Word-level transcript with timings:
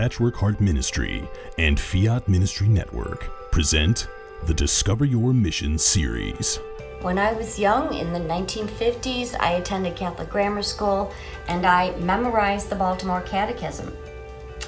Patchwork 0.00 0.36
Heart 0.36 0.62
Ministry 0.62 1.28
and 1.58 1.78
Fiat 1.78 2.26
Ministry 2.26 2.68
Network 2.68 3.50
present 3.52 4.08
the 4.46 4.54
Discover 4.54 5.04
Your 5.04 5.34
Mission 5.34 5.76
series. 5.76 6.58
When 7.02 7.18
I 7.18 7.34
was 7.34 7.58
young 7.58 7.92
in 7.92 8.10
the 8.14 8.18
1950s, 8.18 9.38
I 9.38 9.56
attended 9.56 9.96
Catholic 9.96 10.30
grammar 10.30 10.62
school 10.62 11.12
and 11.48 11.66
I 11.66 11.94
memorized 11.96 12.70
the 12.70 12.76
Baltimore 12.76 13.20
Catechism. 13.20 13.94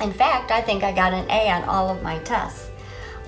In 0.03 0.13
fact, 0.13 0.51
I 0.51 0.61
think 0.61 0.85
I 0.85 0.93
got 0.93 1.15
an 1.15 1.31
A 1.31 1.49
on 1.49 1.65
all 1.65 1.89
of 1.89 2.03
my 2.03 2.19
tests. 2.19 2.69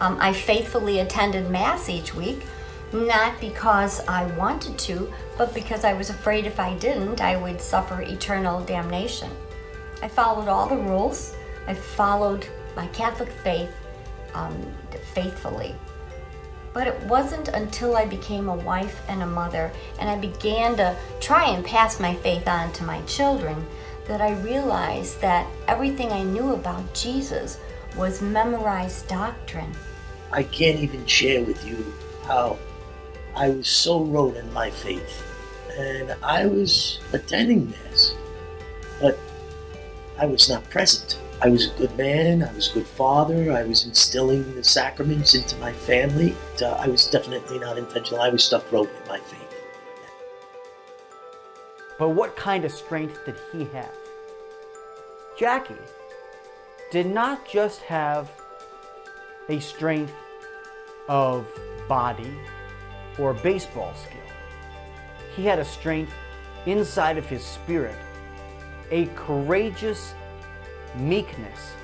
Um, 0.02 0.18
I 0.21 0.34
faithfully 0.34 0.98
attended 0.98 1.48
Mass 1.48 1.89
each 1.89 2.14
week, 2.14 2.45
not 2.93 3.41
because 3.41 4.07
I 4.07 4.27
wanted 4.36 4.77
to, 4.80 5.11
but 5.39 5.55
because 5.55 5.85
I 5.85 5.94
was 5.94 6.11
afraid 6.11 6.44
if 6.44 6.61
I 6.61 6.77
didn't, 6.77 7.22
I 7.22 7.39
would 7.39 7.63
suffer 7.63 8.02
eternal 8.02 8.63
damnation. 8.63 9.30
I 10.02 10.08
followed 10.08 10.49
all 10.49 10.68
the 10.68 10.77
rules. 10.77 11.35
I 11.67 11.75
followed 11.75 12.46
my 12.77 12.86
Catholic 12.89 13.31
faith 13.31 13.72
um, 14.35 14.55
faithfully. 15.14 15.75
But 16.72 16.89
it 16.89 17.00
wasn't 17.05 17.49
until 17.49 17.96
I 17.96 18.05
became 18.05 18.49
a 18.49 18.57
wife 18.57 19.00
and 19.09 19.22
a 19.22 19.27
mother 19.27 19.71
and 20.00 20.11
I 20.11 20.17
began 20.17 20.77
to 20.77 20.96
try 21.21 21.49
and 21.49 21.64
pass 21.64 22.00
my 22.00 22.14
faith 22.17 22.49
on 22.49 22.72
to 22.72 22.85
my 22.85 23.00
children 23.03 23.64
that 24.08 24.21
I 24.21 24.32
realized 24.41 25.21
that 25.21 25.46
everything 25.69 26.11
I 26.11 26.25
knew 26.25 26.53
about 26.53 26.93
Jesus 26.93 27.58
was 27.96 28.21
memorized 28.21 29.08
doctrine. 29.08 29.72
I 30.33 30.43
can't 30.43 30.81
even 30.81 31.07
share 31.07 31.43
with 31.44 31.64
you 31.64 31.94
how 32.25 32.58
I 33.36 33.50
was 33.50 33.69
so 33.69 34.03
rote 34.03 34.36
in 34.36 34.53
my 34.53 34.70
faith. 34.70 35.22
And 35.78 36.14
I 36.22 36.47
was 36.47 37.00
attending 37.12 37.70
Mass, 37.70 38.14
but 39.00 39.19
I 40.19 40.27
was 40.27 40.48
not 40.48 40.69
present. 40.70 41.19
I 41.42 41.48
was 41.48 41.66
a 41.66 41.74
good 41.77 41.96
man, 41.96 42.42
I 42.42 42.52
was 42.52 42.70
a 42.70 42.74
good 42.74 42.86
father, 42.86 43.52
I 43.52 43.64
was 43.64 43.84
instilling 43.84 44.54
the 44.54 44.64
sacraments 44.64 45.34
into 45.34 45.56
my 45.56 45.72
family. 45.72 46.34
Uh, 46.62 46.70
I 46.72 46.88
was 46.88 47.06
definitely 47.06 47.58
not 47.58 47.76
intentional. 47.76 48.22
I 48.22 48.30
was 48.30 48.44
stuck 48.44 48.72
in 48.72 48.86
my 49.08 49.18
faith. 49.18 49.41
But 51.98 52.10
what 52.10 52.36
kind 52.36 52.64
of 52.64 52.72
strength 52.72 53.18
did 53.26 53.36
he 53.52 53.64
have? 53.76 53.92
Jackie 55.38 55.74
did 56.91 57.06
not 57.06 57.46
just 57.46 57.80
have 57.82 58.30
a 59.48 59.60
strength 59.60 60.12
of 61.08 61.46
body 61.88 62.32
or 63.19 63.34
baseball 63.34 63.92
skill. 63.94 64.20
He 65.36 65.44
had 65.44 65.58
a 65.58 65.64
strength 65.64 66.12
inside 66.66 67.19
of 67.19 67.26
his 67.26 67.44
spirit, 67.44 67.98
a 68.91 69.06
courageous 69.16 70.14
meekness 70.97 71.75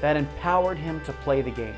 that 0.00 0.16
empowered 0.16 0.78
him 0.78 1.00
to 1.04 1.12
play 1.12 1.42
the 1.42 1.50
game. 1.50 1.76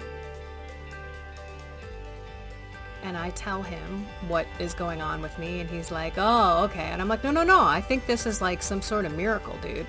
and 3.06 3.16
I 3.16 3.30
tell 3.30 3.62
him 3.62 4.04
what 4.26 4.46
is 4.58 4.74
going 4.74 5.00
on 5.00 5.22
with 5.22 5.38
me, 5.38 5.60
and 5.60 5.70
he's 5.70 5.92
like, 5.92 6.14
"Oh, 6.16 6.64
okay." 6.64 6.88
And 6.90 7.00
I'm 7.00 7.06
like, 7.06 7.22
"No, 7.22 7.30
no, 7.30 7.44
no! 7.44 7.62
I 7.62 7.80
think 7.80 8.04
this 8.06 8.26
is 8.26 8.42
like 8.42 8.62
some 8.62 8.82
sort 8.82 9.04
of 9.04 9.16
miracle, 9.16 9.56
dude." 9.62 9.86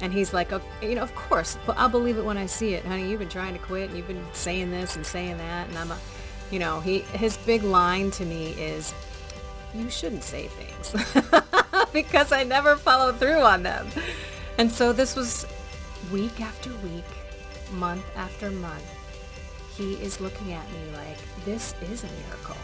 And 0.00 0.12
he's 0.12 0.34
like, 0.34 0.52
okay, 0.52 0.66
"You 0.82 0.96
know, 0.96 1.02
of 1.02 1.14
course, 1.14 1.56
but 1.66 1.78
I'll 1.78 1.88
believe 1.88 2.18
it 2.18 2.24
when 2.24 2.36
I 2.36 2.46
see 2.46 2.74
it, 2.74 2.84
honey. 2.84 3.08
You've 3.08 3.20
been 3.20 3.28
trying 3.28 3.52
to 3.52 3.60
quit, 3.60 3.88
and 3.88 3.96
you've 3.96 4.08
been 4.08 4.26
saying 4.32 4.72
this 4.72 4.96
and 4.96 5.06
saying 5.06 5.38
that, 5.38 5.68
and 5.68 5.78
I'm 5.78 5.92
a, 5.92 5.98
you 6.50 6.58
know, 6.58 6.80
he 6.80 7.00
his 7.12 7.36
big 7.36 7.62
line 7.62 8.10
to 8.12 8.24
me 8.24 8.54
is, 8.58 8.92
"You 9.72 9.88
shouldn't 9.88 10.24
say 10.24 10.48
things," 10.48 11.14
because 11.92 12.32
I 12.32 12.42
never 12.42 12.76
follow 12.76 13.12
through 13.12 13.40
on 13.42 13.62
them. 13.62 13.86
And 14.58 14.70
so 14.70 14.92
this 14.92 15.14
was 15.14 15.46
week 16.10 16.40
after 16.40 16.70
week, 16.78 17.04
month 17.72 18.04
after 18.16 18.50
month 18.50 18.84
he 19.76 19.94
is 19.94 20.20
looking 20.20 20.52
at 20.52 20.70
me 20.72 20.80
like, 20.94 21.18
this 21.44 21.74
is 21.90 22.04
a 22.04 22.08
miracle. 22.26 22.56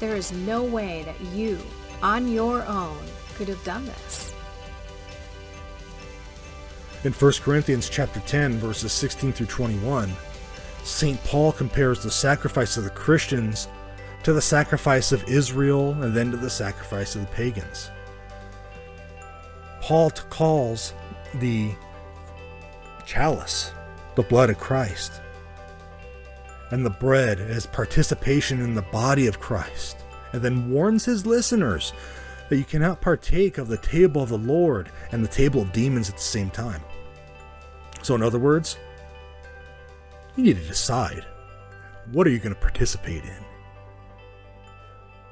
There 0.00 0.14
is 0.14 0.32
no 0.32 0.62
way 0.62 1.02
that 1.04 1.20
you, 1.32 1.58
on 2.02 2.28
your 2.28 2.64
own, 2.64 2.98
could 3.34 3.48
have 3.48 3.62
done 3.64 3.84
this. 3.86 4.32
In 7.04 7.12
1 7.12 7.32
Corinthians 7.42 7.88
chapter 7.88 8.20
10 8.20 8.58
verses 8.58 8.92
16 8.92 9.32
through 9.32 9.46
21, 9.46 10.12
St. 10.84 11.22
Paul 11.24 11.52
compares 11.52 12.02
the 12.02 12.10
sacrifice 12.10 12.76
of 12.76 12.84
the 12.84 12.90
Christians 12.90 13.68
to 14.22 14.32
the 14.32 14.42
sacrifice 14.42 15.12
of 15.12 15.22
Israel 15.28 15.92
and 16.02 16.14
then 16.14 16.30
to 16.30 16.36
the 16.36 16.50
sacrifice 16.50 17.14
of 17.14 17.22
the 17.22 17.28
pagans. 17.28 17.90
Paul 19.80 20.10
calls 20.10 20.92
the 21.34 21.72
chalice 23.08 23.72
the 24.16 24.22
blood 24.22 24.50
of 24.50 24.58
Christ 24.58 25.22
and 26.70 26.84
the 26.84 26.90
bread 26.90 27.40
as 27.40 27.66
participation 27.66 28.60
in 28.60 28.74
the 28.74 28.82
body 28.82 29.26
of 29.26 29.40
Christ, 29.40 29.96
and 30.34 30.42
then 30.42 30.70
warns 30.70 31.06
his 31.06 31.24
listeners 31.24 31.94
that 32.50 32.58
you 32.58 32.64
cannot 32.64 33.00
partake 33.00 33.56
of 33.56 33.68
the 33.68 33.78
table 33.78 34.22
of 34.22 34.28
the 34.28 34.36
Lord 34.36 34.90
and 35.10 35.24
the 35.24 35.28
table 35.28 35.62
of 35.62 35.72
demons 35.72 36.10
at 36.10 36.16
the 36.16 36.22
same 36.22 36.50
time. 36.50 36.82
So, 38.02 38.14
in 38.14 38.22
other 38.22 38.38
words, 38.38 38.76
you 40.36 40.44
need 40.44 40.58
to 40.58 40.68
decide 40.68 41.24
what 42.12 42.26
are 42.26 42.30
you 42.30 42.38
going 42.38 42.54
to 42.54 42.60
participate 42.60 43.24
in? 43.24 43.44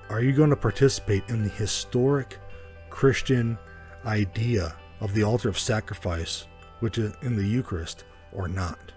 Are 0.09 0.23
you 0.23 0.33
going 0.33 0.51
to 0.51 0.57
participate 0.57 1.25
in 1.29 1.43
the 1.43 1.51
historic 1.51 2.39
Christian 2.89 3.59
idea 4.07 4.75
of 5.01 5.13
the 5.13 5.25
altar 5.25 5.51
of 5.51 5.59
sacrifice, 5.59 6.47
which 6.81 6.99
is 6.99 7.15
in 7.23 7.37
the 7.37 7.45
Eucharist, 7.45 8.05
or 8.33 8.49
not? 8.49 8.93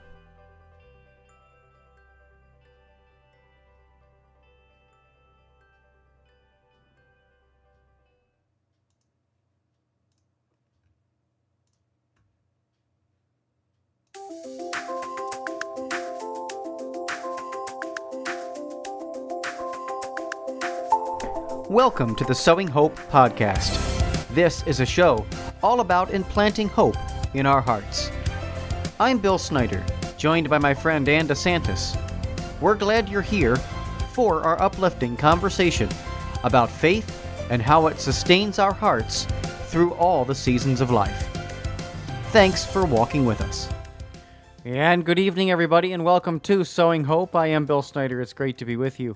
Welcome 21.69 22.15
to 22.15 22.25
the 22.25 22.33
Sowing 22.33 22.67
Hope 22.67 22.97
podcast. 23.11 23.77
This 24.33 24.63
is 24.65 24.79
a 24.79 24.85
show 24.85 25.25
all 25.61 25.81
about 25.81 26.13
implanting 26.13 26.67
hope 26.67 26.95
in 27.33 27.45
our 27.45 27.61
hearts. 27.61 28.11
I'm 28.99 29.19
Bill 29.19 29.37
Snyder, 29.37 29.85
joined 30.17 30.49
by 30.49 30.57
my 30.57 30.73
friend 30.73 31.07
Ann 31.07 31.27
DeSantis. 31.27 31.97
We're 32.59 32.75
glad 32.75 33.07
you're 33.07 33.21
here 33.21 33.55
for 34.13 34.41
our 34.41 34.61
uplifting 34.61 35.15
conversation 35.15 35.89
about 36.43 36.69
faith 36.69 37.25
and 37.49 37.61
how 37.61 37.87
it 37.87 37.99
sustains 37.99 38.59
our 38.59 38.73
hearts 38.73 39.25
through 39.67 39.93
all 39.93 40.25
the 40.25 40.35
seasons 40.35 40.81
of 40.81 40.91
life. 40.91 41.27
Thanks 42.31 42.65
for 42.65 42.85
walking 42.85 43.25
with 43.25 43.41
us. 43.41 43.69
And 44.65 45.05
good 45.05 45.19
evening, 45.19 45.51
everybody, 45.51 45.93
and 45.93 46.03
welcome 46.03 46.39
to 46.41 46.63
Sowing 46.63 47.05
Hope. 47.05 47.35
I 47.35 47.47
am 47.47 47.65
Bill 47.65 47.81
Snyder. 47.81 48.21
It's 48.21 48.33
great 48.33 48.57
to 48.57 48.65
be 48.65 48.75
with 48.75 48.99
you. 48.99 49.15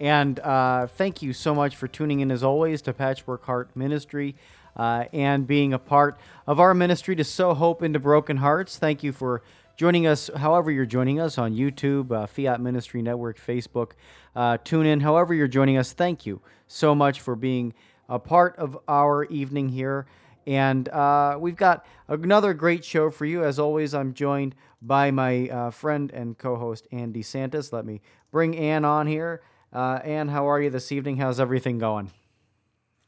And 0.00 0.38
uh, 0.40 0.86
thank 0.86 1.22
you 1.22 1.32
so 1.32 1.54
much 1.54 1.76
for 1.76 1.88
tuning 1.88 2.20
in, 2.20 2.30
as 2.30 2.42
always, 2.42 2.82
to 2.82 2.92
Patchwork 2.92 3.44
Heart 3.44 3.74
Ministry 3.74 4.34
uh, 4.76 5.04
and 5.12 5.46
being 5.46 5.72
a 5.72 5.78
part 5.78 6.18
of 6.46 6.60
our 6.60 6.74
ministry 6.74 7.16
to 7.16 7.24
sow 7.24 7.54
hope 7.54 7.82
into 7.82 7.98
broken 7.98 8.38
hearts. 8.38 8.76
Thank 8.78 9.02
you 9.02 9.12
for 9.12 9.42
joining 9.76 10.06
us, 10.06 10.30
however, 10.36 10.70
you're 10.70 10.86
joining 10.86 11.20
us 11.20 11.38
on 11.38 11.54
YouTube, 11.54 12.12
uh, 12.12 12.26
Fiat 12.26 12.60
Ministry 12.60 13.02
Network, 13.02 13.38
Facebook, 13.38 13.92
uh, 14.36 14.58
tune 14.64 14.86
in, 14.86 15.00
however, 15.00 15.34
you're 15.34 15.48
joining 15.48 15.76
us. 15.76 15.92
Thank 15.92 16.26
you 16.26 16.40
so 16.66 16.94
much 16.94 17.20
for 17.20 17.36
being 17.36 17.74
a 18.08 18.18
part 18.18 18.56
of 18.56 18.78
our 18.88 19.24
evening 19.24 19.68
here. 19.68 20.06
And 20.46 20.88
uh, 20.90 21.38
we've 21.40 21.56
got 21.56 21.86
another 22.08 22.52
great 22.52 22.84
show 22.84 23.10
for 23.10 23.24
you. 23.24 23.44
As 23.44 23.58
always, 23.58 23.94
I'm 23.94 24.12
joined 24.12 24.54
by 24.82 25.10
my 25.10 25.48
uh, 25.48 25.70
friend 25.70 26.10
and 26.12 26.36
co 26.36 26.56
host, 26.56 26.86
Ann 26.92 27.12
DeSantis. 27.12 27.72
Let 27.72 27.86
me 27.86 28.00
bring 28.30 28.56
Ann 28.56 28.84
on 28.84 29.06
here. 29.06 29.42
Uh, 29.72 30.00
Ann, 30.04 30.28
how 30.28 30.48
are 30.48 30.60
you 30.60 30.70
this 30.70 30.92
evening? 30.92 31.16
How's 31.16 31.40
everything 31.40 31.78
going? 31.78 32.10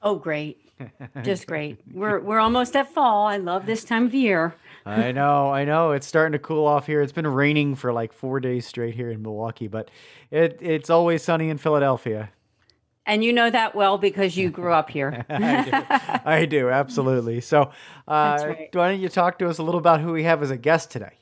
Oh, 0.03 0.17
great. 0.17 0.66
Just 1.23 1.47
great. 1.47 1.79
We're 1.93 2.21
we're 2.21 2.39
almost 2.39 2.77
at 2.77 2.93
fall. 2.93 3.27
I 3.27 3.39
love 3.39 3.67
this 3.67 3.85
time 3.85 4.07
of 4.07 4.15
year. 4.15 4.55
I 4.85 5.11
know, 5.11 5.51
I 5.53 5.65
know. 5.65 5.93
It's 5.93 6.07
starting 6.07 6.33
to 6.33 6.39
cool 6.39 6.67
off 6.67 6.87
here. 6.87 7.03
It's 7.03 7.13
been 7.13 7.27
raining 7.27 7.75
for 7.75 7.93
like 7.93 8.13
four 8.13 8.41
days 8.41 8.67
straight 8.67 8.95
here 8.95 9.11
in 9.11 9.23
Milwaukee, 9.23 9.69
but 9.69 9.91
it 10.31 10.59
it's 10.61 10.91
always 10.91 11.23
sunny 11.23 11.49
in 11.49 11.59
Philadelphia. 11.59 12.31
And 13.07 13.25
you 13.25 13.33
know 13.33 13.51
that 13.51 13.75
well 13.75 13.99
because 13.99 14.37
you 14.37 14.51
grew 14.51 14.73
up 14.73 14.91
here. 14.91 15.25
I, 15.31 15.63
do. 15.63 16.21
I 16.29 16.45
do, 16.45 16.71
absolutely. 16.71 17.41
So, 17.41 17.71
uh, 18.09 18.39
right. 18.41 18.69
why 18.73 18.91
don't 18.91 19.01
you 19.01 19.09
talk 19.09 19.39
to 19.39 19.49
us 19.49 19.59
a 19.59 19.63
little 19.63 19.79
about 19.79 20.01
who 20.01 20.13
we 20.13 20.25
have 20.25 20.43
as 20.43 20.51
a 20.51 20.57
guest 20.57 20.91
today? 20.91 21.13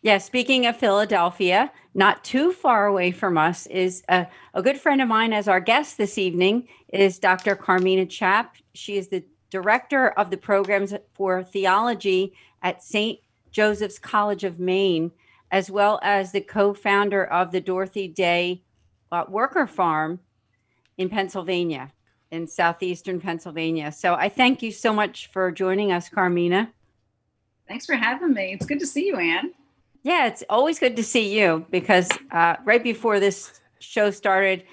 Yeah, 0.00 0.18
speaking 0.18 0.66
of 0.66 0.76
Philadelphia, 0.76 1.72
not 1.94 2.24
too 2.24 2.52
far 2.52 2.86
away 2.86 3.10
from 3.10 3.38
us 3.38 3.66
is 3.66 4.02
a, 4.08 4.26
a 4.52 4.62
good 4.62 4.78
friend 4.78 5.00
of 5.00 5.08
mine 5.08 5.32
as 5.32 5.46
our 5.46 5.60
guest 5.60 5.96
this 5.96 6.18
evening 6.18 6.68
is 6.94 7.18
Dr. 7.18 7.56
Carmina 7.56 8.06
Chapp. 8.06 8.50
She 8.72 8.96
is 8.96 9.08
the 9.08 9.24
director 9.50 10.08
of 10.10 10.30
the 10.30 10.36
programs 10.36 10.94
for 11.12 11.42
theology 11.42 12.32
at 12.62 12.82
St. 12.82 13.18
Joseph's 13.50 13.98
College 13.98 14.44
of 14.44 14.58
Maine, 14.58 15.10
as 15.50 15.70
well 15.70 15.98
as 16.02 16.32
the 16.32 16.40
co 16.40 16.72
founder 16.72 17.24
of 17.24 17.52
the 17.52 17.60
Dorothy 17.60 18.08
Day 18.08 18.62
uh, 19.12 19.24
Worker 19.28 19.66
Farm 19.66 20.20
in 20.96 21.08
Pennsylvania, 21.08 21.92
in 22.30 22.46
southeastern 22.46 23.20
Pennsylvania. 23.20 23.90
So 23.92 24.14
I 24.14 24.28
thank 24.28 24.62
you 24.62 24.70
so 24.70 24.92
much 24.92 25.28
for 25.28 25.50
joining 25.50 25.92
us, 25.92 26.08
Carmina. 26.08 26.72
Thanks 27.66 27.86
for 27.86 27.94
having 27.94 28.34
me. 28.34 28.52
It's 28.52 28.66
good 28.66 28.80
to 28.80 28.86
see 28.86 29.06
you, 29.06 29.16
Ann. 29.16 29.52
Yeah, 30.02 30.26
it's 30.26 30.44
always 30.48 30.78
good 30.78 30.96
to 30.96 31.02
see 31.02 31.36
you 31.36 31.64
because 31.70 32.10
uh, 32.30 32.56
right 32.64 32.82
before 32.82 33.20
this 33.20 33.60
show 33.78 34.10
started, 34.10 34.64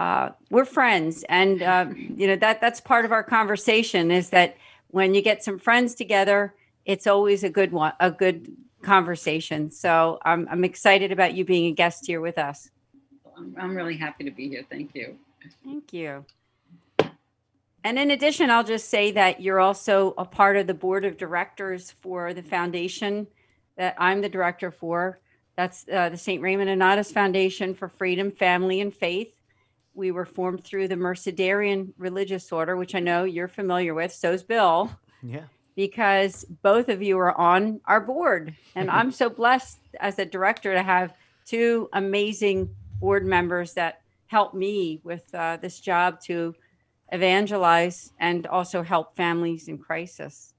uh, 0.00 0.32
we're 0.48 0.64
friends, 0.64 1.26
and 1.28 1.62
uh, 1.62 1.84
you 2.16 2.26
know 2.26 2.36
that 2.36 2.58
that's 2.58 2.80
part 2.80 3.04
of 3.04 3.12
our 3.12 3.22
conversation 3.22 4.10
is 4.10 4.30
that 4.30 4.56
when 4.88 5.12
you 5.12 5.20
get 5.20 5.44
some 5.44 5.58
friends 5.58 5.94
together, 5.94 6.54
it's 6.86 7.06
always 7.06 7.44
a 7.44 7.50
good 7.50 7.70
one, 7.70 7.92
a 8.00 8.10
good 8.10 8.50
conversation. 8.80 9.70
So 9.70 10.18
I'm 10.24 10.48
I'm 10.50 10.64
excited 10.64 11.12
about 11.12 11.34
you 11.34 11.44
being 11.44 11.66
a 11.66 11.72
guest 11.72 12.06
here 12.06 12.22
with 12.22 12.38
us. 12.38 12.70
I'm, 13.36 13.54
I'm 13.58 13.76
really 13.76 13.94
happy 13.94 14.24
to 14.24 14.30
be 14.30 14.48
here. 14.48 14.64
Thank 14.70 14.94
you. 14.94 15.18
Thank 15.62 15.92
you. 15.92 16.24
And 17.84 17.98
in 17.98 18.10
addition, 18.10 18.48
I'll 18.48 18.64
just 18.64 18.88
say 18.88 19.10
that 19.10 19.42
you're 19.42 19.60
also 19.60 20.14
a 20.16 20.24
part 20.24 20.56
of 20.56 20.66
the 20.66 20.72
board 20.72 21.04
of 21.04 21.18
directors 21.18 21.90
for 22.00 22.32
the 22.32 22.42
foundation 22.42 23.26
that 23.76 23.96
I'm 23.98 24.22
the 24.22 24.30
director 24.30 24.70
for. 24.70 25.20
That's 25.56 25.84
uh, 25.92 26.08
the 26.08 26.16
St. 26.16 26.40
Raymond 26.40 26.70
Nonnatus 26.70 27.12
Foundation 27.12 27.74
for 27.74 27.88
Freedom, 27.88 28.30
Family, 28.30 28.80
and 28.80 28.94
Faith. 28.94 29.34
We 29.94 30.10
were 30.10 30.24
formed 30.24 30.64
through 30.64 30.88
the 30.88 30.96
Mercedarian 30.96 31.92
religious 31.98 32.52
order, 32.52 32.76
which 32.76 32.94
I 32.94 33.00
know 33.00 33.24
you're 33.24 33.48
familiar 33.48 33.94
with. 33.94 34.12
So's 34.12 34.42
Bill. 34.42 34.90
Yeah. 35.22 35.44
Because 35.76 36.46
both 36.62 36.88
of 36.88 37.02
you 37.02 37.18
are 37.18 37.38
on 37.38 37.82
our 37.84 38.00
board. 38.00 38.56
And 38.74 38.90
I'm 38.98 39.12
so 39.12 39.28
blessed 39.28 39.78
as 40.00 40.18
a 40.18 40.24
director 40.24 40.72
to 40.72 40.82
have 40.82 41.12
two 41.44 41.90
amazing 41.92 42.74
board 43.00 43.26
members 43.26 43.74
that 43.74 44.00
help 44.28 44.54
me 44.54 45.02
with 45.04 45.34
uh, 45.34 45.58
this 45.60 45.78
job 45.78 46.20
to 46.22 46.54
evangelize 47.12 48.12
and 48.18 48.46
also 48.46 48.82
help 48.82 49.14
families 49.14 49.68
in 49.68 49.76
crisis. 49.76 50.54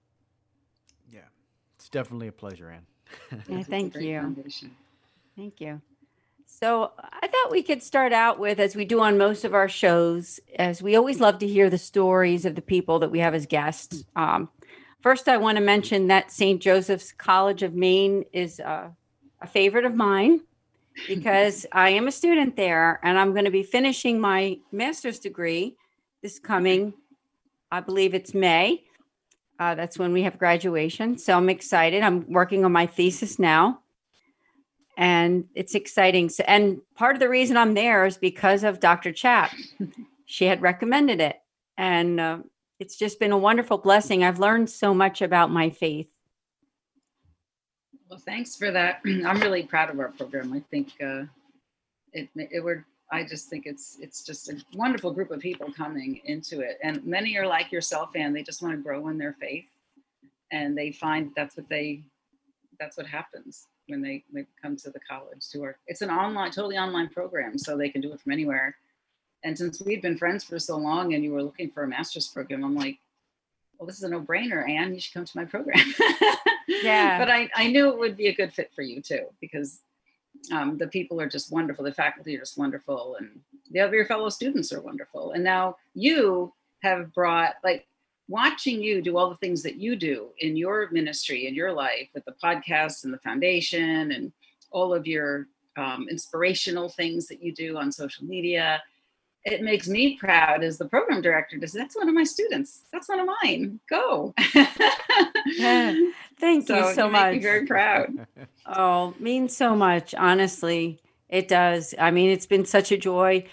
Yeah. 1.12 1.22
It's 1.76 1.90
definitely 1.90 2.28
a 2.28 2.32
pleasure, 2.32 2.70
Ann. 2.70 2.86
Yeah, 3.50 3.64
thank 3.64 3.96
you. 3.96 4.20
foundation. 4.22 4.76
Thank 5.36 5.60
you. 5.60 5.82
So 6.64 6.92
I 7.00 7.28
thought 7.28 7.50
we 7.50 7.64
could 7.64 7.82
start 7.82 8.14
out 8.14 8.38
with, 8.38 8.60
as 8.60 8.76
we 8.76 8.86
do 8.86 9.00
on 9.00 9.18
most 9.18 9.46
of 9.46 9.56
our 9.56 9.68
shows, 9.68 10.40
as 10.60 10.80
we 10.80 10.96
always 10.96 11.20
love 11.20 11.40
to 11.40 11.48
hear 11.48 11.72
the 11.72 11.80
stories 11.80 12.46
of 12.46 12.54
the 12.54 12.62
people 12.62 13.00
that 13.00 13.10
we 13.10 13.18
have 13.18 13.34
as 13.34 13.48
guests. 13.48 14.04
Um, 14.16 14.48
first, 15.02 15.28
I 15.28 15.38
want 15.38 15.58
to 15.58 15.64
mention 15.64 16.06
that 16.08 16.32
St. 16.32 16.62
Joseph's 16.62 17.14
College 17.14 17.64
of 17.64 17.74
Maine 17.74 18.26
is 18.32 18.60
uh, 18.60 18.90
a 19.42 19.48
favorite 19.48 19.86
of 19.86 19.96
mine 19.96 20.42
because 21.08 21.66
I 21.72 21.90
am 21.90 22.08
a 22.08 22.12
student 22.12 22.56
there 22.56 23.00
and 23.02 23.18
I'm 23.18 23.32
going 23.32 23.46
to 23.46 23.52
be 23.52 23.64
finishing 23.64 24.20
my 24.20 24.60
master's 24.72 25.18
degree 25.18 25.78
this 26.22 26.38
coming, 26.38 26.94
I 27.72 27.80
believe 27.80 28.14
it's 28.14 28.36
May. 28.36 28.84
Uh, 29.60 29.74
that's 29.74 29.98
when 29.98 30.14
we 30.14 30.22
have 30.22 30.38
graduation. 30.38 31.18
So 31.18 31.36
I'm 31.36 31.50
excited. 31.50 32.04
I'm 32.04 32.32
working 32.32 32.64
on 32.66 32.72
my 32.72 32.86
thesis 32.86 33.40
now 33.40 33.82
and 35.02 35.46
it's 35.56 35.74
exciting. 35.74 36.30
So, 36.30 36.44
and 36.48 36.80
part 36.96 37.16
of 37.16 37.20
the 37.20 37.28
reason 37.28 37.58
I'm 37.58 37.74
there 37.74 38.06
is 38.06 38.18
because 38.18 38.64
of 38.64 38.80
Dr. 38.80 39.12
Chapp. 39.12 39.50
she 40.26 40.46
had 40.46 40.62
recommended 40.62 41.20
it, 41.20 41.38
and 41.76 42.20
uh, 42.20 42.38
it's 42.80 42.98
just 42.98 43.20
been 43.20 43.32
a 43.32 43.38
wonderful 43.38 43.80
blessing. 43.80 44.24
I've 44.24 44.38
learned 44.38 44.70
so 44.70 44.94
much 44.94 45.24
about 45.24 45.50
my 45.50 45.72
faith. 45.72 46.08
Well, 48.08 48.20
thanks 48.20 48.56
for 48.56 48.70
that. 48.70 49.02
I'm 49.06 49.40
really 49.42 49.64
proud 49.64 49.90
of 49.90 50.00
our 50.00 50.10
program. 50.10 50.54
I 50.54 50.60
think 50.70 50.90
uh, 51.04 51.24
it, 52.14 52.30
it 52.36 52.64
we're 52.64 52.86
I 53.12 53.24
just 53.24 53.50
think 53.50 53.66
it's 53.66 53.98
it's 54.00 54.24
just 54.24 54.50
a 54.50 54.64
wonderful 54.76 55.12
group 55.12 55.32
of 55.32 55.40
people 55.40 55.74
coming 55.74 56.22
into 56.26 56.60
it, 56.60 56.78
and 56.84 57.04
many 57.04 57.36
are 57.40 57.48
like 57.48 57.72
yourself, 57.72 58.12
and 58.14 58.36
they 58.36 58.44
just 58.44 58.62
want 58.62 58.76
to 58.76 58.84
grow 58.84 59.08
in 59.08 59.18
their 59.18 59.36
faith, 59.42 59.66
and 60.52 60.78
they 60.78 60.92
find 60.92 61.32
that's 61.36 61.58
what 61.58 61.68
they 61.70 62.04
that's 62.80 62.98
what 62.98 63.08
happens 63.08 63.66
when 63.88 64.02
they, 64.02 64.24
they 64.34 64.46
come 64.62 64.76
to 64.78 64.90
the 64.90 65.00
college 65.00 65.50
to 65.50 65.60
work. 65.60 65.78
It's 65.88 66.02
an 66.02 66.10
online, 66.10 66.52
totally 66.52 66.78
online 66.78 67.10
program, 67.10 67.58
so 67.58 67.78
they 67.78 67.90
can 67.90 68.02
do 68.02 68.14
it 68.14 68.22
from 68.22 68.32
anywhere. 68.32 68.76
And 69.44 69.58
since 69.58 69.82
we'd 69.82 70.02
been 70.02 70.18
friends 70.18 70.44
for 70.44 70.60
so 70.60 70.78
long, 70.78 71.14
and 71.14 71.24
you 71.24 71.32
were 71.34 71.44
looking 71.44 71.72
for 71.72 71.84
a 71.84 71.88
master's 71.88 72.28
program, 72.28 72.64
I'm 72.64 72.76
like, 72.76 73.00
well, 73.78 73.88
this 73.88 73.98
is 73.98 74.04
a 74.04 74.10
no-brainer, 74.10 74.70
Ann. 74.70 74.94
You 74.94 75.00
should 75.00 75.14
come 75.14 75.26
to 75.26 75.38
my 75.38 75.46
program. 75.46 75.84
Yeah. 76.84 77.20
but 77.20 77.30
I, 77.30 77.50
I 77.54 77.68
knew 77.68 77.90
it 77.90 78.00
would 78.00 78.16
be 78.16 78.28
a 78.28 78.34
good 78.34 78.54
fit 78.54 78.72
for 78.74 78.82
you 78.82 79.02
too, 79.02 79.26
because 79.42 79.82
um, 80.52 80.78
the 80.78 80.88
people 80.88 81.20
are 81.20 81.28
just 81.28 81.52
wonderful. 81.52 81.84
The 81.84 81.94
faculty 81.94 82.36
are 82.36 82.40
just 82.40 82.58
wonderful, 82.58 83.18
and 83.20 83.42
the 83.72 83.82
other 83.82 83.96
your 83.96 84.06
fellow 84.06 84.30
students 84.30 84.72
are 84.72 84.82
wonderful. 84.82 85.32
And 85.32 85.44
now 85.44 85.78
you 85.94 86.54
have 86.82 87.14
brought 87.14 87.56
like 87.64 87.88
watching 88.32 88.82
you 88.82 89.02
do 89.02 89.18
all 89.18 89.30
the 89.30 89.36
things 89.38 89.62
that 89.62 89.76
you 89.76 89.96
do 89.96 90.30
in 90.40 90.56
your 90.56 90.90
ministry 90.92 91.48
in 91.48 91.54
your 91.54 91.72
life 91.72 92.08
with 92.14 92.26
the 92.26 92.36
podcast 92.44 93.04
and 93.04 93.14
the 93.14 93.20
foundation 93.20 94.12
and 94.12 94.32
all 94.72 94.94
of 94.94 95.06
your 95.06 95.48
um, 95.78 96.08
inspirational 96.10 96.90
things 96.90 97.28
that 97.28 97.44
you 97.44 97.54
do 97.54 97.78
on 97.78 97.92
social 97.92 98.26
media 98.26 98.82
it 99.44 99.64
makes 99.64 99.88
me 99.88 100.18
proud 100.18 100.64
as 100.64 100.78
the 100.78 100.86
program 100.88 101.22
director 101.22 101.58
to 101.58 101.68
say 101.68 101.80
that's 101.80 101.96
one 101.96 102.08
of 102.10 102.16
my 102.16 102.24
students 102.24 102.82
that's 102.92 103.10
one 103.10 103.20
of 103.20 103.28
mine 103.44 103.80
go 103.90 104.34
Thank 106.40 106.70
you 106.70 106.94
so 106.94 107.06
you 107.06 107.12
much. 107.12 107.42
very 107.42 107.66
proud 107.66 108.08
Oh, 108.66 109.14
means 109.20 109.56
so 109.56 109.76
much. 109.76 110.14
Honestly, 110.16 111.00
it 111.30 111.48
does. 111.48 111.94
I 112.00 112.12
mean, 112.12 112.30
it's 112.30 112.46
been 112.46 112.66
such 112.66 112.92
a 112.92 112.98
joy. 112.98 113.46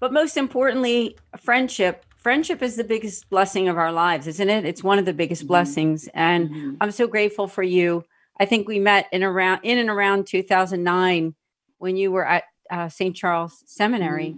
But 0.00 0.12
most 0.12 0.36
importantly, 0.36 1.16
friendship. 1.40 2.04
Friendship 2.26 2.60
is 2.60 2.74
the 2.74 2.82
biggest 2.82 3.30
blessing 3.30 3.68
of 3.68 3.78
our 3.78 3.92
lives, 3.92 4.26
isn't 4.26 4.50
it? 4.50 4.64
It's 4.64 4.82
one 4.82 4.98
of 4.98 5.04
the 5.04 5.12
biggest 5.12 5.44
Mhm. 5.44 5.46
blessings. 5.46 6.08
And 6.12 6.50
Mhm. 6.50 6.76
I'm 6.80 6.90
so 6.90 7.06
grateful 7.06 7.46
for 7.46 7.62
you. 7.62 8.04
I 8.40 8.46
think 8.46 8.66
we 8.66 8.80
met 8.80 9.06
in 9.12 9.22
around 9.22 9.60
in 9.62 9.78
and 9.78 9.88
around 9.88 10.26
2009 10.26 11.36
when 11.78 11.96
you 11.96 12.10
were 12.10 12.26
at 12.26 12.42
uh, 12.68 12.88
St. 12.88 13.14
Charles 13.14 13.62
Seminary. 13.66 14.34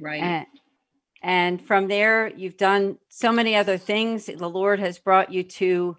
right 0.00 0.20
And, 0.20 0.46
and 1.22 1.62
from 1.64 1.86
there, 1.86 2.32
you've 2.36 2.56
done 2.56 2.98
so 3.08 3.30
many 3.30 3.54
other 3.54 3.78
things. 3.78 4.26
The 4.26 4.50
Lord 4.50 4.80
has 4.80 4.98
brought 4.98 5.32
you 5.32 5.44
to 5.44 5.96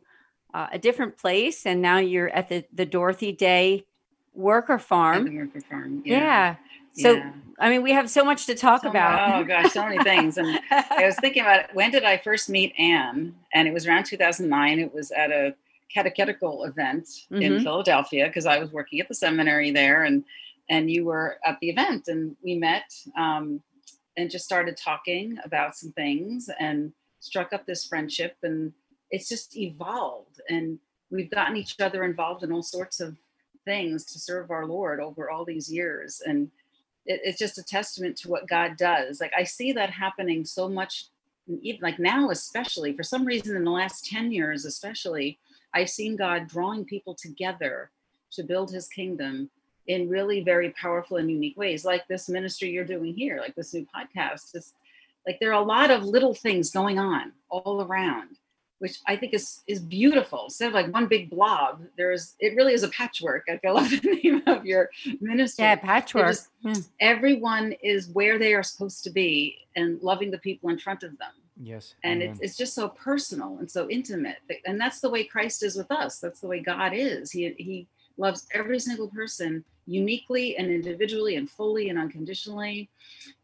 uh, 0.53 0.67
a 0.73 0.77
different 0.79 1.15
place, 1.15 1.65
and 1.65 1.81
now 1.81 1.99
you're 1.99 2.27
at 2.27 2.49
the, 2.49 2.65
the 2.73 2.85
Dorothy 2.85 3.31
Day 3.31 3.85
Worker 4.33 4.73
At 4.73 4.81
Farm. 4.81 5.23
the 5.29 5.37
worker 5.37 5.61
farm 5.61 6.01
Yeah. 6.03 6.57
So, 6.93 7.13
Yeah. 7.13 7.33
I 7.59 7.69
mean, 7.69 7.81
we 7.83 7.91
have 7.91 8.09
so 8.09 8.23
much 8.23 8.45
to 8.45 8.55
talk 8.55 8.83
So- 8.83 8.89
about. 8.89 9.35
oh 9.41 9.43
gosh 9.43 9.73
so 9.73 9.83
many 9.83 10.01
things 10.03 10.37
and 10.37 10.59
I 10.71 11.05
was 11.05 11.15
thinking 11.17 11.41
about 11.41 11.59
it. 11.61 11.69
when 11.73 11.91
did 11.91 12.03
I 12.03 12.17
first 12.17 12.49
meet 12.49 12.73
Ann? 12.79 13.35
And 13.53 13.67
it 13.67 13.73
was 13.73 13.85
around 13.87 14.05
2009. 14.05 14.79
It 14.79 14.93
was 14.93 15.11
at 15.11 15.31
a 15.31 15.55
catechetical 15.93 16.63
event 16.65 17.07
in 17.31 17.53
Mhm. 17.53 17.63
Philadelphia 17.63 18.27
because 18.27 18.45
I 18.45 18.59
was 18.59 18.71
working 18.71 18.99
at 19.01 19.07
the 19.07 19.15
seminary 19.15 19.71
there, 19.71 20.03
and 20.03 20.23
and 20.71 20.91
you 20.91 21.03
were 21.03 21.39
at 21.43 21.59
the 21.61 21.69
event, 21.71 22.07
and 22.07 22.35
we 22.43 22.53
met 22.55 22.93
um, 23.17 23.61
and 24.15 24.29
just 24.29 24.45
started 24.45 24.77
talking 24.77 25.39
about 25.43 25.75
some 25.75 25.91
things 25.93 26.47
and 26.59 26.93
struck 27.19 27.51
up 27.53 27.65
this 27.65 27.85
friendship, 27.87 28.37
and 28.43 28.71
it's 29.09 29.27
just 29.27 29.57
evolved, 29.57 30.39
and 30.47 30.77
we've 31.09 31.31
gotten 31.31 31.57
each 31.57 31.75
other 31.81 32.03
involved 32.03 32.43
in 32.43 32.51
all 32.51 32.61
sorts 32.61 32.99
of 32.99 33.17
things 33.65 34.05
to 34.13 34.19
serve 34.19 34.51
our 34.51 34.67
Lord 34.67 34.99
over 34.99 35.29
all 35.31 35.43
these 35.43 35.73
years, 35.73 36.21
and 36.21 36.51
it, 37.09 37.19
it's 37.25 37.39
just 37.39 37.57
a 37.57 37.63
testament 37.63 38.15
to 38.17 38.29
what 38.29 38.47
God 38.47 38.77
does. 38.77 39.19
Like 39.19 39.33
I 39.35 39.43
see 39.43 39.73
that 39.73 39.89
happening 39.89 40.45
so 40.45 40.69
much, 40.69 41.07
even 41.61 41.81
like 41.81 41.99
now, 41.99 42.29
especially 42.29 42.93
for 42.93 43.03
some 43.03 43.25
reason 43.25 43.57
in 43.57 43.65
the 43.65 43.71
last 43.71 44.05
10 44.05 44.31
years, 44.31 44.63
especially, 44.63 45.39
I've 45.73 45.89
seen 45.89 46.15
God 46.15 46.47
drawing 46.47 46.85
people 46.85 47.15
together 47.15 47.89
to 48.31 48.43
build 48.43 48.71
his 48.71 48.87
kingdom 48.87 49.49
in 49.87 50.07
really 50.07 50.41
very 50.41 50.69
powerful 50.71 51.17
and 51.17 51.29
unique 51.29 51.57
ways, 51.57 51.83
like 51.83 52.07
this 52.07 52.29
ministry 52.29 52.69
you're 52.69 52.85
doing 52.85 53.13
here, 53.15 53.39
like 53.39 53.55
this 53.55 53.73
new 53.73 53.85
podcast. 53.93 54.53
It's 54.53 54.73
like 55.25 55.39
there 55.39 55.49
are 55.49 55.61
a 55.61 55.65
lot 55.65 55.89
of 55.89 56.05
little 56.05 56.35
things 56.35 56.69
going 56.69 56.99
on 56.99 57.33
all 57.49 57.81
around 57.81 58.37
which 58.79 58.97
I 59.07 59.15
think 59.15 59.33
is 59.33 59.61
is 59.67 59.79
beautiful. 59.79 60.45
Instead 60.45 60.67
of 60.69 60.73
like 60.73 60.91
one 60.93 61.07
big 61.07 61.29
blob, 61.29 61.81
there's 61.97 62.35
it 62.39 62.55
really 62.55 62.73
is 62.73 62.83
a 62.83 62.89
patchwork. 62.89 63.47
I 63.47 63.59
love 63.69 63.89
the 64.01 64.19
name 64.23 64.41
of 64.47 64.65
your 64.65 64.89
ministry. 65.21 65.63
yeah, 65.65 65.75
patchwork. 65.75 66.27
just- 66.27 66.47
Yeah. 66.61 66.73
everyone 66.99 67.73
is 67.83 68.09
where 68.09 68.37
they 68.39 68.53
are 68.53 68.63
supposed 68.63 69.03
to 69.05 69.09
be 69.09 69.57
and 69.75 70.01
loving 70.01 70.31
the 70.31 70.37
people 70.39 70.69
in 70.69 70.77
front 70.77 71.03
of 71.03 71.11
them. 71.17 71.31
Yes. 71.61 71.93
And 72.03 72.21
amen. 72.21 72.31
it's, 72.35 72.39
it's 72.41 72.57
just 72.57 72.73
so 72.73 72.89
personal 72.89 73.57
and 73.59 73.69
so 73.69 73.89
intimate. 73.89 74.37
And 74.65 74.79
that's 74.79 75.01
the 75.01 75.09
way 75.09 75.23
Christ 75.25 75.61
is 75.63 75.75
with 75.75 75.91
us. 75.91 76.19
That's 76.19 76.39
the 76.39 76.47
way 76.47 76.59
God 76.61 76.93
is. 76.93 77.31
He, 77.31 77.53
he 77.57 77.87
loves 78.17 78.47
every 78.53 78.79
single 78.79 79.09
person 79.09 79.63
uniquely 79.89 80.57
and 80.57 80.69
individually 80.69 81.35
and 81.35 81.49
fully 81.49 81.89
and 81.89 81.97
unconditionally. 81.97 82.89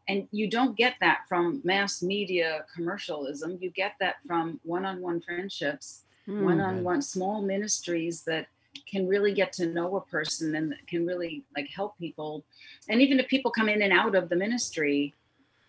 And 0.08 0.28
you 0.30 0.48
don't 0.48 0.76
get 0.76 0.94
that 1.00 1.20
from 1.28 1.60
mass 1.64 2.02
media 2.02 2.64
commercialism. 2.74 3.58
You 3.60 3.70
get 3.70 3.94
that 4.00 4.16
from 4.26 4.60
one 4.62 4.84
on 4.84 5.00
one 5.00 5.20
friendships 5.20 6.04
Mm. 6.28 6.40
one-on-one 6.40 7.02
small 7.02 7.40
ministries 7.40 8.22
that 8.22 8.48
can 8.90 9.06
really 9.06 9.32
get 9.32 9.52
to 9.52 9.66
know 9.66 9.96
a 9.96 10.00
person 10.00 10.56
and 10.56 10.74
can 10.88 11.06
really 11.06 11.44
like 11.56 11.68
help 11.68 11.96
people 11.98 12.44
and 12.88 13.00
even 13.00 13.20
if 13.20 13.28
people 13.28 13.50
come 13.50 13.68
in 13.68 13.80
and 13.80 13.92
out 13.92 14.14
of 14.14 14.28
the 14.28 14.36
ministry 14.36 15.14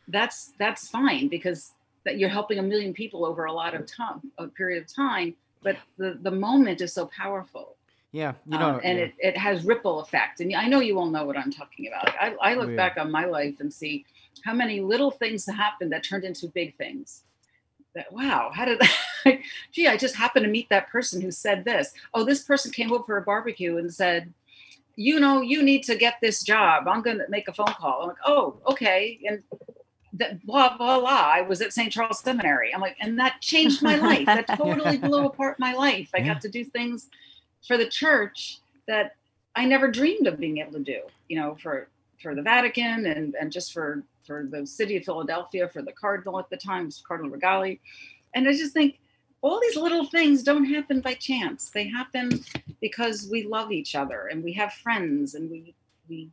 that's 0.07 0.53
that's 0.57 0.87
fine 0.89 1.27
because 1.27 1.73
that 2.05 2.17
you're 2.17 2.27
helping 2.27 2.57
a 2.57 2.63
million 2.63 2.91
people 2.93 3.23
over 3.23 3.45
a 3.45 3.51
lot 3.51 3.75
of 3.75 3.85
time 3.85 4.31
a 4.39 4.47
period 4.47 4.83
of 4.83 4.93
time 4.93 5.35
but 5.61 5.77
the 5.97 6.17
the 6.23 6.31
moment 6.31 6.81
is 6.81 6.91
so 6.91 7.05
powerful 7.05 7.76
Yeah, 8.13 8.33
you 8.45 8.57
know, 8.57 8.75
um, 8.75 8.81
and 8.83 8.97
yeah. 8.97 9.03
it, 9.05 9.13
it 9.19 9.37
has 9.37 9.65
ripple 9.65 9.99
effect 9.99 10.39
and 10.39 10.55
i 10.55 10.65
know 10.67 10.79
you 10.79 10.97
all 10.97 11.07
know 11.07 11.25
what 11.25 11.37
i'm 11.37 11.51
talking 11.51 11.87
about. 11.87 12.07
I, 12.19 12.35
I 12.41 12.53
look 12.55 12.67
Oh, 12.67 12.69
yeah. 12.69 12.75
back 12.77 12.97
on 12.97 13.11
my 13.11 13.25
life 13.25 13.55
and 13.59 13.71
see 13.71 14.05
how 14.43 14.53
many 14.53 14.79
little 14.79 15.11
things 15.11 15.45
happened 15.45 15.91
that 15.91 16.03
turned 16.03 16.23
into 16.23 16.47
big 16.47 16.75
things. 16.77 17.23
That 17.95 18.11
wow 18.13 18.51
how 18.53 18.65
did 18.65 18.79
gee 19.73 19.87
i 19.87 19.97
just 19.97 20.15
happened 20.15 20.45
to 20.45 20.51
meet 20.51 20.69
that 20.69 20.89
person 20.89 21.21
who 21.21 21.31
said 21.31 21.65
this. 21.65 21.93
Oh 22.13 22.23
this 22.23 22.43
person 22.43 22.71
came 22.71 22.91
over 22.93 23.03
for 23.03 23.17
a 23.17 23.21
barbecue 23.23 23.77
and 23.77 23.93
said 23.93 24.33
you 24.95 25.19
know 25.19 25.41
you 25.41 25.61
need 25.61 25.83
to 25.83 25.95
get 25.95 26.15
this 26.21 26.43
job. 26.43 26.87
I'm 26.87 27.01
going 27.01 27.17
to 27.19 27.25
make 27.29 27.47
a 27.49 27.53
phone 27.53 27.67
call. 27.73 28.01
I'm 28.03 28.07
like 28.09 28.17
oh 28.25 28.55
okay. 28.67 29.19
And 29.27 29.43
that 30.13 30.45
blah 30.45 30.77
blah 30.77 30.99
blah. 30.99 31.09
I 31.35 31.41
was 31.41 31.61
at 31.61 31.73
st 31.73 31.91
charles 31.91 32.19
seminary. 32.21 32.73
I'm 32.73 32.81
like 32.81 32.95
and 33.01 33.19
that 33.19 33.41
changed 33.41 33.83
my 33.83 33.95
life. 34.09 34.25
That 34.25 34.47
totally 34.47 34.97
blew 34.97 35.25
apart 35.25 35.59
my 35.59 35.73
life. 35.73 36.09
I 36.15 36.19
Yeah. 36.19 36.33
got 36.33 36.41
to 36.41 36.49
do 36.49 36.63
things 36.63 37.09
for 37.65 37.77
the 37.77 37.87
church 37.87 38.59
that 38.87 39.15
i 39.55 39.65
never 39.65 39.89
dreamed 39.89 40.27
of 40.27 40.39
being 40.39 40.57
able 40.57 40.73
to 40.73 40.79
do 40.79 41.01
you 41.29 41.39
know 41.39 41.55
for 41.61 41.87
for 42.21 42.35
the 42.35 42.41
vatican 42.41 43.05
and 43.05 43.35
and 43.39 43.51
just 43.51 43.73
for 43.73 44.03
for 44.25 44.47
the 44.51 44.65
city 44.65 44.97
of 44.97 45.03
philadelphia 45.03 45.67
for 45.67 45.81
the 45.81 45.91
cardinal 45.93 46.39
at 46.39 46.49
the 46.49 46.57
time 46.57 46.87
it 46.87 46.95
cardinal 47.07 47.31
rigali 47.31 47.79
and 48.33 48.47
i 48.47 48.51
just 48.51 48.73
think 48.73 48.99
all 49.41 49.59
these 49.61 49.75
little 49.77 50.05
things 50.05 50.43
don't 50.43 50.65
happen 50.65 50.99
by 50.99 51.13
chance 51.13 51.69
they 51.69 51.87
happen 51.87 52.43
because 52.81 53.27
we 53.31 53.43
love 53.43 53.71
each 53.71 53.95
other 53.95 54.27
and 54.27 54.43
we 54.43 54.51
have 54.53 54.73
friends 54.73 55.35
and 55.35 55.49
we 55.49 55.73
we 56.09 56.29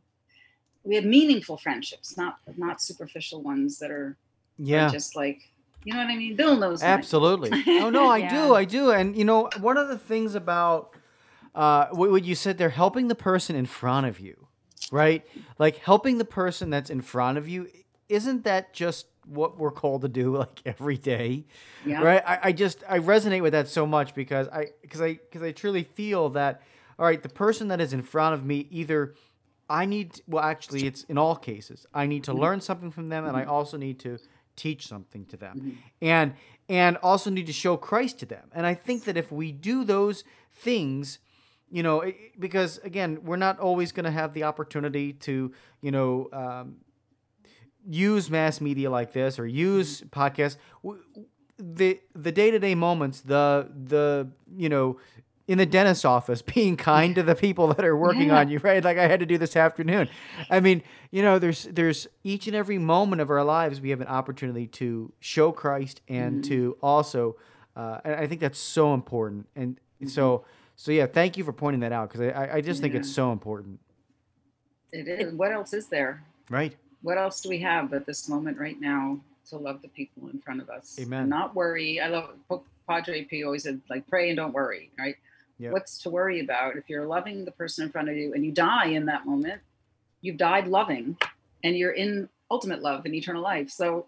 we 0.83 0.95
have 0.95 1.05
meaningful 1.05 1.57
friendships 1.57 2.17
not 2.17 2.39
not 2.57 2.81
superficial 2.81 3.41
ones 3.41 3.77
that 3.79 3.91
are, 3.91 4.17
are 4.17 4.17
yeah. 4.57 4.89
just 4.89 5.15
like 5.15 5.41
you 5.83 5.93
know 5.93 5.99
what 5.99 6.07
i 6.09 6.15
mean 6.15 6.35
bill 6.35 6.55
knows 6.57 6.81
what 6.81 6.87
I 6.87 6.91
mean. 6.91 6.99
Absolutely. 6.99 7.63
Oh 7.83 7.89
no, 7.89 8.07
I 8.07 8.19
Yeah. 8.19 8.29
do, 8.29 8.55
I 8.55 8.65
do, 8.65 8.91
and 8.91 9.15
you 9.15 9.23
know, 9.25 9.49
one 9.59 9.77
of 9.77 9.87
the 9.87 9.97
things 9.97 10.33
about 10.33 10.95
uh, 11.55 11.87
what, 11.91 12.23
you 12.23 12.35
said, 12.35 12.57
they're 12.57 12.69
helping 12.69 13.07
the 13.07 13.15
person 13.15 13.55
in 13.55 13.65
front 13.65 14.05
of 14.05 14.19
you, 14.19 14.47
right? 14.91 15.25
Like 15.57 15.77
helping 15.77 16.19
the 16.19 16.25
person 16.25 16.69
that's 16.69 16.89
in 16.89 17.01
front 17.01 17.37
of 17.37 17.47
you. 17.47 17.69
Isn't 18.07 18.43
that 18.43 18.73
just 18.73 19.07
what 19.25 19.57
we're 19.57 19.71
called 19.71 20.03
to 20.03 20.07
do, 20.07 20.37
like 20.37 20.61
every 20.65 20.97
day? 20.97 21.45
yeah 21.85 22.01
right 22.01 22.23
I, 22.25 22.39
I 22.43 22.51
just 22.51 22.83
i 22.89 22.99
resonate 22.99 23.41
with 23.41 23.53
that 23.53 23.67
so 23.67 23.85
much 23.85 24.13
because 24.13 24.47
i 24.49 24.67
because 24.81 25.01
i 25.01 25.13
because 25.13 25.41
i 25.41 25.51
truly 25.51 25.83
feel 25.83 26.29
that 26.29 26.61
all 26.99 27.05
right 27.05 27.21
the 27.21 27.29
person 27.29 27.69
that 27.69 27.79
is 27.79 27.93
in 27.93 28.01
front 28.01 28.33
of 28.33 28.45
me 28.45 28.67
either 28.71 29.15
i 29.69 29.85
need 29.85 30.21
well 30.27 30.43
actually 30.43 30.85
it's 30.87 31.03
in 31.03 31.17
all 31.17 31.35
cases 31.35 31.85
i 31.93 32.05
need 32.05 32.23
to 32.23 32.31
mm-hmm. 32.31 32.41
learn 32.41 32.61
something 32.61 32.91
from 32.91 33.09
them 33.09 33.25
and 33.25 33.37
i 33.37 33.41
mm-hmm. 33.41 33.51
also 33.51 33.77
need 33.77 33.99
to 33.99 34.17
teach 34.55 34.87
something 34.87 35.25
to 35.25 35.37
them 35.37 35.57
mm-hmm. 35.57 35.71
and 36.01 36.33
and 36.67 36.97
also 36.97 37.29
need 37.29 37.45
to 37.45 37.53
show 37.53 37.77
christ 37.77 38.19
to 38.19 38.25
them 38.25 38.49
and 38.53 38.65
i 38.65 38.73
think 38.73 39.03
that 39.03 39.17
if 39.17 39.31
we 39.31 39.51
do 39.51 39.83
those 39.83 40.23
things 40.53 41.19
you 41.75 41.83
know 41.83 41.97
it, 42.07 42.15
because 42.39 42.71
again 42.89 43.11
we're 43.27 43.35
not 43.47 43.59
always 43.59 43.91
going 43.91 44.05
to 44.11 44.15
have 44.21 44.33
the 44.33 44.43
opportunity 44.51 45.07
to 45.27 45.33
you 45.81 45.91
know 45.91 46.29
um, 46.31 46.67
use 47.87 48.29
mass 48.29 48.61
media 48.61 48.89
like 48.89 49.11
this 49.13 49.37
or 49.39 49.45
use 49.45 50.01
podcasts. 50.03 50.57
The 51.57 51.99
the 52.13 52.31
day-to-day 52.31 52.75
moments 52.75 53.21
the 53.21 53.69
the 53.93 54.29
you 54.57 54.69
know 54.69 54.97
in 55.47 55.57
the 55.57 55.65
dentist's 55.65 56.03
office 56.05 56.41
being 56.55 56.75
kind 56.75 57.15
to 57.15 57.23
the 57.23 57.35
people 57.35 57.67
that 57.73 57.85
are 57.85 57.95
working 57.95 58.27
Yeah. 58.27 58.39
on 58.39 58.49
you 58.49 58.59
right? 58.59 58.83
Like 58.83 58.97
i 58.97 59.07
had 59.07 59.19
to 59.21 59.25
do 59.25 59.37
this 59.37 59.55
afternoon. 59.55 60.09
I 60.49 60.59
mean 60.59 60.81
you 61.11 61.21
know 61.21 61.39
there's 61.39 61.63
there's 61.65 62.07
each 62.23 62.47
and 62.47 62.55
every 62.55 62.77
moment 62.77 63.21
of 63.21 63.29
our 63.29 63.43
lives 63.43 63.79
we 63.79 63.89
have 63.91 64.01
an 64.01 64.07
opportunity 64.07 64.67
to 64.67 65.13
show 65.19 65.51
christ 65.51 66.01
and 66.07 66.43
to 66.45 66.77
also 66.81 67.35
uh, 67.75 67.99
and 68.05 68.15
i 68.15 68.25
think 68.27 68.39
that's 68.41 68.59
so 68.59 68.93
important. 68.93 69.47
And 69.55 69.79
so 70.07 70.43
so 70.75 70.91
yeah 70.91 71.05
thank 71.05 71.37
you 71.37 71.43
for 71.43 71.53
pointing 71.53 71.79
that 71.81 71.91
out 71.91 72.09
because 72.09 72.21
I, 72.21 72.29
I- 72.45 72.55
I 72.55 72.61
just 72.61 72.81
think 72.81 72.93
it's 72.95 73.11
so 73.11 73.31
important. 73.31 73.79
It 74.91 75.07
is. 75.07 75.33
What 75.33 75.51
else 75.51 75.73
is 75.73 75.87
there? 75.87 76.23
Right. 76.49 76.75
What 77.01 77.17
else 77.17 77.41
do 77.41 77.49
we 77.49 77.59
have 77.59 77.93
at 77.93 78.05
this 78.05 78.29
moment 78.29 78.57
right 78.57 78.79
now 78.79 79.19
to 79.49 79.57
love 79.57 79.81
the 79.81 79.89
people 79.89 80.29
in 80.29 80.39
front 80.39 80.61
of 80.61 80.69
us? 80.69 80.97
Amen. 81.01 81.21
and 81.21 81.29
not 81.29 81.53
worry. 81.55 81.99
I 81.99 82.07
love 82.07 82.29
padre 82.87 83.23
pio 83.25 83.47
always 83.47 83.63
said 83.63 83.81
like 83.89 84.07
pray 84.07 84.29
and 84.29 84.37
don't 84.37 84.53
worry 84.53 84.91
right? 84.99 85.15
Yep. 85.57 85.71
what's 85.73 85.97
to 86.03 86.09
worry 86.09 86.39
about? 86.41 86.75
If 86.77 86.89
you're 86.89 87.05
loving 87.05 87.45
the 87.45 87.51
person 87.51 87.85
in 87.85 87.91
front 87.91 88.09
of 88.09 88.15
you 88.17 88.33
and 88.33 88.45
you 88.45 88.51
die 88.51 88.87
in 88.87 89.05
that 89.07 89.25
moment 89.25 89.61
you've 90.21 90.37
died 90.37 90.67
loving 90.67 91.17
and 91.63 91.75
you're 91.77 91.91
in 91.91 92.29
ultimate 92.51 92.81
love 92.81 93.05
and 93.05 93.13
eternal 93.15 93.41
life. 93.41 93.69
So 93.69 94.05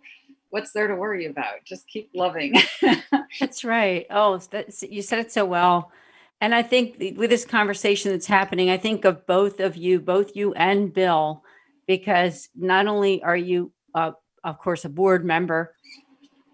what's 0.49 0.71
there 0.71 0.87
to 0.87 0.95
worry 0.95 1.25
about? 1.25 1.63
Just 1.65 1.87
keep 1.87 2.09
loving. 2.13 2.53
That's 3.39 3.63
right. 3.63 4.05
Oh, 4.09 4.37
that's, 4.49 4.83
you 4.83 5.01
said 5.01 5.19
it 5.19 5.31
so 5.31 5.45
well. 5.45 5.91
And 6.39 6.53
I 6.53 6.61
think 6.61 6.97
with 7.17 7.29
this 7.29 7.45
conversation 7.45 8.11
that's 8.11 8.27
happening, 8.27 8.69
I 8.69 8.77
think 8.77 9.05
of 9.05 9.25
both 9.25 9.59
of 9.59 9.75
you, 9.75 9.99
both 9.99 10.35
you 10.35 10.53
and 10.53 10.93
Bill, 10.93 11.43
because 11.87 12.49
not 12.55 12.87
only 12.87 13.23
are 13.23 13.37
you, 13.37 13.71
uh, 13.95 14.11
of 14.43 14.59
course, 14.59 14.85
a 14.85 14.89
board 14.89 15.25
member, 15.25 15.73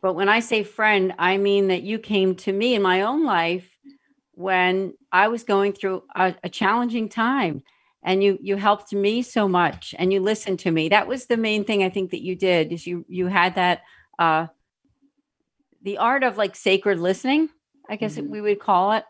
but 0.01 0.13
when 0.13 0.29
I 0.29 0.39
say 0.39 0.63
friend, 0.63 1.13
I 1.19 1.37
mean 1.37 1.67
that 1.67 1.83
you 1.83 1.99
came 1.99 2.35
to 2.37 2.53
me 2.53 2.75
in 2.75 2.81
my 2.81 3.01
own 3.01 3.25
life 3.25 3.69
when 4.33 4.93
I 5.11 5.27
was 5.27 5.43
going 5.43 5.73
through 5.73 6.03
a, 6.15 6.35
a 6.43 6.49
challenging 6.49 7.09
time. 7.09 7.63
And 8.05 8.21
you 8.21 8.37
you 8.41 8.57
helped 8.57 8.91
me 8.91 9.21
so 9.21 9.47
much, 9.47 9.95
and 9.97 10.11
you 10.11 10.19
listened 10.19 10.59
to 10.59 10.71
me. 10.71 10.89
That 10.89 11.07
was 11.07 11.27
the 11.27 11.37
main 11.37 11.63
thing 11.63 11.83
I 11.83 11.89
think 11.89 12.11
that 12.11 12.21
you 12.21 12.35
did. 12.35 12.73
Is 12.73 12.85
you 12.85 13.05
you 13.07 13.27
had 13.27 13.55
that 13.55 13.83
uh, 14.19 14.47
the 15.81 15.97
art 15.99 16.23
of 16.23 16.37
like 16.37 16.57
sacred 16.57 16.99
listening, 16.99 17.47
I 17.89 17.95
guess 17.95 18.17
Mhm. 18.17 18.29
we 18.29 18.41
would 18.41 18.59
call 18.59 18.91
it. 18.91 19.05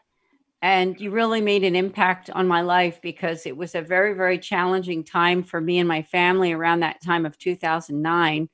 And 0.63 0.97
you 0.97 1.11
really 1.11 1.41
made 1.41 1.65
an 1.65 1.75
impact 1.75 2.29
on 2.29 2.47
my 2.47 2.61
life 2.61 3.01
because 3.01 3.45
it 3.45 3.57
was 3.57 3.75
a 3.75 3.81
very, 3.81 4.13
very 4.13 4.39
challenging 4.39 5.03
time 5.03 5.43
for 5.43 5.59
me 5.59 5.77
and 5.77 5.89
my 5.89 6.03
family 6.03 6.53
around 6.53 6.79
that 6.79 7.01
time 7.01 7.25
of 7.25 7.37
2009. 7.37 8.47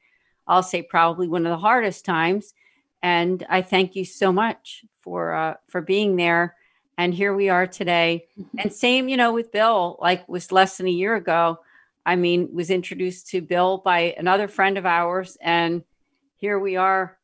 I'll 0.47 0.63
say 0.63 0.81
probably 0.81 1.27
one 1.27 1.45
of 1.45 1.51
the 1.51 1.59
hardest 1.59 2.05
times. 2.05 2.55
And 3.03 3.45
I 3.47 3.61
thank 3.61 3.95
you 3.95 4.05
so 4.05 4.31
much 4.31 4.83
for 5.01 5.35
uh, 5.35 5.53
for 5.67 5.81
being 5.81 6.15
there. 6.15 6.55
And 6.97 7.13
here 7.13 7.35
we 7.35 7.49
are 7.49 7.67
today. 7.67 8.25
And 8.57 8.73
same, 8.73 9.07
you 9.07 9.15
know, 9.15 9.31
with 9.31 9.51
Bill, 9.51 9.99
like 10.01 10.27
was 10.27 10.51
less 10.51 10.77
than 10.77 10.87
a 10.87 10.91
year 10.91 11.15
ago. 11.15 11.59
I 12.07 12.15
mean, 12.15 12.49
was 12.51 12.71
introduced 12.71 13.27
to 13.29 13.41
Bill 13.41 13.77
by 13.77 14.15
another 14.17 14.47
friend 14.47 14.79
of 14.79 14.85
ours, 14.87 15.37
and 15.41 15.83
here 16.37 16.57
we 16.57 16.75
are 16.75 17.19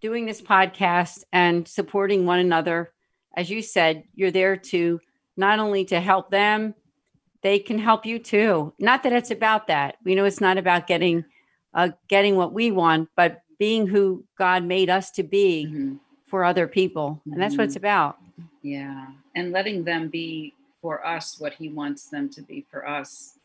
doing 0.00 0.24
this 0.24 0.40
podcast 0.40 1.24
and 1.30 1.68
supporting 1.68 2.24
one 2.24 2.38
another. 2.38 2.90
As 3.36 3.50
you 3.50 3.62
said, 3.62 4.04
you're 4.14 4.30
there 4.30 4.56
to 4.56 5.00
not 5.36 5.58
only 5.58 5.84
to 5.86 6.00
help 6.00 6.30
them, 6.30 6.74
they 7.42 7.58
can 7.58 7.78
help 7.78 8.04
you 8.04 8.18
too. 8.18 8.72
Not 8.78 9.02
that 9.04 9.12
it's 9.12 9.30
about 9.30 9.66
that. 9.68 9.96
We 10.04 10.14
know 10.14 10.24
it's 10.24 10.40
not 10.40 10.58
about 10.58 10.86
getting 10.86 11.24
uh, 11.72 11.90
getting 12.08 12.34
what 12.34 12.52
we 12.52 12.72
want, 12.72 13.08
but 13.14 13.42
being 13.56 13.86
who 13.86 14.24
God 14.36 14.64
made 14.64 14.90
us 14.90 15.12
to 15.12 15.22
be 15.22 15.66
Mhm. 15.70 16.00
for 16.26 16.42
other 16.44 16.66
people, 16.66 17.22
and 17.26 17.40
that's 17.40 17.56
what 17.56 17.64
it's 17.64 17.76
about. 17.76 18.18
Yeah. 18.62 19.06
And 19.36 19.52
letting 19.52 19.84
them 19.84 20.08
be 20.08 20.54
for 20.82 21.06
us 21.06 21.38
what 21.38 21.52
he 21.54 21.68
wants 21.68 22.06
them 22.08 22.28
to 22.30 22.42
be 22.42 22.62
for 22.70 22.88
us. 22.88 23.38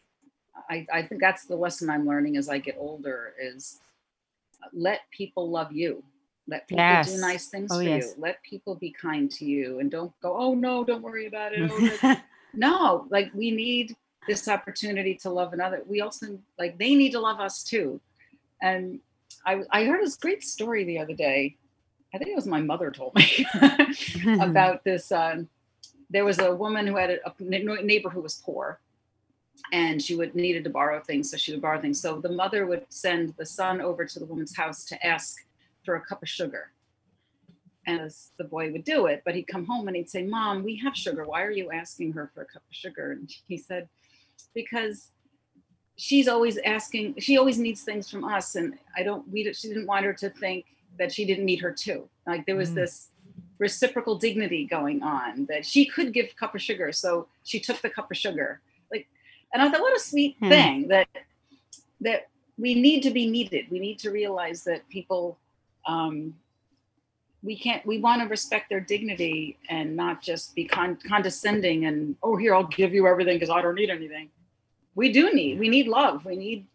I, 0.70 0.88
I 0.92 1.04
think 1.04 1.22
that's 1.22 1.46
the 1.46 1.56
lesson 1.56 1.90
I'm 1.90 2.08
learning 2.08 2.36
as 2.38 2.50
I 2.50 2.58
get 2.58 2.76
older 2.80 3.36
is 3.40 3.80
let 4.74 5.02
people 5.12 5.50
love 5.50 5.72
you. 5.72 6.04
Let 6.48 6.68
people 6.68 6.84
Yes. 6.84 7.14
do 7.14 7.22
nice 7.22 7.48
things 7.48 7.72
Oh, 7.72 7.78
for 7.78 7.84
yes. 7.84 8.14
you. 8.16 8.22
Let 8.22 8.42
people 8.44 8.76
be 8.76 8.92
kind 8.92 9.32
to 9.32 9.46
you 9.46 9.80
and 9.80 9.90
don't 9.90 10.14
go, 10.22 10.36
oh 10.38 10.54
no, 10.54 10.84
don't 10.84 11.02
worry 11.02 11.26
about 11.26 11.54
it. 11.54 11.72
Oh, 11.72 12.16
no, 12.54 13.08
like 13.10 13.34
we 13.34 13.52
need 13.52 13.96
this 14.28 14.48
opportunity 14.48 15.16
to 15.16 15.30
love 15.30 15.54
another. 15.54 15.84
We 15.88 16.02
also 16.02 16.40
like 16.60 16.78
they 16.78 16.94
need 16.96 17.12
to 17.12 17.20
love 17.20 17.40
us 17.40 17.64
too. 17.64 18.00
And 18.62 19.00
I 19.46 19.64
I 19.72 19.86
heard 19.86 20.02
this 20.04 20.18
great 20.18 20.44
story 20.44 20.84
the 20.84 21.00
other 21.00 21.14
day. 21.14 21.58
I 22.14 22.18
think 22.18 22.30
it 22.30 22.36
was 22.36 22.48
my 22.48 22.62
mother 22.62 22.92
told 22.92 23.16
me 23.16 23.46
about 24.40 24.84
this. 24.84 25.12
Um, 25.12 25.50
there 26.10 26.26
was 26.26 26.38
a 26.40 26.56
woman 26.56 26.86
who 26.88 26.96
had 26.96 27.10
a, 27.10 27.20
a 27.28 27.34
neighbor 27.84 28.10
who 28.10 28.22
was 28.22 28.36
poor, 28.36 28.80
and 29.74 30.02
she 30.02 30.16
would 30.16 30.36
needed 30.36 30.64
to 30.66 30.70
borrow 30.70 31.02
things, 31.02 31.32
so 31.32 31.38
she 31.38 31.52
would 31.52 31.62
borrow 31.62 31.82
things. 31.82 32.00
So 32.00 32.22
the 32.22 32.30
mother 32.30 32.68
would 32.68 32.86
send 32.90 33.34
the 33.38 33.46
son 33.46 33.82
over 33.82 34.06
to 34.06 34.20
the 34.20 34.26
woman's 34.26 34.56
house 34.56 34.86
to 34.86 35.06
ask 35.06 35.44
for 35.86 35.96
a 35.96 36.02
cup 36.02 36.22
of 36.24 36.30
sugar. 36.30 36.72
And 37.88 38.02
as 38.02 38.32
the 38.38 38.44
boy 38.44 38.72
would 38.72 38.84
do 38.84 39.06
it, 39.06 39.22
but 39.24 39.36
he'd 39.36 39.48
come 39.48 39.66
home 39.66 39.88
and 39.88 39.96
he'd 39.96 40.10
say, 40.10 40.24
"Mom, 40.24 40.64
we 40.64 40.76
have 40.78 40.96
sugar. 40.96 41.24
Why 41.24 41.44
are 41.44 41.52
you 41.52 41.72
asking 41.72 42.14
her 42.14 42.32
for 42.34 42.42
a 42.42 42.46
cup 42.46 42.64
of 42.68 42.76
sugar?" 42.76 43.12
And 43.12 43.32
he 43.48 43.58
said, 43.58 43.88
"Because." 44.54 45.12
She's 45.98 46.28
always 46.28 46.58
asking. 46.58 47.22
She 47.22 47.38
always 47.38 47.58
needs 47.58 47.84
things 47.84 48.10
from 48.10 48.26
us, 48.26 48.56
and 48.56 48.78
I 48.98 49.04
don't. 49.04 49.26
We. 49.32 49.54
She 49.54 49.70
didn't 49.70 49.88
want 49.88 50.04
her 50.04 50.12
to 50.16 50.30
think 50.30 50.66
that 50.98 51.10
she 51.14 51.24
didn't 51.24 51.46
need 51.46 51.62
her 51.62 51.72
too. 51.72 52.10
Like 52.28 52.46
there 52.46 52.58
was 52.58 52.72
Mm. 52.72 52.76
this 52.76 53.12
reciprocal 53.60 54.18
dignity 54.18 54.66
going 54.66 55.02
on 55.04 55.46
that 55.46 55.66
she 55.66 55.86
could 55.86 56.12
give 56.12 56.26
a 56.26 56.34
cup 56.34 56.54
of 56.54 56.62
sugar 56.62 56.92
so 56.92 57.30
she 57.46 57.58
took 57.62 57.82
the 57.82 57.90
cup 57.90 58.12
of 58.12 58.18
sugar 58.18 58.60
like 58.92 59.08
and 59.54 59.62
i 59.64 59.72
thought 59.72 59.80
what 59.80 59.96
a 59.96 60.00
sweet 60.00 60.36
Hmm. 60.40 60.50
thing 60.50 60.88
that 60.90 61.08
that 62.02 62.28
we 62.58 62.76
need 62.76 63.02
to 63.04 63.12
be 63.12 63.30
needed 63.30 63.72
we 63.72 63.80
need 63.80 63.98
to 64.00 64.12
realize 64.12 64.66
that 64.66 64.86
people 64.90 65.38
um 65.86 66.34
we 67.44 67.56
can't 67.58 67.86
we 67.86 68.00
want 68.00 68.22
to 68.22 68.28
respect 68.28 68.70
their 68.70 68.80
dignity 68.80 69.58
and 69.70 69.96
not 69.96 70.22
just 70.22 70.56
be 70.56 70.66
con- 70.66 70.98
condescending 71.08 71.86
and 71.86 72.16
oh 72.24 72.36
here 72.36 72.56
i'll 72.56 72.64
give 72.68 72.94
you 72.94 73.08
everything 73.08 73.36
because 73.36 73.50
i 73.50 73.62
don't 73.62 73.76
need 73.76 73.90
anything. 73.90 74.30
We 74.96 75.12
do 75.12 75.34
need 75.34 75.60
we 75.60 75.68
need 75.70 75.88
love. 75.88 76.24
We 76.26 76.38
need 76.38 76.66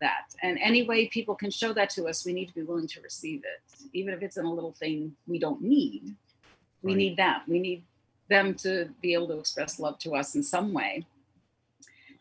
that. 0.00 0.34
And 0.42 0.58
any 0.60 0.82
way 0.82 1.06
people 1.06 1.34
can 1.36 1.50
show 1.50 1.72
that 1.74 1.88
to 1.90 2.06
us 2.08 2.24
we 2.26 2.32
need 2.32 2.46
to 2.46 2.54
be 2.54 2.62
willing 2.62 2.88
to 2.88 3.00
receive 3.00 3.42
it. 3.44 3.60
Even 3.92 4.12
if 4.12 4.22
it's 4.22 4.36
in 4.36 4.44
a 4.44 4.52
little 4.52 4.72
thing 4.72 5.14
we 5.26 5.38
don't 5.38 5.62
need 5.62 6.14
we 6.82 6.92
Right. 6.92 6.96
need 6.98 7.16
them. 7.16 7.40
We 7.46 7.58
need 7.60 7.82
them 8.28 8.54
to 8.54 8.88
be 9.00 9.14
able 9.14 9.28
to 9.28 9.38
express 9.38 9.78
love 9.78 9.98
to 10.00 10.14
us 10.16 10.34
in 10.34 10.42
some 10.42 10.72
way 10.72 11.04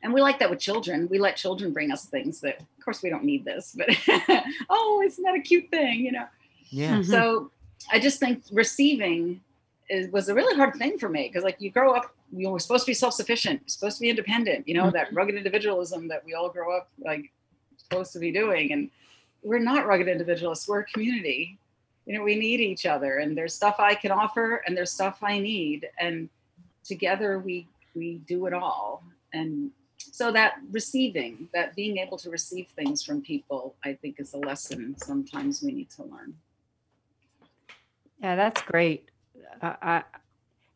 and 0.04 0.14
we 0.14 0.22
like 0.22 0.40
that 0.40 0.50
with 0.50 0.60
children 0.60 1.08
we 1.10 1.20
let 1.20 1.36
children 1.36 1.72
bring 1.74 1.92
us 1.92 2.06
things 2.06 2.40
that 2.42 2.60
of 2.60 2.84
course 2.86 3.02
we 3.04 3.10
don't 3.10 3.24
need 3.24 3.44
this 3.46 3.76
but 3.78 3.90
oh 4.70 5.02
isn't 5.06 5.24
that 5.24 5.36
a 5.36 5.42
cute 5.42 5.70
thing 5.70 6.00
you 6.06 6.12
know 6.12 6.26
Yeah. 6.70 6.98
Mhm. 6.98 7.06
so 7.06 7.52
I 7.92 8.00
just 8.00 8.20
think 8.20 8.44
receiving 8.52 9.42
is, 9.90 10.12
was 10.12 10.30
a 10.30 10.34
really 10.36 10.56
hard 10.56 10.76
thing 10.76 11.00
for 11.00 11.08
me 11.10 11.28
because, 11.28 11.44
like, 11.44 11.60
you 11.60 11.72
grow 11.72 11.94
up, 11.94 12.14
you 12.32 12.44
know, 12.44 12.52
we're 12.52 12.60
supposed 12.60 12.86
to 12.86 12.90
be 12.92 12.94
self-sufficient, 12.94 13.62
you're 13.62 13.70
supposed 13.70 13.98
to 13.98 14.02
be 14.02 14.10
independent, 14.10 14.68
you 14.68 14.76
know, 14.76 14.92
that 14.92 15.12
rugged 15.14 15.34
individualism 15.36 16.08
that 16.10 16.24
we 16.26 16.34
all 16.36 16.50
grow 16.50 16.76
up 16.78 16.90
like 17.00 17.32
supposed 17.78 18.12
to 18.14 18.20
be 18.20 18.32
doing, 18.32 18.72
and 18.74 18.92
we're 19.42 19.58
not 19.72 19.88
rugged 19.88 20.08
individualists. 20.10 20.68
We're 20.68 20.82
a 20.82 20.86
community. 20.86 21.58
You 22.06 22.18
know, 22.18 22.24
we 22.24 22.36
need 22.36 22.60
each 22.60 22.86
other, 22.86 23.18
and 23.20 23.36
there's 23.36 23.54
stuff 23.56 23.78
I 23.80 23.96
can 23.96 24.12
offer, 24.12 24.62
and 24.68 24.76
there's 24.78 24.92
stuff 24.92 25.24
I 25.24 25.40
need, 25.40 25.88
and 26.00 26.30
together 26.84 27.40
we 27.40 27.66
we 27.96 28.20
do 28.28 28.46
it 28.46 28.54
all. 28.54 29.04
And 29.34 29.72
so 30.00 30.32
that 30.32 30.54
receiving, 30.72 31.50
that 31.54 31.76
being 31.76 31.98
able 31.98 32.18
to 32.18 32.30
receive 32.30 32.68
things 32.70 33.04
from 33.04 33.22
people, 33.22 33.76
I 33.84 33.94
think 33.94 34.20
is 34.20 34.34
a 34.34 34.38
lesson 34.38 34.96
sometimes 34.98 35.62
we 35.62 35.72
need 35.72 35.90
to 35.92 36.04
learn. 36.04 36.36
Yeah, 38.22 38.36
that's 38.36 38.62
great. 38.62 39.12
Uh, 39.62 39.74
I, 39.82 40.04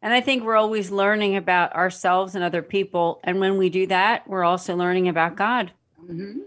and 0.01 0.13
I 0.13 0.21
think 0.21 0.43
we're 0.43 0.57
always 0.57 0.91
learning 0.91 1.37
about 1.37 1.73
ourselves 1.73 2.35
and 2.35 2.43
other 2.43 2.61
people. 2.61 3.21
And 3.23 3.39
when 3.39 3.57
we 3.57 3.69
do 3.69 3.87
that, 3.87 4.27
we're 4.27 4.43
also 4.43 4.75
learning 4.75 5.07
about 5.07 5.35
God. 5.35 5.71
hmm 5.97 6.39
We, 6.39 6.43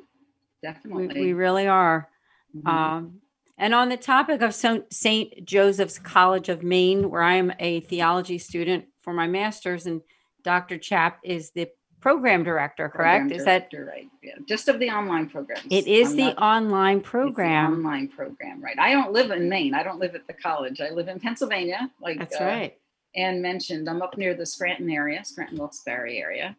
Definitely. 0.63 1.21
we 1.21 1.33
really 1.33 1.67
are. 1.67 2.09
Mhm. 2.57 2.67
Um, 2.69 3.21
and 3.59 3.75
on 3.75 3.89
the 3.89 3.97
topic 3.97 4.43
of 4.43 4.55
St. 4.55 5.45
Joseph's 5.45 5.99
College 5.99 6.51
of 6.51 6.63
Maine, 6.63 7.09
where 7.09 7.23
I 7.23 7.37
am 7.37 7.53
a 7.59 7.81
theology 7.81 8.37
student 8.37 8.85
for 9.01 9.15
my 9.15 9.27
master's, 9.27 9.87
and 9.87 10.03
Dr. 10.43 10.77
Chapp 10.77 11.15
is 11.23 11.51
the 11.53 11.69
program 12.07 12.45
director, 12.45 12.89
correct? 12.89 13.23
Program 13.23 13.37
Is 13.41 13.45
that 13.47 13.69
right? 13.77 14.09
Yeah, 14.23 14.35
just 14.47 14.69
of 14.69 14.79
the 14.79 14.91
online 14.91 15.29
programs. 15.29 15.67
it 15.71 15.89
is 15.89 16.15
the 16.15 16.27
not- 16.27 16.39
online 16.39 16.99
it's 16.99 17.07
the 17.07 17.11
program? 17.11 17.73
online 17.73 18.07
program, 18.07 18.63
right? 18.63 18.79
I 18.79 18.93
don't 18.93 19.13
live 19.13 19.33
in 19.33 19.49
Maine. 19.49 19.75
I 19.75 19.83
don't 19.83 19.99
live 19.99 20.15
at 20.15 20.25
the 20.29 20.33
college. 20.33 20.81
I 20.81 20.91
live 20.91 21.09
in 21.09 21.19
Pennsylvania, 21.19 21.91
like 22.01 22.21
That's 22.21 22.41
uh, 22.41 22.45
right. 22.45 22.79
Ann 23.17 23.43
mentioned. 23.43 23.91
I'm 23.91 24.03
up 24.03 24.17
near 24.17 24.35
the 24.35 24.47
Scranton 24.47 24.89
area, 24.89 25.25
Scranton 25.25 25.59
Wilkes-Barre 25.59 26.17
area. 26.17 26.57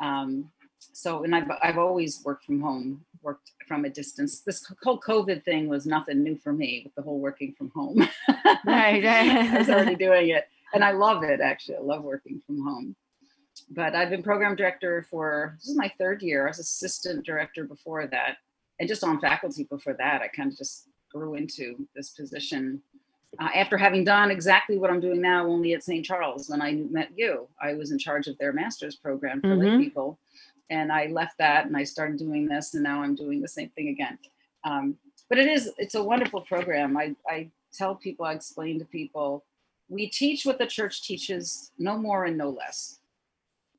Um, 0.00 0.50
so, 0.80 1.22
and 1.22 1.36
I've 1.36 1.48
I've 1.62 1.78
always 1.78 2.22
worked 2.24 2.44
from 2.44 2.60
home, 2.60 3.04
worked 3.22 3.52
from 3.68 3.84
a 3.84 3.90
distance. 3.90 4.40
This 4.40 4.66
whole 4.82 4.98
COVID 4.98 5.44
thing 5.44 5.68
was 5.68 5.86
nothing 5.86 6.24
new 6.24 6.36
for 6.36 6.52
me 6.52 6.82
with 6.84 6.96
the 6.96 7.02
whole 7.02 7.20
working 7.20 7.54
from 7.56 7.70
home. 7.70 7.98
Right, 8.66 9.04
right. 9.04 9.30
I 9.54 9.58
was 9.58 9.68
already 9.68 9.94
doing 9.94 10.30
it, 10.30 10.48
and 10.72 10.82
I 10.82 10.90
love 10.90 11.22
it. 11.22 11.40
Actually, 11.40 11.76
I 11.76 11.82
love 11.82 12.02
working 12.02 12.42
from 12.44 12.60
home. 12.60 12.96
But 13.70 13.94
I've 13.94 14.10
been 14.10 14.22
program 14.22 14.56
director 14.56 15.06
for 15.10 15.56
this 15.58 15.68
is 15.68 15.76
my 15.76 15.92
third 15.98 16.22
year. 16.22 16.44
I 16.44 16.50
was 16.50 16.58
assistant 16.58 17.24
director 17.24 17.64
before 17.64 18.06
that, 18.08 18.36
and 18.78 18.88
just 18.88 19.02
on 19.04 19.20
faculty 19.20 19.64
before 19.64 19.94
that. 19.94 20.20
I 20.22 20.28
kind 20.28 20.52
of 20.52 20.58
just 20.58 20.88
grew 21.10 21.34
into 21.34 21.86
this 21.94 22.10
position 22.10 22.82
uh, 23.40 23.48
after 23.54 23.76
having 23.76 24.04
done 24.04 24.30
exactly 24.30 24.78
what 24.78 24.90
I'm 24.90 25.00
doing 25.00 25.20
now, 25.20 25.46
only 25.46 25.72
at 25.74 25.82
St. 25.82 26.04
Charles. 26.04 26.48
When 26.48 26.60
I 26.62 26.72
met 26.74 27.10
you, 27.16 27.48
I 27.60 27.74
was 27.74 27.90
in 27.90 27.98
charge 27.98 28.26
of 28.28 28.36
their 28.38 28.52
master's 28.52 28.94
program 28.96 29.40
for 29.40 29.56
lay 29.56 29.66
Mhm. 29.66 29.78
people, 29.78 30.18
and 30.70 30.92
I 30.92 31.06
left 31.06 31.38
that 31.38 31.66
and 31.66 31.76
I 31.76 31.84
started 31.84 32.18
doing 32.18 32.46
this, 32.46 32.74
and 32.74 32.82
now 32.82 33.02
I'm 33.02 33.14
doing 33.14 33.40
the 33.40 33.48
same 33.48 33.70
thing 33.70 33.88
again. 33.88 34.18
Um, 34.62 34.98
but 35.28 35.38
it 35.38 35.48
is 35.48 35.72
it's 35.78 35.94
a 35.94 36.02
wonderful 36.04 36.42
program. 36.42 36.96
I 36.96 37.16
I 37.28 37.50
tell 37.72 37.96
people, 37.96 38.24
I 38.26 38.34
explain 38.34 38.78
to 38.78 38.84
people, 38.84 39.44
we 39.88 40.06
teach 40.06 40.46
what 40.46 40.58
the 40.58 40.66
church 40.66 41.02
teaches, 41.02 41.72
no 41.78 41.96
more 41.98 42.24
and 42.26 42.38
no 42.38 42.50
less. 42.50 43.00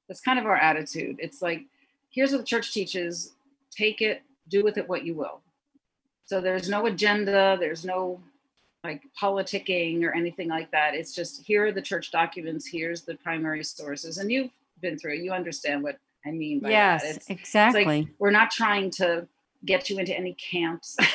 That's 0.08 0.22
kind 0.22 0.40
of 0.40 0.46
our 0.46 0.58
attitude. 0.58 1.18
It's 1.20 1.42
like, 1.42 1.64
here's 2.10 2.32
what 2.32 2.40
the 2.40 2.46
church 2.46 2.74
teaches, 2.74 3.34
take 3.72 4.02
it, 4.02 4.22
do 4.50 4.64
with 4.64 4.78
it 4.78 4.88
what 4.88 5.06
you 5.06 5.14
will. 5.16 5.42
So 6.26 6.42
there's 6.42 6.70
no 6.70 6.86
agenda, 6.86 7.58
there's 7.60 7.86
no 7.86 8.20
like 8.84 9.02
politicking 9.20 10.04
or 10.04 10.14
anything 10.14 10.48
like 10.48 10.72
that. 10.72 10.94
It's 10.94 11.14
just 11.14 11.44
here 11.44 11.66
are 11.66 11.72
the 11.72 11.82
church 11.82 12.12
documents, 12.12 12.68
here's 12.68 13.02
the 13.02 13.16
primary 13.16 13.64
sources. 13.64 14.20
And 14.20 14.32
you've 14.32 14.52
been 14.82 14.98
through 14.98 15.16
it, 15.16 15.20
you 15.22 15.32
understand 15.32 15.84
what 15.84 15.98
I 16.26 16.32
mean 16.32 16.60
by 16.60 16.70
Yes, 16.70 17.04
that. 17.04 17.16
It's, 17.16 17.30
exactly. 17.30 18.08
we're 18.20 18.32
not 18.32 18.52
trying 18.52 18.92
to 18.92 19.28
get 19.66 19.90
you 19.90 19.98
into 19.98 20.16
any 20.16 20.34
camps. 20.34 20.98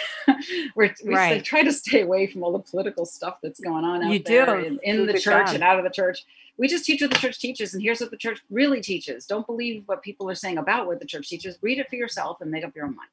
we're, 0.75 0.95
we 1.05 1.15
Right. 1.15 1.45
try 1.45 1.63
to 1.63 1.73
stay 1.73 2.03
away 2.03 2.27
from 2.27 2.43
all 2.43 2.53
the 2.53 2.59
political 2.61 3.07
stuff 3.07 3.39
that's 3.43 3.61
going 3.61 3.85
on 3.85 4.03
out 4.05 4.13
You 4.13 4.19
there 4.21 4.47
do. 4.61 4.67
in, 4.67 4.79
in 4.83 5.07
the 5.07 5.13
church 5.15 5.47
job. 5.47 5.55
and 5.55 5.63
out 5.65 5.79
of 5.79 5.85
the 5.85 5.91
church. 5.91 6.25
We 6.57 6.69
just 6.69 6.85
teach 6.85 7.01
what 7.01 7.11
the 7.11 7.17
church 7.17 7.39
teaches, 7.39 7.73
and 7.73 7.83
here's 7.83 8.01
what 8.01 8.11
the 8.11 8.19
church 8.19 8.41
really 8.51 8.81
teaches. 8.83 9.25
Don't 9.27 9.47
believe 9.47 9.83
what 9.87 10.03
people 10.03 10.29
are 10.29 10.35
saying 10.35 10.59
about 10.59 10.87
what 10.87 11.01
the 11.01 11.07
church 11.07 11.29
teaches. 11.29 11.59
Read 11.63 11.79
it 11.79 11.89
for 11.89 11.97
yourself 11.97 12.41
and 12.43 12.51
make 12.51 12.65
up 12.65 12.77
your 12.77 12.85
own 12.85 12.97
mind. 12.97 13.09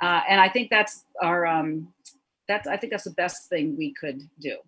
Uh, 0.00 0.22
and 0.28 0.40
I 0.40 0.48
think 0.48 0.70
that's 0.70 1.04
our 1.20 1.44
um, 1.46 1.92
that's 2.48 2.68
I 2.68 2.76
think 2.76 2.92
that's 2.92 3.04
the 3.04 3.10
best 3.10 3.48
thing 3.48 3.76
we 3.76 3.92
could 3.92 4.28
do 4.40 4.58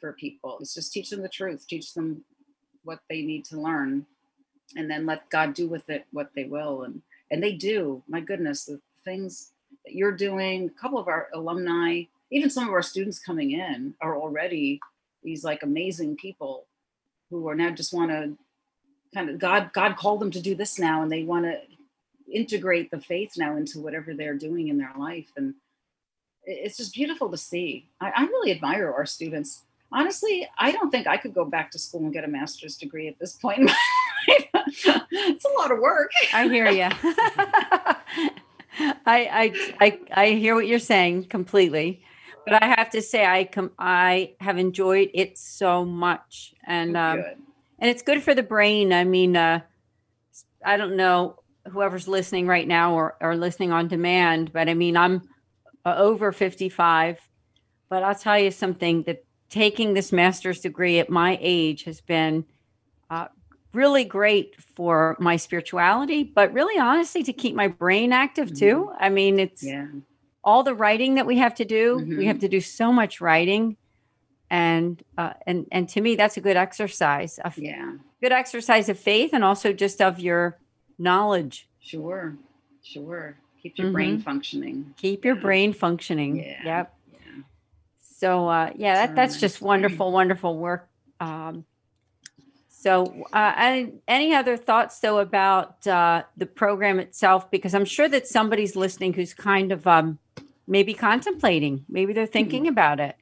for 0.00 0.12
people. 0.12 0.58
Is 0.60 0.74
just 0.74 0.92
teach 0.92 1.10
them 1.10 1.22
the 1.22 1.28
truth, 1.28 1.66
teach 1.66 1.94
them 1.94 2.24
what 2.84 3.00
they 3.08 3.22
need 3.22 3.44
to 3.46 3.60
learn, 3.60 4.06
and 4.76 4.90
then 4.90 5.06
let 5.06 5.28
God 5.30 5.54
do 5.54 5.68
with 5.68 5.88
it 5.90 6.04
what 6.12 6.30
they 6.36 6.44
will. 6.44 6.82
And 6.82 7.02
and 7.30 7.42
they 7.42 7.52
do. 7.52 8.02
My 8.08 8.20
goodness, 8.20 8.64
the 8.66 8.80
things 9.04 9.51
you're 9.86 10.12
doing. 10.12 10.66
A 10.66 10.80
couple 10.80 10.98
of 10.98 11.08
our 11.08 11.28
alumni, 11.34 12.02
even 12.30 12.50
some 12.50 12.66
of 12.66 12.72
our 12.72 12.82
students 12.82 13.18
coming 13.18 13.52
in, 13.52 13.94
are 14.00 14.16
already 14.16 14.80
these 15.22 15.44
like 15.44 15.62
amazing 15.62 16.16
people 16.16 16.66
who 17.30 17.48
are 17.48 17.54
now 17.54 17.70
just 17.70 17.94
want 17.94 18.10
to 18.10 18.36
kind 19.14 19.30
of 19.30 19.38
God 19.38 19.70
God 19.72 19.96
called 19.96 20.20
them 20.20 20.30
to 20.30 20.40
do 20.40 20.54
this 20.54 20.78
now, 20.78 21.02
and 21.02 21.10
they 21.10 21.22
want 21.24 21.44
to 21.44 21.58
integrate 22.32 22.90
the 22.90 23.00
faith 23.00 23.32
now 23.36 23.56
into 23.56 23.80
whatever 23.80 24.14
they're 24.14 24.36
doing 24.36 24.68
in 24.68 24.78
their 24.78 24.92
life 24.98 25.30
and 25.36 25.54
it's 26.44 26.76
just 26.76 26.94
beautiful 26.94 27.28
to 27.30 27.36
see 27.36 27.88
I, 28.00 28.10
I 28.10 28.22
really 28.24 28.50
admire 28.50 28.92
our 28.92 29.06
students 29.06 29.62
honestly 29.92 30.48
i 30.58 30.72
don't 30.72 30.90
think 30.90 31.06
i 31.06 31.16
could 31.16 31.34
go 31.34 31.44
back 31.44 31.70
to 31.72 31.78
school 31.78 32.00
and 32.00 32.12
get 32.12 32.24
a 32.24 32.28
master's 32.28 32.76
degree 32.76 33.08
at 33.08 33.18
this 33.18 33.34
point 33.34 33.58
in 33.58 33.64
my 33.66 33.76
life 34.28 34.48
it's 35.10 35.44
a 35.44 35.58
lot 35.58 35.70
of 35.70 35.78
work 35.78 36.10
I 36.32 36.48
hear 36.48 36.70
you. 36.70 36.88
I, 38.78 38.94
I 39.06 39.74
I 39.80 40.00
I 40.12 40.26
hear 40.30 40.54
what 40.54 40.66
you're 40.66 40.78
saying 40.78 41.24
completely, 41.24 42.02
but 42.46 42.62
I 42.62 42.74
have 42.76 42.90
to 42.90 43.02
say 43.02 43.24
I 43.24 43.44
com- 43.44 43.72
I 43.78 44.34
have 44.40 44.58
enjoyed 44.58 45.10
it 45.14 45.38
so 45.38 45.84
much, 45.84 46.54
and 46.66 46.96
um, 46.96 47.22
and 47.78 47.90
it's 47.90 48.02
good 48.02 48.22
for 48.22 48.34
the 48.34 48.42
brain. 48.42 48.92
I 48.92 49.04
mean, 49.04 49.36
uh, 49.36 49.60
I 50.64 50.76
don't 50.76 50.96
know 50.96 51.36
whoever's 51.70 52.08
listening 52.08 52.46
right 52.46 52.66
now 52.66 52.94
or 52.94 53.16
or 53.20 53.36
listening 53.36 53.72
on 53.72 53.88
demand, 53.88 54.52
but 54.52 54.68
I 54.68 54.74
mean 54.74 54.96
I'm 54.96 55.22
uh, 55.84 55.94
over 55.96 56.32
55, 56.32 57.20
but 57.88 58.02
I'll 58.02 58.14
tell 58.14 58.38
you 58.38 58.50
something 58.50 59.02
that 59.04 59.24
taking 59.50 59.94
this 59.94 60.12
master's 60.12 60.60
degree 60.60 60.98
at 60.98 61.10
my 61.10 61.38
age 61.40 61.84
has 61.84 62.00
been 62.00 62.44
really 63.74 64.04
great 64.04 64.56
for 64.76 65.16
my 65.20 65.36
spirituality, 65.36 66.24
but 66.24 66.52
really 66.52 66.78
honestly 66.78 67.22
to 67.24 67.32
keep 67.32 67.54
my 67.54 67.68
brain 67.68 68.12
active 68.12 68.52
too. 68.52 68.90
I 68.98 69.08
mean, 69.08 69.38
it's 69.38 69.62
yeah 69.62 69.86
all 70.44 70.62
the 70.64 70.74
writing 70.74 71.14
that 71.16 71.26
we 71.26 71.38
have 71.38 71.54
to 71.56 71.64
do. 71.64 71.98
We 72.16 72.24
Mhm. 72.24 72.26
have 72.26 72.38
to 72.40 72.48
do 72.48 72.60
so 72.60 72.92
much 72.92 73.20
writing. 73.20 73.76
And 74.50 75.02
uh, 75.16 75.32
and 75.46 75.66
and 75.72 75.88
to 75.90 76.00
me, 76.00 76.16
that's 76.16 76.36
a 76.36 76.40
good 76.42 76.56
exercise, 76.56 77.38
a 77.38 77.46
f- 77.46 77.58
yeah 77.58 77.92
good 78.20 78.32
exercise 78.32 78.88
of 78.88 78.98
faith, 78.98 79.30
and 79.32 79.42
also 79.44 79.72
just 79.72 80.02
of 80.02 80.20
your 80.20 80.58
knowledge. 80.98 81.68
sure 81.80 82.36
sure 82.82 83.38
keep 83.62 83.78
your 83.78 83.90
brain 83.92 84.16
Mm-hmm. 84.16 84.22
funcking 84.22 84.94
Keep 84.98 85.24
your 85.24 85.36
brain 85.36 85.72
functioning. 85.72 86.36
Yeah. 86.36 86.62
Yep. 86.64 86.94
yeah 87.12 87.42
So 88.00 88.48
uh, 88.48 88.72
yeah, 88.76 89.06
that, 89.06 89.16
that's 89.16 89.40
just 89.40 89.62
wonderful, 89.62 90.12
wonderful 90.12 90.56
work. 90.58 90.88
Um, 91.20 91.64
so, 92.82 93.26
uh, 93.32 93.52
and 93.56 94.00
any 94.08 94.34
other 94.34 94.56
thoughts 94.56 94.98
though 94.98 95.18
about 95.18 95.86
uh, 95.86 96.24
the 96.36 96.46
program 96.46 96.98
itself? 96.98 97.48
Because 97.48 97.76
I'm 97.76 97.84
sure 97.84 98.08
that 98.08 98.26
somebody's 98.26 98.74
listening 98.74 99.12
who's 99.12 99.32
kind 99.34 99.70
of 99.70 99.86
um, 99.86 100.18
maybe 100.66 100.92
contemplating, 100.92 101.84
maybe 101.88 102.12
they're 102.12 102.26
thinking 102.26 102.66
about 102.66 102.98
it. 102.98 103.14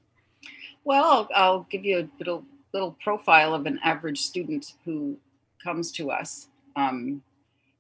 Well, 0.85 1.05
I'll, 1.05 1.29
I'll 1.35 1.67
give 1.71 1.85
you 1.85 1.99
a 1.99 2.09
little 2.19 2.43
little 2.73 2.97
profile 3.05 3.53
of 3.53 3.67
an 3.67 3.79
average 3.85 4.21
student 4.23 4.77
who 4.87 5.19
comes 5.63 5.93
to 5.93 6.11
us. 6.11 6.47
Um, 6.77 7.21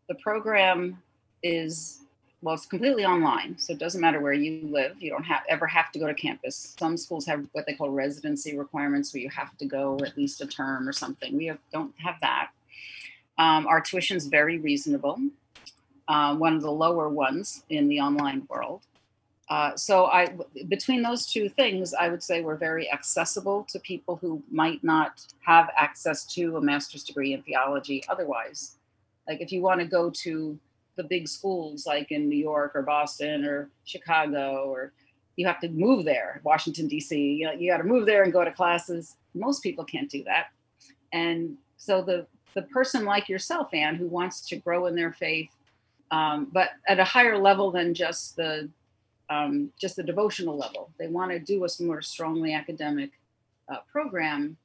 the 0.06 0.16
program 0.16 1.02
is 1.42 2.02
well, 2.42 2.54
it's 2.54 2.64
completely 2.64 3.04
online, 3.04 3.58
so 3.58 3.72
it 3.74 3.78
doesn't 3.78 4.00
matter 4.00 4.20
where 4.20 4.32
you 4.32 4.66
live. 4.66 4.96
You 4.98 5.10
don't 5.10 5.24
have 5.24 5.42
ever 5.48 5.66
have 5.66 5.92
to 5.92 5.98
go 5.98 6.06
to 6.06 6.14
campus. 6.14 6.74
Some 6.78 6.96
schools 6.96 7.26
have 7.26 7.44
what 7.52 7.66
they 7.66 7.74
call 7.74 7.90
residency 7.90 8.56
requirements, 8.56 9.12
where 9.12 9.22
you 9.22 9.28
have 9.28 9.56
to 9.58 9.66
go 9.66 9.98
at 10.04 10.16
least 10.16 10.40
a 10.40 10.46
term 10.46 10.88
or 10.88 10.92
something. 10.92 11.36
We 11.36 11.46
have, 11.46 11.58
don't 11.70 11.94
have 11.98 12.16
that. 12.22 12.50
Um, 13.36 13.66
our 13.66 13.80
tuition 13.80 14.16
is 14.16 14.26
very 14.26 14.58
reasonable, 14.58 15.18
uh, 16.08 16.34
one 16.34 16.54
of 16.54 16.62
the 16.62 16.70
lower 16.70 17.08
ones 17.08 17.62
in 17.68 17.88
the 17.88 18.00
online 18.00 18.46
world. 18.48 18.82
Uh, 19.50 19.74
so 19.76 20.06
I, 20.06 20.28
between 20.68 21.02
those 21.02 21.26
two 21.26 21.48
things, 21.48 21.92
I 21.92 22.08
would 22.08 22.22
say 22.22 22.40
we're 22.40 22.54
very 22.54 22.90
accessible 22.90 23.66
to 23.70 23.80
people 23.80 24.16
who 24.16 24.42
might 24.50 24.82
not 24.84 25.26
have 25.40 25.70
access 25.76 26.24
to 26.34 26.56
a 26.56 26.60
master's 26.60 27.02
degree 27.02 27.32
in 27.34 27.42
theology 27.42 28.02
otherwise. 28.08 28.76
Like 29.28 29.40
if 29.40 29.50
you 29.52 29.60
want 29.60 29.80
to 29.80 29.86
go 29.86 30.08
to 30.08 30.58
the 31.00 31.08
big 31.08 31.26
schools 31.26 31.86
like 31.86 32.12
in 32.12 32.28
New 32.28 32.36
York 32.36 32.72
or 32.74 32.82
Boston 32.82 33.46
or 33.46 33.70
Chicago, 33.84 34.64
or 34.66 34.92
you 35.36 35.46
have 35.46 35.58
to 35.60 35.68
move 35.70 36.04
there, 36.04 36.42
Washington, 36.44 36.88
D.C., 36.88 37.16
you, 37.18 37.46
know, 37.46 37.52
you 37.52 37.70
got 37.70 37.78
to 37.78 37.84
move 37.84 38.04
there 38.04 38.22
and 38.22 38.32
go 38.32 38.44
to 38.44 38.52
classes. 38.52 39.16
Most 39.34 39.62
people 39.62 39.82
can't 39.82 40.10
do 40.10 40.22
that. 40.24 40.48
And 41.14 41.56
so 41.78 42.02
the, 42.02 42.26
the 42.52 42.62
person 42.62 43.06
like 43.06 43.30
yourself, 43.30 43.72
Ann, 43.72 43.94
who 43.94 44.08
wants 44.08 44.42
to 44.48 44.56
grow 44.56 44.86
in 44.86 44.94
their 44.94 45.14
faith, 45.14 45.48
um, 46.10 46.48
but 46.52 46.72
at 46.86 47.00
a 47.00 47.04
higher 47.04 47.38
level 47.38 47.70
than 47.70 47.94
just 47.94 48.36
the 48.36 48.68
um, 49.30 49.70
just 49.80 49.94
the 49.94 50.02
devotional 50.02 50.58
level. 50.58 50.90
They 50.98 51.06
want 51.06 51.30
to 51.30 51.38
do 51.38 51.64
a 51.64 51.68
more 51.80 52.02
strongly 52.02 52.52
academic 52.52 53.12
uh, 53.68 53.76
program. 53.90 54.56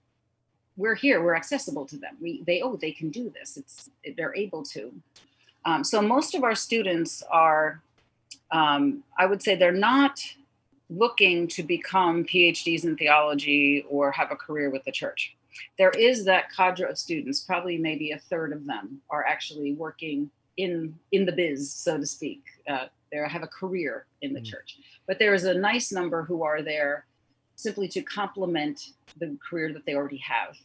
We're 0.75 0.95
here. 0.95 1.23
We're 1.23 1.35
accessible 1.35 1.85
to 1.85 1.97
them. 1.97 2.17
We 2.19 2.41
they 2.47 2.61
oh 2.61 2.75
they 2.75 2.91
can 2.91 3.11
do 3.11 3.29
this. 3.29 3.57
It's 3.57 3.91
they're 4.17 4.35
able 4.35 4.63
to. 4.63 4.91
Um, 5.65 5.83
so 5.83 6.01
most 6.01 6.35
of 6.35 6.43
our 6.43 6.55
students 6.55 7.23
are, 7.29 7.81
um, 8.51 9.03
I 9.17 9.25
would 9.25 9.41
say, 9.41 9.55
they're 9.55 9.71
not 9.71 10.21
looking 10.89 11.47
to 11.47 11.63
become 11.63 12.23
PhDs 12.23 12.83
in 12.83 12.95
theology 12.95 13.85
or 13.89 14.11
have 14.11 14.31
a 14.31 14.35
career 14.35 14.69
with 14.69 14.83
the 14.83 14.91
church. 14.91 15.35
There 15.77 15.91
is 15.91 16.25
that 16.25 16.51
cadre 16.55 16.89
of 16.89 16.97
students, 16.97 17.39
probably 17.39 17.77
maybe 17.77 18.11
a 18.11 18.19
third 18.19 18.53
of 18.53 18.65
them 18.65 19.01
are 19.09 19.25
actually 19.25 19.73
working 19.73 20.29
in 20.57 20.97
in 21.11 21.25
the 21.25 21.31
biz, 21.31 21.71
so 21.71 21.97
to 21.97 22.05
speak. 22.05 22.43
Uh, 22.69 22.85
they 23.11 23.17
have 23.17 23.43
a 23.43 23.47
career 23.47 24.05
in 24.21 24.33
the 24.33 24.41
mm. 24.41 24.45
church, 24.45 24.77
but 25.07 25.17
there 25.19 25.33
is 25.33 25.45
a 25.45 25.53
nice 25.53 25.91
number 25.91 26.23
who 26.23 26.43
are 26.43 26.61
there 26.61 27.05
simply 27.55 27.87
to 27.87 28.01
complement 28.01 28.91
the 29.17 29.37
career 29.47 29.71
that 29.71 29.85
they 29.85 29.95
already 29.95 30.17
have 30.17 30.55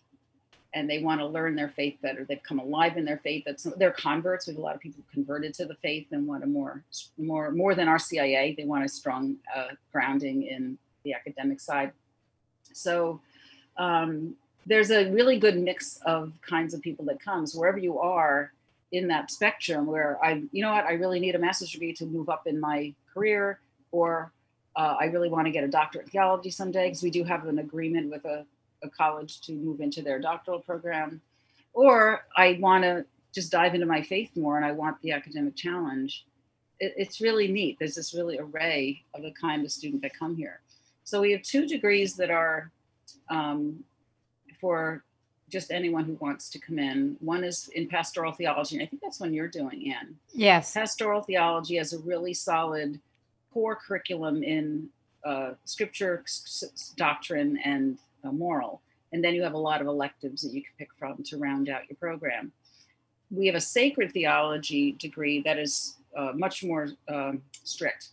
and 0.72 0.88
they 0.88 1.02
want 1.02 1.20
to 1.20 1.26
learn 1.26 1.56
their 1.56 1.68
faith 1.68 1.96
better. 2.00 2.24
They've 2.24 2.42
come 2.42 2.60
alive 2.60 2.96
in 2.96 3.04
their 3.04 3.18
faith. 3.18 3.44
That's 3.44 3.64
they're 3.76 3.90
converts. 3.90 4.46
We 4.46 4.52
have 4.52 4.58
a 4.58 4.62
lot 4.62 4.74
of 4.74 4.80
people 4.80 5.02
converted 5.12 5.52
to 5.54 5.66
the 5.66 5.74
faith 5.76 6.06
and 6.12 6.26
want 6.26 6.44
a 6.44 6.46
more, 6.46 6.82
more, 7.18 7.50
more 7.50 7.74
than 7.74 7.88
RCIA. 7.88 8.56
They 8.56 8.64
want 8.64 8.84
a 8.84 8.88
strong 8.88 9.36
uh, 9.54 9.68
grounding 9.92 10.44
in 10.44 10.78
the 11.02 11.14
academic 11.14 11.60
side. 11.60 11.92
So 12.72 13.20
um, 13.76 14.36
there's 14.66 14.90
a 14.90 15.10
really 15.10 15.38
good 15.38 15.58
mix 15.58 15.98
of 16.04 16.32
kinds 16.42 16.74
of 16.74 16.82
people 16.82 17.04
that 17.06 17.20
comes 17.20 17.54
wherever 17.54 17.78
you 17.78 17.98
are 17.98 18.52
in 18.92 19.08
that 19.08 19.30
spectrum. 19.30 19.86
Where 19.86 20.22
I, 20.22 20.42
you 20.52 20.62
know 20.62 20.72
what, 20.72 20.84
I 20.84 20.92
really 20.92 21.18
need 21.18 21.34
a 21.34 21.38
master's 21.38 21.72
degree 21.72 21.92
to 21.94 22.06
move 22.06 22.28
up 22.28 22.46
in 22.46 22.60
my 22.60 22.94
career, 23.12 23.58
or 23.90 24.30
uh, 24.76 24.96
I 25.00 25.06
really 25.06 25.28
want 25.28 25.46
to 25.46 25.50
get 25.50 25.64
a 25.64 25.68
doctorate 25.68 26.04
in 26.06 26.10
theology 26.10 26.50
someday 26.50 26.86
because 26.86 27.02
we 27.02 27.10
do 27.10 27.24
have 27.24 27.46
an 27.46 27.58
agreement 27.58 28.10
with 28.10 28.24
a 28.24 28.46
a 28.82 28.88
college 28.88 29.40
to 29.42 29.52
move 29.52 29.80
into 29.80 30.02
their 30.02 30.18
doctoral 30.18 30.60
program, 30.60 31.20
or 31.72 32.24
I 32.36 32.58
want 32.60 32.84
to 32.84 33.04
just 33.34 33.52
dive 33.52 33.74
into 33.74 33.86
my 33.86 34.02
faith 34.02 34.30
more 34.36 34.56
and 34.56 34.64
I 34.64 34.72
want 34.72 35.00
the 35.02 35.12
academic 35.12 35.56
challenge. 35.56 36.26
It, 36.80 36.94
it's 36.96 37.20
really 37.20 37.48
neat. 37.48 37.76
There's 37.78 37.94
this 37.94 38.14
really 38.14 38.38
array 38.38 39.02
of 39.14 39.22
the 39.22 39.32
kind 39.32 39.64
of 39.64 39.70
student 39.70 40.02
that 40.02 40.18
come 40.18 40.34
here. 40.36 40.60
So 41.04 41.20
we 41.20 41.32
have 41.32 41.42
two 41.42 41.66
degrees 41.66 42.14
that 42.16 42.30
are 42.30 42.70
um, 43.28 43.84
for 44.60 45.04
just 45.48 45.70
anyone 45.72 46.04
who 46.04 46.14
wants 46.20 46.48
to 46.50 46.58
come 46.58 46.78
in. 46.78 47.16
One 47.20 47.42
is 47.42 47.68
in 47.74 47.88
pastoral 47.88 48.32
theology, 48.32 48.76
and 48.76 48.82
I 48.84 48.86
think 48.86 49.02
that's 49.02 49.18
one 49.18 49.34
you're 49.34 49.48
doing, 49.48 49.92
Ann. 49.92 50.16
Yes. 50.32 50.72
Pastoral 50.74 51.22
theology 51.22 51.76
has 51.76 51.92
a 51.92 51.98
really 52.00 52.34
solid 52.34 53.00
core 53.52 53.74
curriculum 53.76 54.44
in 54.44 54.88
uh, 55.24 55.52
scripture, 55.64 56.22
s- 56.24 56.92
doctrine, 56.96 57.58
and 57.64 57.98
uh, 58.24 58.32
moral. 58.32 58.80
And 59.12 59.24
then 59.24 59.34
you 59.34 59.42
have 59.42 59.54
a 59.54 59.58
lot 59.58 59.80
of 59.80 59.86
electives 59.86 60.42
that 60.42 60.52
you 60.52 60.62
can 60.62 60.72
pick 60.78 60.90
from 60.98 61.22
to 61.24 61.36
round 61.36 61.68
out 61.68 61.88
your 61.88 61.96
program. 61.96 62.52
We 63.30 63.46
have 63.46 63.56
a 63.56 63.60
sacred 63.60 64.12
theology 64.12 64.92
degree 64.92 65.42
that 65.42 65.58
is 65.58 65.96
uh, 66.16 66.32
much 66.34 66.62
more 66.64 66.88
um, 67.08 67.42
strict. 67.64 68.08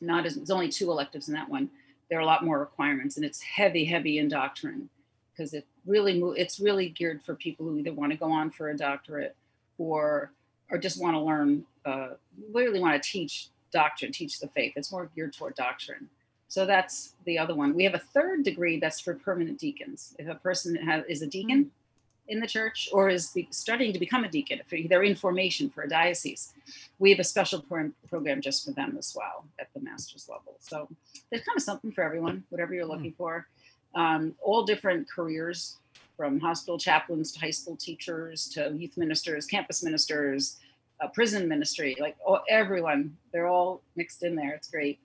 Not 0.00 0.26
as, 0.26 0.36
there's 0.36 0.50
only 0.50 0.68
two 0.68 0.90
electives 0.90 1.28
in 1.28 1.34
that 1.34 1.48
one. 1.48 1.70
There 2.08 2.18
are 2.18 2.22
a 2.22 2.26
lot 2.26 2.44
more 2.44 2.58
requirements, 2.58 3.16
and 3.16 3.24
it's 3.24 3.40
heavy, 3.40 3.84
heavy 3.84 4.18
in 4.18 4.28
doctrine 4.28 4.88
because 5.32 5.54
it 5.54 5.66
really 5.86 6.20
it's 6.36 6.60
really 6.60 6.88
geared 6.88 7.22
for 7.22 7.34
people 7.34 7.66
who 7.66 7.78
either 7.78 7.92
want 7.92 8.12
to 8.12 8.18
go 8.18 8.30
on 8.30 8.50
for 8.50 8.68
a 8.68 8.76
doctorate 8.76 9.34
or 9.78 10.32
or 10.70 10.78
just 10.78 11.00
want 11.00 11.14
to 11.14 11.20
learn, 11.20 11.64
uh, 11.84 12.08
really 12.52 12.80
want 12.80 13.00
to 13.00 13.10
teach 13.10 13.48
doctrine, 13.72 14.10
teach 14.10 14.40
the 14.40 14.48
faith. 14.48 14.72
It's 14.74 14.90
more 14.90 15.10
geared 15.14 15.34
toward 15.34 15.54
doctrine. 15.54 16.08
So 16.52 16.66
that's 16.66 17.14
the 17.24 17.38
other 17.38 17.54
one. 17.54 17.72
We 17.72 17.84
have 17.84 17.94
a 17.94 17.98
third 17.98 18.44
degree 18.44 18.78
that's 18.78 19.00
for 19.00 19.14
permanent 19.14 19.58
deacons. 19.58 20.14
If 20.18 20.28
a 20.28 20.34
person 20.34 20.76
has, 20.76 21.02
is 21.08 21.22
a 21.22 21.26
deacon 21.26 21.64
mm-hmm. 21.64 22.28
in 22.28 22.40
the 22.40 22.46
church 22.46 22.90
or 22.92 23.08
is 23.08 23.34
studying 23.48 23.94
to 23.94 23.98
become 23.98 24.22
a 24.24 24.28
deacon, 24.28 24.60
if 24.60 24.88
they're 24.90 25.02
in 25.02 25.14
formation 25.14 25.70
for 25.70 25.84
a 25.84 25.88
diocese, 25.88 26.52
we 26.98 27.08
have 27.08 27.18
a 27.20 27.24
special 27.24 27.62
pro- 27.62 27.92
program 28.06 28.42
just 28.42 28.66
for 28.66 28.72
them 28.72 28.96
as 28.98 29.16
well 29.16 29.46
at 29.58 29.68
the 29.72 29.80
master's 29.80 30.28
level. 30.28 30.56
So 30.60 30.88
there's 31.30 31.42
kind 31.42 31.56
of 31.56 31.62
something 31.62 31.90
for 31.90 32.04
everyone, 32.04 32.44
whatever 32.50 32.74
you're 32.74 32.84
looking 32.84 33.12
mm-hmm. 33.12 33.16
for. 33.16 33.46
Um, 33.94 34.34
all 34.42 34.62
different 34.62 35.08
careers 35.10 35.78
from 36.18 36.38
hospital 36.38 36.76
chaplains 36.76 37.32
to 37.32 37.40
high 37.40 37.50
school 37.50 37.76
teachers 37.76 38.46
to 38.50 38.74
youth 38.76 38.98
ministers, 38.98 39.46
campus 39.46 39.82
ministers, 39.82 40.58
uh, 41.00 41.08
prison 41.08 41.48
ministry, 41.48 41.96
like 41.98 42.16
all, 42.22 42.42
everyone, 42.50 43.16
they're 43.32 43.48
all 43.48 43.80
mixed 43.96 44.22
in 44.22 44.36
there. 44.36 44.52
It's 44.52 44.68
great. 44.68 44.98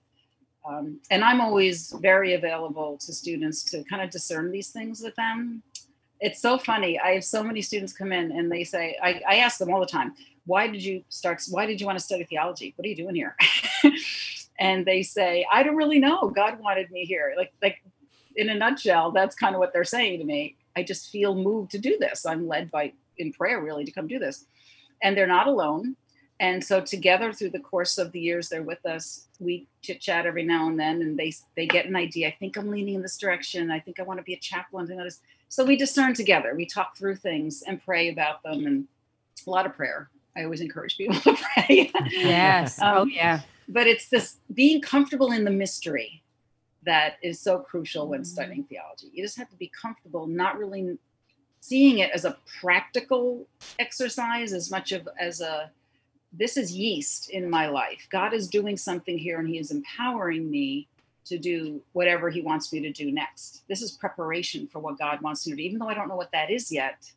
Um, 0.68 1.00
and 1.10 1.24
I'm 1.24 1.40
always 1.40 1.92
very 2.00 2.34
available 2.34 2.98
to 2.98 3.12
students 3.12 3.62
to 3.70 3.82
kind 3.84 4.02
of 4.02 4.10
discern 4.10 4.50
these 4.50 4.68
things 4.68 5.00
with 5.00 5.14
them. 5.14 5.62
It's 6.20 6.42
so 6.42 6.58
funny. 6.58 6.98
I 6.98 7.12
have 7.12 7.24
so 7.24 7.42
many 7.42 7.62
students 7.62 7.92
come 7.92 8.12
in 8.12 8.32
and 8.32 8.50
they 8.50 8.64
say, 8.64 8.98
I, 9.02 9.20
I 9.26 9.36
ask 9.36 9.58
them 9.58 9.72
all 9.72 9.80
the 9.80 9.86
time, 9.86 10.14
why 10.46 10.66
did 10.66 10.82
you 10.82 11.04
start, 11.08 11.42
why 11.50 11.64
did 11.64 11.80
you 11.80 11.86
want 11.86 11.98
to 11.98 12.04
study 12.04 12.24
theology? 12.24 12.74
What 12.76 12.84
are 12.84 12.88
you 12.88 12.96
doing 12.96 13.14
here? 13.14 13.36
and 14.58 14.84
they 14.84 15.02
say, 15.02 15.46
I 15.50 15.62
don't 15.62 15.76
really 15.76 16.00
know. 16.00 16.28
God 16.28 16.58
wanted 16.60 16.90
me 16.90 17.04
here. 17.04 17.34
Like, 17.36 17.52
like 17.62 17.82
in 18.36 18.50
a 18.50 18.54
nutshell, 18.54 19.12
that's 19.12 19.36
kind 19.36 19.54
of 19.54 19.60
what 19.60 19.72
they're 19.72 19.84
saying 19.84 20.18
to 20.18 20.24
me. 20.24 20.56
I 20.76 20.82
just 20.82 21.10
feel 21.10 21.34
moved 21.34 21.70
to 21.72 21.78
do 21.78 21.96
this. 21.98 22.26
I'm 22.26 22.46
led 22.46 22.70
by 22.70 22.92
in 23.16 23.32
prayer 23.32 23.62
really 23.62 23.84
to 23.84 23.92
come 23.92 24.06
do 24.06 24.18
this. 24.18 24.44
And 25.02 25.16
they're 25.16 25.26
not 25.26 25.46
alone. 25.46 25.96
And 26.40 26.62
so 26.62 26.80
together 26.80 27.32
through 27.32 27.50
the 27.50 27.58
course 27.58 27.98
of 27.98 28.12
the 28.12 28.20
years 28.20 28.48
they're 28.48 28.62
with 28.62 28.84
us, 28.86 29.26
we 29.40 29.66
chit 29.82 30.00
chat 30.00 30.24
every 30.24 30.44
now 30.44 30.68
and 30.68 30.78
then, 30.78 31.02
and 31.02 31.18
they 31.18 31.32
they 31.56 31.66
get 31.66 31.86
an 31.86 31.96
idea. 31.96 32.28
I 32.28 32.36
think 32.38 32.56
I'm 32.56 32.70
leaning 32.70 32.94
in 32.94 33.02
this 33.02 33.16
direction. 33.16 33.70
I 33.70 33.80
think 33.80 33.98
I 33.98 34.04
want 34.04 34.18
to 34.18 34.24
be 34.24 34.34
a 34.34 34.38
chaplain. 34.38 34.90
And 34.90 35.10
so 35.48 35.64
we 35.64 35.76
discern 35.76 36.14
together. 36.14 36.54
We 36.54 36.66
talk 36.66 36.96
through 36.96 37.16
things 37.16 37.62
and 37.66 37.84
pray 37.84 38.08
about 38.08 38.42
them, 38.44 38.66
and 38.66 38.86
a 39.46 39.50
lot 39.50 39.66
of 39.66 39.74
prayer. 39.74 40.10
I 40.36 40.44
always 40.44 40.60
encourage 40.60 40.96
people 40.96 41.18
to 41.20 41.36
pray. 41.54 41.90
Yes. 42.10 42.80
um, 42.80 42.98
oh 42.98 43.04
yeah. 43.06 43.40
But 43.68 43.86
it's 43.86 44.08
this 44.08 44.36
being 44.54 44.80
comfortable 44.80 45.32
in 45.32 45.44
the 45.44 45.50
mystery 45.50 46.22
that 46.84 47.16
is 47.22 47.40
so 47.40 47.58
crucial 47.58 48.06
when 48.06 48.20
mm-hmm. 48.20 48.24
studying 48.24 48.64
theology. 48.64 49.10
You 49.12 49.24
just 49.24 49.36
have 49.36 49.50
to 49.50 49.56
be 49.56 49.70
comfortable, 49.80 50.26
not 50.26 50.56
really 50.56 50.98
seeing 51.60 51.98
it 51.98 52.10
as 52.12 52.24
a 52.24 52.36
practical 52.60 53.46
exercise 53.78 54.52
as 54.52 54.70
much 54.70 54.92
of 54.92 55.08
as 55.18 55.40
a 55.40 55.70
this 56.32 56.56
is 56.56 56.72
yeast 56.72 57.30
in 57.30 57.48
my 57.48 57.68
life. 57.68 58.06
God 58.10 58.34
is 58.34 58.48
doing 58.48 58.76
something 58.76 59.18
here 59.18 59.38
and 59.38 59.48
He 59.48 59.58
is 59.58 59.70
empowering 59.70 60.50
me 60.50 60.88
to 61.26 61.38
do 61.38 61.80
whatever 61.92 62.30
He 62.30 62.40
wants 62.40 62.72
me 62.72 62.80
to 62.80 62.92
do 62.92 63.10
next. 63.10 63.62
This 63.68 63.82
is 63.82 63.92
preparation 63.92 64.66
for 64.66 64.78
what 64.78 64.98
God 64.98 65.20
wants 65.20 65.46
me 65.46 65.52
to 65.52 65.56
do. 65.56 65.62
Even 65.62 65.78
though 65.78 65.88
I 65.88 65.94
don't 65.94 66.08
know 66.08 66.16
what 66.16 66.32
that 66.32 66.50
is 66.50 66.70
yet, 66.70 67.10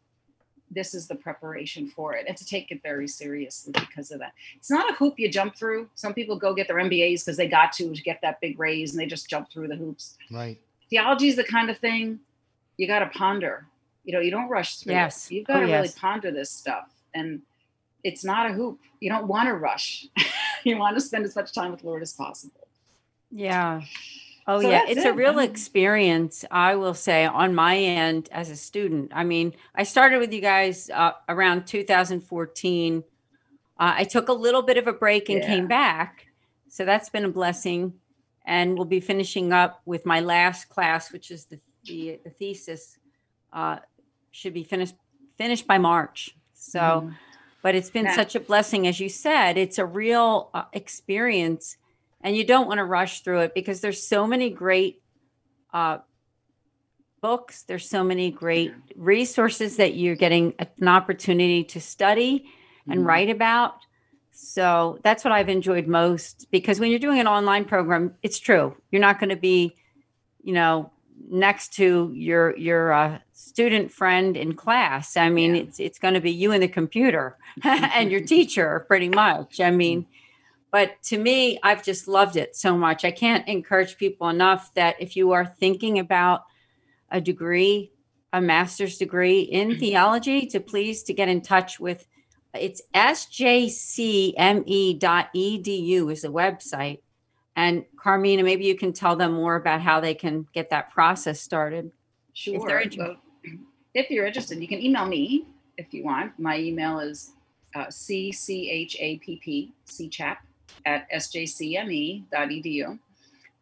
this 0.72 0.94
is 0.94 1.08
the 1.08 1.16
preparation 1.16 1.86
for 1.86 2.14
it 2.14 2.26
and 2.28 2.38
to 2.38 2.46
take 2.46 2.72
it 2.72 2.82
very 2.82 3.08
seriously 3.08 3.74
because 3.74 4.10
of 4.10 4.20
that. 4.20 4.32
It's 4.56 4.72
not 4.72 4.90
a 4.90 4.94
hoop 4.94 5.16
you 5.20 5.30
jump 5.30 5.56
through. 5.56 5.90
Some 5.96 6.14
people 6.14 6.38
go 6.38 6.54
get 6.54 6.68
their 6.68 6.78
MBAs 6.78 7.26
because 7.26 7.38
they 7.38 7.48
got 7.48 7.74
to 7.74 7.94
to 7.94 8.02
get 8.02 8.22
that 8.22 8.40
big 8.40 8.58
raise 8.58 8.92
and 8.92 9.00
they 9.00 9.06
just 9.06 9.30
jump 9.30 9.52
through 9.52 9.68
the 9.68 9.76
hoops. 9.76 10.18
Right. 10.32 10.58
Theology 10.90 11.28
is 11.28 11.36
the 11.36 11.44
kind 11.44 11.70
of 11.70 11.78
thing 11.78 12.20
you 12.78 12.88
got 12.88 13.00
to 13.00 13.08
ponder. 13.08 13.66
You 14.06 14.14
know, 14.14 14.20
you 14.22 14.32
don't 14.32 14.50
rush 14.50 14.78
through 14.78 14.94
yes. 14.94 15.30
it. 15.30 15.36
You've 15.36 15.48
got 15.48 15.58
oh, 15.58 15.66
to 15.66 15.68
yes. 15.68 15.82
really 15.82 15.94
ponder 16.00 16.32
this 16.32 16.50
stuff. 16.50 16.90
And 17.14 17.42
it's 18.04 18.24
not 18.24 18.50
a 18.50 18.54
hoop. 18.54 18.80
You 19.00 19.10
don't 19.10 19.28
want 19.28 19.48
to 19.48 19.56
rush. 19.56 20.08
you 20.64 20.78
want 20.78 20.96
to 20.96 21.02
spend 21.02 21.26
as 21.26 21.36
much 21.36 21.54
time 21.54 21.72
with 21.72 21.84
Lord 21.84 22.02
as 22.02 22.14
possible. 22.14 22.68
Yeah. 23.32 23.82
Oh 24.48 24.60
So 24.60 24.70
yeah, 24.70 24.86
it's 24.88 25.06
a 25.06 25.14
real 25.14 25.40
experience. 25.40 26.44
I 26.50 26.76
will 26.76 26.94
say 26.96 27.26
on 27.26 27.54
my 27.56 27.78
end 27.78 28.28
as 28.32 28.50
a 28.50 28.56
student. 28.56 29.12
I 29.14 29.24
mean, 29.24 29.54
I 29.76 29.84
started 29.84 30.20
with 30.20 30.34
you 30.34 30.42
guys 30.42 30.90
uh, 30.90 31.12
around 31.30 31.68
2014. 31.68 32.98
Uh, 32.98 33.04
I 33.78 34.04
took 34.04 34.30
a 34.30 34.34
little 34.34 34.62
bit 34.62 34.78
of 34.78 34.88
a 34.88 34.94
break 34.94 35.30
and 35.30 35.42
came 35.44 35.68
back, 35.68 36.28
so 36.68 36.86
that's 36.86 37.10
been 37.10 37.26
a 37.26 37.30
blessing. 37.30 37.94
And 38.46 38.76
we'll 38.76 38.86
be 38.86 39.00
finishing 39.00 39.54
up 39.54 39.82
with 39.86 40.06
my 40.06 40.20
last 40.20 40.70
class, 40.70 41.12
which 41.12 41.30
is 41.32 41.46
the 41.46 41.60
the, 41.86 42.20
the 42.24 42.30
thesis. 42.32 42.98
Uh, 43.54 43.78
should 44.32 44.54
be 44.54 44.64
finished 44.64 44.96
finished 45.38 45.68
by 45.68 45.78
March. 45.78 46.36
So 46.54 46.80
Mhm. 46.80 47.16
But 47.64 47.76
it's 47.76 47.90
been 47.90 48.06
Yeah. 48.06 48.16
such 48.16 48.36
a 48.36 48.40
blessing 48.40 48.88
as 48.88 49.00
you 49.00 49.10
said 49.10 49.58
it's 49.58 49.78
a 49.78 49.86
real 49.86 50.50
uh, 50.54 50.64
experience 50.74 51.78
and 52.22 52.36
you 52.36 52.44
don't 52.44 52.68
want 52.68 52.78
to 52.80 52.84
rush 52.86 53.22
through 53.22 53.40
it 53.40 53.54
because 53.54 53.82
there's 53.82 54.02
so 54.06 54.26
many 54.28 54.50
great 54.50 55.02
uh, 55.74 56.00
books 57.22 57.64
there's 57.64 57.88
so 57.88 58.04
many 58.04 58.32
great 58.32 58.74
resources 58.96 59.78
that 59.78 59.94
you're 59.96 60.16
getting 60.16 60.54
an 60.80 60.88
opportunity 60.88 61.64
to 61.64 61.80
study 61.80 62.46
and 62.90 63.02
Mhm. 63.02 63.06
write 63.06 63.30
about 63.30 63.76
so 64.32 64.98
that's 65.04 65.24
what 65.24 65.32
i've 65.32 65.50
enjoyed 65.50 65.86
most 65.88 66.48
because 66.52 66.80
when 66.80 66.90
you're 66.90 67.00
doing 67.00 67.20
an 67.20 67.28
online 67.28 67.64
program 67.66 68.16
it's 68.24 68.40
true 68.40 68.76
you're 68.92 69.02
not 69.02 69.20
going 69.20 69.30
to 69.30 69.36
be 69.36 69.76
you 70.42 70.54
know 70.54 70.92
next 71.30 71.74
to 71.76 72.12
your 72.16 72.58
your 72.58 72.92
uh, 72.92 73.20
student 73.42 73.92
friend 73.92 74.38
in 74.38 74.54
class. 74.56 75.18
I 75.18 75.30
mean 75.30 75.56
Yeah. 75.56 75.64
it's 75.64 75.80
it's 75.80 76.00
going 76.00 76.14
to 76.14 76.22
be 76.22 76.32
you 76.32 76.52
and 76.52 76.62
the 76.64 76.68
computer 76.68 77.38
and 77.64 78.12
your 78.12 78.22
teacher 78.36 78.86
pretty 78.88 79.10
much. 79.10 79.60
I 79.60 79.72
mean 79.72 80.04
mm-hmm. 80.04 80.12
but 80.72 81.02
to 81.04 81.18
me 81.18 81.60
i've 81.64 81.84
just 81.84 82.08
loved 82.08 82.36
it 82.36 82.56
so 82.56 82.78
much. 82.78 83.04
I 83.06 83.12
can't 83.12 83.48
encourage 83.48 83.98
people 83.98 84.30
enough 84.30 84.74
that 84.76 84.96
if 85.00 85.16
you 85.16 85.32
are 85.32 85.46
thinking 85.46 86.00
about 86.00 86.44
a 87.10 87.20
degree 87.20 87.92
a 88.34 88.40
master's 88.42 88.98
degree 88.98 89.42
in 89.42 89.70
mm-hmm. 89.70 89.80
theology 89.80 90.46
to 90.48 90.60
please 90.60 91.04
to 91.04 91.14
get 91.14 91.28
in 91.28 91.42
touch 91.42 91.80
with 91.80 92.08
it's 92.54 92.82
sjcme.edu 92.94 94.42
is 96.12 96.22
the 96.22 96.28
website. 96.28 97.00
And 97.56 97.86
carmina 97.98 98.44
maybe 98.44 98.66
you 98.66 98.76
can 98.76 98.94
tell 98.94 99.16
them 99.16 99.34
more 99.34 99.56
about 99.56 99.82
how 99.82 100.00
they 100.00 100.14
can 100.14 100.48
get 100.54 100.70
that 100.70 100.92
process 100.92 101.42
started 101.42 101.92
Sure. 102.34 102.66
they're 102.68 102.80
inter- 102.80 103.08
Well, 103.08 103.21
if 103.94 104.10
you're 104.10 104.26
interested, 104.26 104.62
you 104.62 104.68
can 104.68 104.82
email 104.82 105.06
me 105.06 105.46
if 105.78 105.94
you 105.94 106.04
want. 106.04 106.38
My 106.40 106.58
email 106.58 107.00
is 107.00 107.32
uh, 107.76 107.86
cchapp, 107.86 109.72
cchap, 109.88 110.38
at 110.86 111.12
sjcme.edu. 111.12 113.00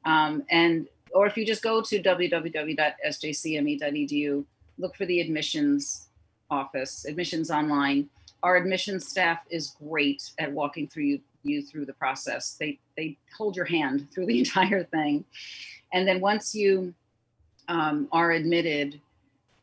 Um, 0.06 0.44
and 0.50 0.88
or 1.14 1.26
if 1.26 1.36
you 1.38 1.46
just 1.46 1.64
go 1.64 1.82
to 1.82 2.02
www.sjcme.edu, 2.02 4.46
look 4.78 4.96
for 4.96 5.06
the 5.06 5.22
admissions 5.22 6.08
office, 6.50 7.06
admissions 7.06 7.52
online. 7.52 8.10
Our 8.44 8.58
admissions 8.58 9.08
staff 9.08 9.42
is 9.50 9.76
great 9.84 10.32
at 10.40 10.52
walking 10.52 10.88
through 10.88 11.04
you, 11.04 11.20
you 11.44 11.62
through 11.62 11.86
the 11.86 11.94
process. 11.94 12.56
They 12.60 12.80
they 12.96 13.18
hold 13.38 13.56
your 13.56 13.66
hand 13.66 14.08
through 14.12 14.26
the 14.28 14.40
entire 14.40 14.84
thing, 14.84 15.26
and 15.94 16.08
then 16.08 16.22
once 16.22 16.56
you 16.56 16.94
um, 17.68 18.08
are 18.12 18.32
admitted, 18.32 19.00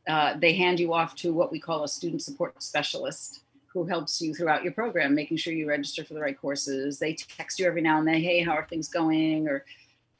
uh, 0.08 0.34
they 0.38 0.52
hand 0.54 0.78
you 0.80 0.92
off 0.94 1.14
to 1.16 1.32
what 1.32 1.50
we 1.50 1.58
call 1.60 1.84
a 1.84 1.88
student 1.88 2.22
support 2.22 2.62
specialist 2.62 3.40
who 3.66 3.84
helps 3.84 4.20
you 4.22 4.32
throughout 4.34 4.62
your 4.62 4.72
program, 4.72 5.14
making 5.14 5.36
sure 5.36 5.52
you 5.52 5.68
register 5.68 6.04
for 6.04 6.14
the 6.14 6.20
right 6.20 6.40
courses. 6.40 6.98
They 6.98 7.14
text 7.14 7.58
you 7.58 7.66
every 7.66 7.82
now 7.82 7.98
and 7.98 8.08
then, 8.08 8.20
hey, 8.20 8.40
how 8.42 8.52
are 8.52 8.66
things 8.66 8.88
going? 8.88 9.48
Or 9.48 9.64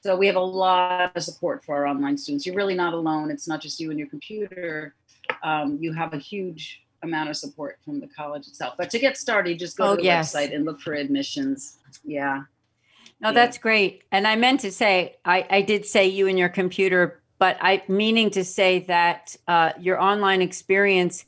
so 0.03 0.17
we 0.17 0.27
have 0.27 0.37
a 0.37 0.41
lot 0.41 1.17
of 1.17 1.23
support 1.23 1.65
for 1.65 1.77
our 1.77 1.87
online 1.87 2.19
students. 2.19 2.45
You're 2.45 2.55
really 2.55 2.75
not 2.75 2.93
alone. 2.93 3.31
It's 3.31 3.49
not 3.49 3.61
just 3.63 3.81
you 3.81 3.91
and 3.91 3.99
your 3.99 4.09
computer. 4.09 4.95
Um, 5.43 5.79
you 5.81 5.93
have 5.93 6.13
a 6.13 6.19
huge 6.19 6.83
amount 7.03 7.31
of 7.31 7.37
support 7.37 7.79
from 7.85 8.01
the 8.01 8.09
college 8.09 8.47
itself. 8.47 8.75
But 8.77 8.91
to 8.91 8.99
get 8.99 9.17
started, 9.17 9.59
just 9.59 9.77
go 9.77 9.85
Oh, 9.85 9.91
to 9.97 9.97
the 9.97 10.05
yes. 10.05 10.35
website 10.35 10.55
and 10.55 10.65
look 10.65 10.81
for 10.81 10.93
admissions. 10.95 11.79
Yeah. 12.05 12.43
No, 13.21 13.29
Yeah. 13.29 13.33
that's 13.33 13.59
great. 13.59 14.03
And 14.13 14.27
I 14.27 14.37
meant 14.37 14.61
to 14.61 14.71
say, 14.73 15.17
I, 15.25 15.47
I 15.49 15.63
did 15.63 15.87
say 15.87 16.07
you 16.09 16.27
and 16.29 16.39
your 16.39 16.49
computer, 16.51 17.23
but 17.39 17.57
I 17.61 17.83
meaning 17.89 18.31
to 18.31 18.45
say 18.45 18.81
that 18.81 19.37
uh, 19.47 19.73
your 19.81 20.01
online 20.01 20.43
experience 20.43 21.25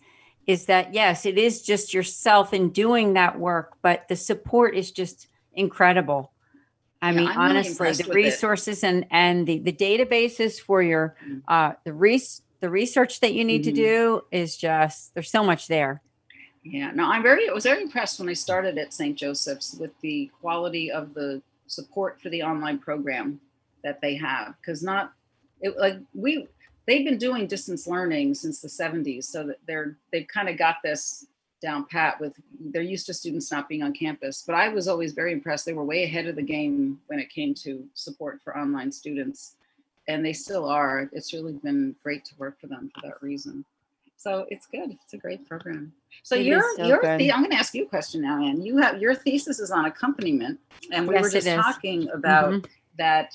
is 0.46 0.66
that, 0.66 0.94
yes, 0.94 1.26
it 1.26 1.36
is 1.36 1.62
just 1.62 1.92
yourself 1.92 2.54
in 2.54 2.70
doing 2.70 3.12
that 3.14 3.38
work, 3.38 3.76
but 3.82 4.08
the 4.08 4.16
support 4.16 4.74
is 4.74 4.90
just 4.90 5.28
incredible. 5.52 6.32
I 7.02 7.10
Yeah, 7.12 7.18
mean, 7.18 7.28
I'm 7.28 7.38
honestly, 7.38 7.70
impressed 7.72 8.04
the 8.04 8.10
it. 8.10 8.14
resources 8.14 8.82
and, 8.82 9.06
and 9.10 9.46
the, 9.46 9.58
the 9.58 9.72
databases 9.72 10.58
for 10.58 10.82
your, 10.82 11.16
Mm. 11.26 11.42
uh, 11.46 11.72
the 11.84 11.92
res- 11.92 12.42
the 12.60 12.70
research 12.70 13.20
that 13.20 13.34
you 13.34 13.44
need 13.44 13.62
to 13.64 13.70
Mhm. 13.70 13.74
do 13.76 14.22
is 14.32 14.56
just, 14.56 15.14
there's 15.14 15.30
so 15.30 15.44
much 15.44 15.68
there. 15.68 16.02
Yeah, 16.64 16.90
no, 16.90 17.04
I'm 17.04 17.22
very, 17.22 17.48
I 17.48 17.52
was 17.52 17.64
very 17.64 17.82
impressed 17.82 18.18
when 18.18 18.28
I 18.28 18.32
started 18.32 18.78
at 18.78 18.92
St. 18.92 19.16
Joseph's 19.16 19.74
with 19.78 19.92
the 20.00 20.28
quality 20.40 20.90
of 20.90 21.14
the 21.14 21.40
support 21.68 22.20
for 22.20 22.30
the 22.30 22.42
online 22.42 22.78
program 22.80 23.40
that 23.84 24.00
they 24.00 24.16
have. 24.16 24.54
Because 24.60 24.82
not, 24.82 25.12
it, 25.60 25.76
like 25.78 25.98
we, 26.14 26.46
they've 26.86 27.04
been 27.04 27.18
doing 27.18 27.46
distance 27.46 27.86
learning 27.86 28.34
since 28.34 28.60
the 28.60 28.68
70s, 28.68 29.24
so 29.24 29.46
that 29.46 29.56
they're 29.66 29.96
they've 30.12 30.28
kind 30.28 30.48
of 30.48 30.56
got 30.58 30.76
this 30.82 31.26
down 31.60 31.84
pat. 31.86 32.20
With 32.20 32.34
they're 32.60 32.82
used 32.82 33.06
to 33.06 33.14
students 33.14 33.50
not 33.50 33.68
being 33.68 33.82
on 33.82 33.92
campus. 33.92 34.44
But 34.46 34.54
I 34.54 34.68
was 34.68 34.88
always 34.88 35.12
very 35.12 35.32
impressed. 35.32 35.66
They 35.66 35.72
were 35.72 35.84
way 35.84 36.04
ahead 36.04 36.26
of 36.26 36.36
the 36.36 36.42
game 36.42 37.00
when 37.08 37.18
it 37.18 37.30
came 37.30 37.54
to 37.54 37.84
support 37.94 38.40
for 38.42 38.56
online 38.56 38.92
students, 38.92 39.56
and 40.06 40.24
they 40.24 40.32
still 40.32 40.64
are. 40.68 41.08
It's 41.12 41.32
really 41.32 41.54
been 41.54 41.94
great 42.02 42.24
to 42.26 42.34
work 42.38 42.60
for 42.60 42.68
them 42.68 42.90
for 42.94 43.06
that 43.08 43.22
reason. 43.22 43.64
So 44.16 44.46
it's 44.50 44.66
good. 44.66 44.90
It's 45.04 45.14
a 45.14 45.16
great 45.16 45.48
program. 45.48 45.92
So 46.24 46.34
It 46.34 46.46
your 46.46 46.62
so 46.76 46.86
your 46.86 47.00
the, 47.18 47.32
I'm 47.32 47.38
going 47.40 47.52
to 47.52 47.56
ask 47.56 47.72
you 47.72 47.84
a 47.84 47.88
question 47.88 48.22
now, 48.22 48.44
Ann. 48.44 48.60
You 48.60 48.76
have 48.78 49.00
your 49.00 49.14
thesis 49.14 49.60
is 49.60 49.70
on 49.70 49.84
accompaniment, 49.84 50.58
and 50.92 51.06
we 51.06 51.14
were 51.14 51.20
Yes, 51.20 51.34
it 51.34 51.42
just 51.44 51.56
talking 51.56 52.08
about 52.10 52.52
Mhm. 52.52 52.66
That 52.98 53.32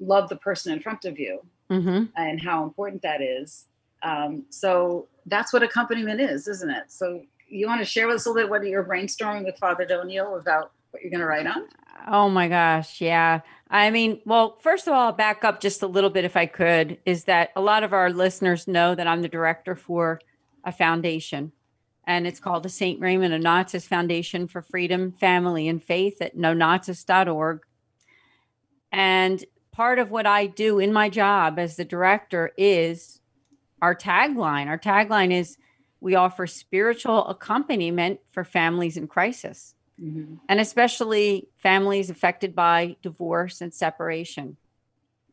love 0.00 0.28
the 0.28 0.36
person 0.36 0.72
in 0.72 0.80
front 0.80 1.04
of 1.04 1.18
you 1.18 1.40
hmm 1.70 2.04
and 2.16 2.42
how 2.42 2.64
important 2.64 3.02
that 3.02 3.20
is. 3.20 3.66
Um, 4.02 4.44
so 4.50 5.08
that's 5.26 5.52
what 5.52 5.62
accompaniment 5.62 6.20
is, 6.20 6.48
isn't 6.48 6.70
it? 6.70 6.84
So 6.88 7.22
you 7.48 7.66
want 7.66 7.80
to 7.80 7.84
share 7.84 8.06
with 8.06 8.16
us 8.16 8.26
a 8.26 8.30
little 8.30 8.44
bit 8.44 8.50
what 8.50 8.66
you're 8.66 8.84
brainstorming 8.84 9.44
with 9.44 9.58
Father 9.58 9.86
Doniel 9.86 10.40
about 10.40 10.72
what 10.90 11.02
you're 11.02 11.10
going 11.10 11.20
to 11.20 11.26
write 11.26 11.46
on? 11.46 11.66
Oh 12.06 12.28
my 12.28 12.48
gosh, 12.48 13.00
yeah. 13.00 13.40
I 13.70 13.90
mean, 13.90 14.20
well, 14.24 14.58
first 14.60 14.86
of 14.86 14.94
all, 14.94 15.06
I'll 15.06 15.12
back 15.12 15.44
up 15.44 15.60
just 15.60 15.82
a 15.82 15.86
little 15.86 16.10
bit 16.10 16.24
if 16.24 16.36
I 16.36 16.46
could, 16.46 16.98
is 17.04 17.24
that 17.24 17.50
a 17.54 17.60
lot 17.60 17.82
of 17.82 17.92
our 17.92 18.10
listeners 18.10 18.66
know 18.66 18.94
that 18.94 19.06
I'm 19.06 19.20
the 19.20 19.28
director 19.28 19.74
for 19.74 20.20
a 20.64 20.72
foundation, 20.72 21.52
and 22.06 22.26
it's 22.26 22.40
called 22.40 22.62
the 22.62 22.70
St. 22.70 23.00
Raymond 23.00 23.34
Nonnatus 23.34 23.86
Foundation 23.86 24.48
for 24.48 24.62
Freedom, 24.62 25.12
Family, 25.12 25.68
and 25.68 25.82
Faith 25.82 26.22
at 26.22 26.36
nonnatus.org. 26.36 27.60
And 28.92 29.44
part 29.72 29.98
of 29.98 30.10
what 30.10 30.26
I 30.26 30.46
do 30.46 30.78
in 30.78 30.92
my 30.92 31.08
job 31.08 31.58
as 31.58 31.76
the 31.76 31.84
director 31.84 32.52
is 32.56 33.20
our 33.80 33.94
tagline. 33.94 34.66
Our 34.66 34.78
tagline 34.78 35.32
is 35.32 35.56
we 36.00 36.14
offer 36.14 36.46
spiritual 36.46 37.26
accompaniment 37.28 38.20
for 38.30 38.44
families 38.44 38.96
in 38.96 39.06
crisis 39.08 39.74
and 40.00 40.60
especially 40.60 41.48
families 41.56 42.08
affected 42.08 42.54
by 42.54 42.94
divorce 43.02 43.60
and 43.60 43.74
separation. 43.74 44.56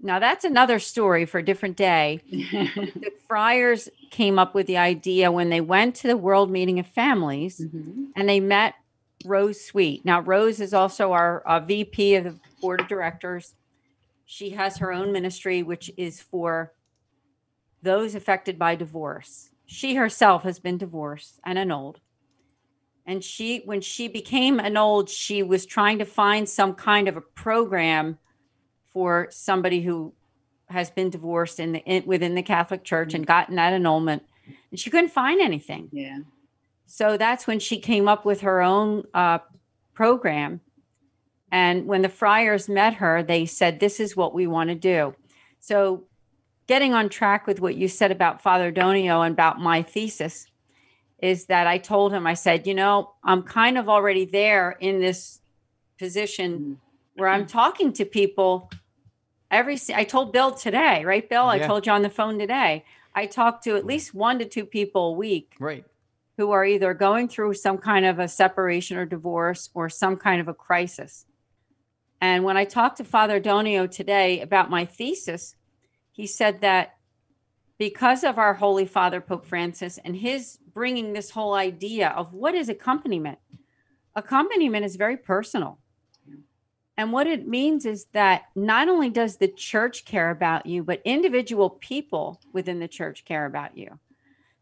Now, 0.01 0.17
that's 0.17 0.43
another 0.43 0.79
story 0.79 1.25
for 1.25 1.37
a 1.37 1.45
different 1.45 1.77
day. 1.77 2.19
The 2.31 3.11
friars 3.27 3.89
came 4.09 4.39
up 4.39 4.55
with 4.55 4.65
the 4.65 4.77
idea 4.77 5.31
when 5.31 5.49
they 5.49 5.61
went 5.61 5.95
to 5.97 6.07
the 6.07 6.17
World 6.17 6.49
Meeting 6.51 6.79
of 6.79 6.87
Families 6.87 7.61
Mhm. 7.61 8.07
and 8.15 8.27
they 8.27 8.39
met 8.39 8.73
Rose 9.23 9.63
Sweet. 9.63 10.03
Now, 10.03 10.19
Rose 10.21 10.59
is 10.59 10.73
also 10.73 11.11
our 11.11 11.41
uh, 11.45 11.59
VP 11.59 12.15
of 12.15 12.23
the 12.23 12.35
board 12.65 12.81
of 12.81 12.87
directors. 12.87 13.53
She 14.25 14.49
has 14.51 14.77
her 14.77 14.91
own 14.91 15.11
ministry, 15.11 15.61
which 15.61 15.91
is 15.97 16.19
for 16.19 16.73
those 17.83 18.15
affected 18.15 18.57
by 18.57 18.73
divorce. 18.73 19.51
She 19.67 19.93
herself 19.93 20.41
has 20.41 20.57
been 20.57 20.79
divorced 20.79 21.39
and 21.45 21.59
annulled. 21.59 21.99
And 23.05 23.23
she, 23.23 23.61
when 23.65 23.81
she 23.81 24.07
became 24.07 24.59
annulled, 24.59 25.09
she 25.09 25.43
was 25.43 25.67
trying 25.67 25.99
to 25.99 26.05
find 26.05 26.49
some 26.49 26.73
kind 26.73 27.07
of 27.07 27.15
a 27.15 27.21
program 27.21 28.17
for 28.91 29.27
somebody 29.29 29.81
who 29.81 30.13
has 30.69 30.89
been 30.89 31.11
divorced 31.11 31.59
in 31.59 31.73
the 31.73 31.83
in, 31.85 32.03
within 32.07 32.33
the 32.33 32.41
Catholic 32.41 32.83
Church 32.83 33.13
and 33.13 33.27
gotten 33.27 33.57
that 33.57 33.73
annulment, 33.73 34.23
and 34.71 34.79
she 34.79 34.89
couldn't 34.89 35.09
find 35.09 35.39
anything. 35.39 35.89
Yeah. 35.91 36.19
So 36.87 37.15
that's 37.15 37.45
when 37.45 37.59
she 37.59 37.77
came 37.79 38.07
up 38.07 38.25
with 38.25 38.41
her 38.41 38.63
own 38.63 39.03
uh, 39.13 39.39
program. 39.93 40.61
And 41.55 41.87
when 41.87 42.01
the 42.01 42.09
friars 42.09 42.67
met 42.67 42.95
her, 42.95 43.23
they 43.23 43.45
said, 43.45 43.79
This 43.79 44.01
is 44.01 44.17
what 44.17 44.33
we 44.33 44.45
want 44.45 44.71
to 44.71 44.75
do. 44.75 45.15
So, 45.61 46.03
getting 46.67 46.93
on 46.93 47.07
track 47.07 47.47
with 47.47 47.61
what 47.61 47.75
you 47.75 47.87
said 47.87 48.11
about 48.11 48.41
Father 48.41 48.73
Donio 48.73 49.25
and 49.25 49.31
about 49.31 49.61
my 49.61 49.81
thesis 49.81 50.47
is 51.19 51.45
that 51.45 51.65
I 51.65 51.77
told 51.77 52.11
him, 52.11 52.27
I 52.27 52.33
said, 52.33 52.67
You 52.67 52.73
know, 52.73 53.13
I'm 53.23 53.41
kind 53.41 53.77
of 53.77 53.87
already 53.87 54.25
there 54.25 54.71
in 54.81 54.99
this 54.99 55.39
position 55.97 56.51
mm-hmm. 56.59 56.73
where 57.15 57.29
I'm 57.29 57.45
talking 57.45 57.93
to 57.93 58.03
people 58.03 58.69
every 59.49 59.79
I 59.93 60.03
told 60.03 60.33
Bill 60.33 60.51
today, 60.51 61.05
right, 61.05 61.27
Bill? 61.29 61.47
I 61.47 61.59
told 61.59 61.85
you 61.85 61.93
on 61.93 62.01
the 62.01 62.09
phone 62.09 62.37
today. 62.37 62.83
I 63.13 63.27
talk 63.27 63.63
to 63.63 63.77
at 63.77 63.85
least 63.85 64.13
one 64.13 64.39
to 64.39 64.45
two 64.45 64.65
people 64.65 65.11
a 65.11 65.13
week 65.13 65.53
Right. 65.57 65.85
who 66.35 66.51
are 66.51 66.65
either 66.65 66.93
going 66.93 67.29
through 67.29 67.53
some 67.53 67.77
kind 67.77 68.05
of 68.05 68.19
a 68.19 68.27
separation 68.27 68.97
or 68.97 69.05
divorce 69.05 69.69
or 69.73 69.87
some 69.87 70.17
kind 70.17 70.41
of 70.41 70.49
a 70.49 70.53
crisis. 70.53 71.25
And 72.21 72.43
when 72.43 72.57
I 72.57 72.65
talked 72.65 72.97
to 72.97 73.03
Father 73.03 73.39
Donio 73.39 73.89
today 73.89 74.41
about 74.41 74.69
my 74.69 74.85
thesis, 74.85 75.55
he 76.11 76.27
said 76.27 76.61
that 76.61 76.95
because 77.77 78.23
of 78.23 78.37
our 78.37 78.53
Holy 78.53 78.85
Father, 78.85 79.19
Pope 79.19 79.45
Francis, 79.45 79.99
and 80.03 80.15
his 80.15 80.59
bringing 80.73 81.13
this 81.13 81.31
whole 81.31 81.53
idea 81.53 82.09
of 82.09 82.33
what 82.33 82.55
is 82.55 82.69
accompaniment, 82.69 83.39
accompaniment 84.15 84.85
is 84.85 84.95
very 84.95 85.17
personal. 85.17 85.79
And 86.97 87.11
what 87.11 87.27
it 87.27 87.47
means 87.47 87.85
is 87.85 88.05
that 88.13 88.43
not 88.55 88.87
only 88.87 89.09
does 89.09 89.37
the 89.37 89.49
church 89.49 90.05
care 90.05 90.29
about 90.29 90.65
you, 90.65 90.83
but 90.83 91.01
individual 91.03 91.69
people 91.69 92.39
within 92.53 92.79
the 92.79 92.87
church 92.87 93.25
care 93.25 93.45
about 93.45 93.77
you. 93.77 93.99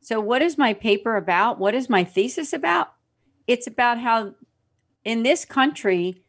So, 0.02 0.20
what 0.20 0.42
is 0.42 0.58
my 0.58 0.74
paper 0.74 1.16
about? 1.16 1.60
What 1.60 1.76
is 1.76 1.90
my 1.90 2.04
thesis 2.04 2.52
about? 2.52 2.94
It's 3.46 3.68
about 3.68 4.00
how 4.00 4.34
in 5.06 5.24
this 5.24 5.46
country, 5.46 6.23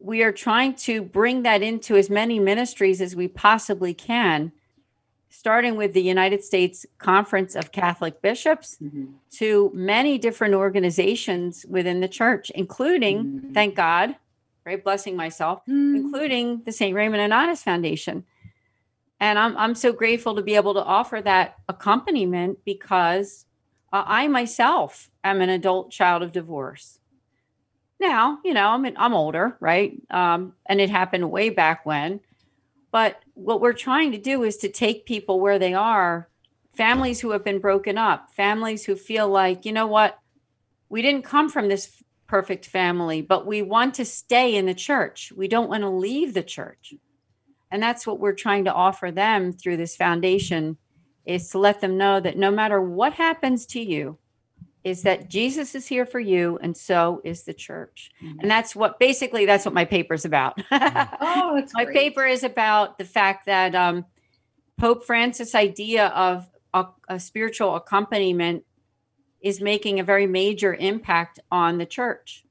we 0.00 0.22
are 0.22 0.32
trying 0.32 0.74
to 0.74 1.02
bring 1.02 1.42
that 1.42 1.62
into 1.62 1.96
as 1.96 2.08
many 2.08 2.38
ministries 2.38 3.00
as 3.00 3.16
we 3.16 3.28
possibly 3.28 3.92
can, 3.92 4.52
starting 5.28 5.76
with 5.76 5.92
the 5.92 6.02
United 6.02 6.42
States 6.44 6.86
Conference 6.98 7.54
of 7.56 7.72
Catholic 7.72 8.22
Bishops 8.22 8.78
Mhm. 8.82 9.14
to 9.32 9.70
many 9.74 10.16
different 10.18 10.54
organizations 10.54 11.66
within 11.68 12.00
the 12.00 12.08
church, 12.08 12.50
including, 12.50 13.24
Mhm. 13.24 13.54
thank 13.54 13.74
God, 13.74 14.16
right, 14.64 14.82
blessing 14.82 15.16
myself, 15.16 15.62
including 15.66 16.62
the 16.64 16.72
St. 16.72 16.94
Raymond 16.94 17.32
Nonnatus 17.32 17.62
Foundation. 17.62 18.24
And 19.20 19.36
I'm, 19.38 19.56
I'm 19.56 19.74
so 19.74 19.92
grateful 19.92 20.36
to 20.36 20.42
be 20.42 20.54
able 20.54 20.74
to 20.74 20.84
offer 20.84 21.20
that 21.22 21.56
accompaniment 21.68 22.64
because 22.64 23.46
uh, 23.92 24.04
I 24.06 24.28
myself 24.28 25.10
am 25.24 25.40
an 25.40 25.48
adult 25.48 25.90
child 25.90 26.22
of 26.22 26.30
divorce. 26.30 26.97
Now, 28.00 28.38
you 28.44 28.54
know, 28.54 28.68
I'm, 28.68 28.86
I'm 28.96 29.14
older, 29.14 29.56
right? 29.60 30.00
Um, 30.10 30.54
and 30.66 30.80
it 30.80 30.90
happened 30.90 31.30
way 31.30 31.50
back 31.50 31.84
when. 31.84 32.20
But 32.90 33.20
what 33.34 33.60
we're 33.60 33.72
trying 33.72 34.12
to 34.12 34.18
do 34.18 34.44
is 34.44 34.56
to 34.58 34.68
take 34.68 35.04
people 35.04 35.40
where 35.40 35.58
they 35.58 35.74
are, 35.74 36.28
families 36.74 37.20
who 37.20 37.30
have 37.32 37.44
been 37.44 37.58
broken 37.58 37.98
up, 37.98 38.30
families 38.30 38.84
who 38.84 38.94
feel 38.96 39.28
like, 39.28 39.66
you 39.66 39.72
know 39.72 39.86
what, 39.86 40.18
we 40.88 41.02
didn't 41.02 41.24
come 41.24 41.48
from 41.50 41.68
this 41.68 42.02
perfect 42.28 42.66
family, 42.66 43.20
but 43.20 43.46
we 43.46 43.62
want 43.62 43.94
to 43.94 44.04
stay 44.04 44.54
in 44.54 44.66
the 44.66 44.74
church. 44.74 45.32
We 45.36 45.48
don't 45.48 45.68
want 45.68 45.82
to 45.82 45.90
leave 45.90 46.34
the 46.34 46.42
church. 46.42 46.94
And 47.70 47.82
that's 47.82 48.06
what 48.06 48.20
we're 48.20 48.32
trying 48.32 48.64
to 48.64 48.72
offer 48.72 49.10
them 49.10 49.52
through 49.52 49.76
this 49.76 49.96
foundation 49.96 50.78
is 51.26 51.50
to 51.50 51.58
let 51.58 51.80
them 51.80 51.98
know 51.98 52.20
that 52.20 52.38
no 52.38 52.50
matter 52.50 52.80
what 52.80 53.14
happens 53.14 53.66
to 53.66 53.80
you, 53.80 54.18
is 54.88 55.02
that 55.02 55.28
Jesus 55.28 55.74
is 55.74 55.86
here 55.86 56.06
for 56.06 56.20
you 56.20 56.58
and 56.62 56.76
so 56.76 57.20
is 57.24 57.42
the 57.44 57.54
church. 57.54 58.10
And 58.20 58.50
that's 58.50 58.74
what 58.74 58.98
basically 58.98 59.46
that's 59.46 59.64
what 59.64 59.74
my 59.74 59.84
paper 59.84 60.14
is 60.14 60.24
about. 60.24 60.58
Oh, 60.70 61.52
that's 61.56 61.74
my 61.74 61.84
great. 61.84 61.96
paper 61.96 62.26
is 62.26 62.42
about 62.44 62.98
the 62.98 63.04
fact 63.04 63.46
that 63.46 63.74
um, 63.74 64.04
Pope 64.78 65.04
Francis' 65.04 65.54
idea 65.54 66.08
of 66.08 66.48
a, 66.74 66.86
a 67.08 67.18
spiritual 67.20 67.74
accompaniment 67.76 68.64
is 69.40 69.60
making 69.60 70.00
a 70.00 70.04
very 70.04 70.26
major 70.26 70.74
impact 70.74 71.38
on 71.50 71.78
the 71.78 71.86
church 71.86 72.44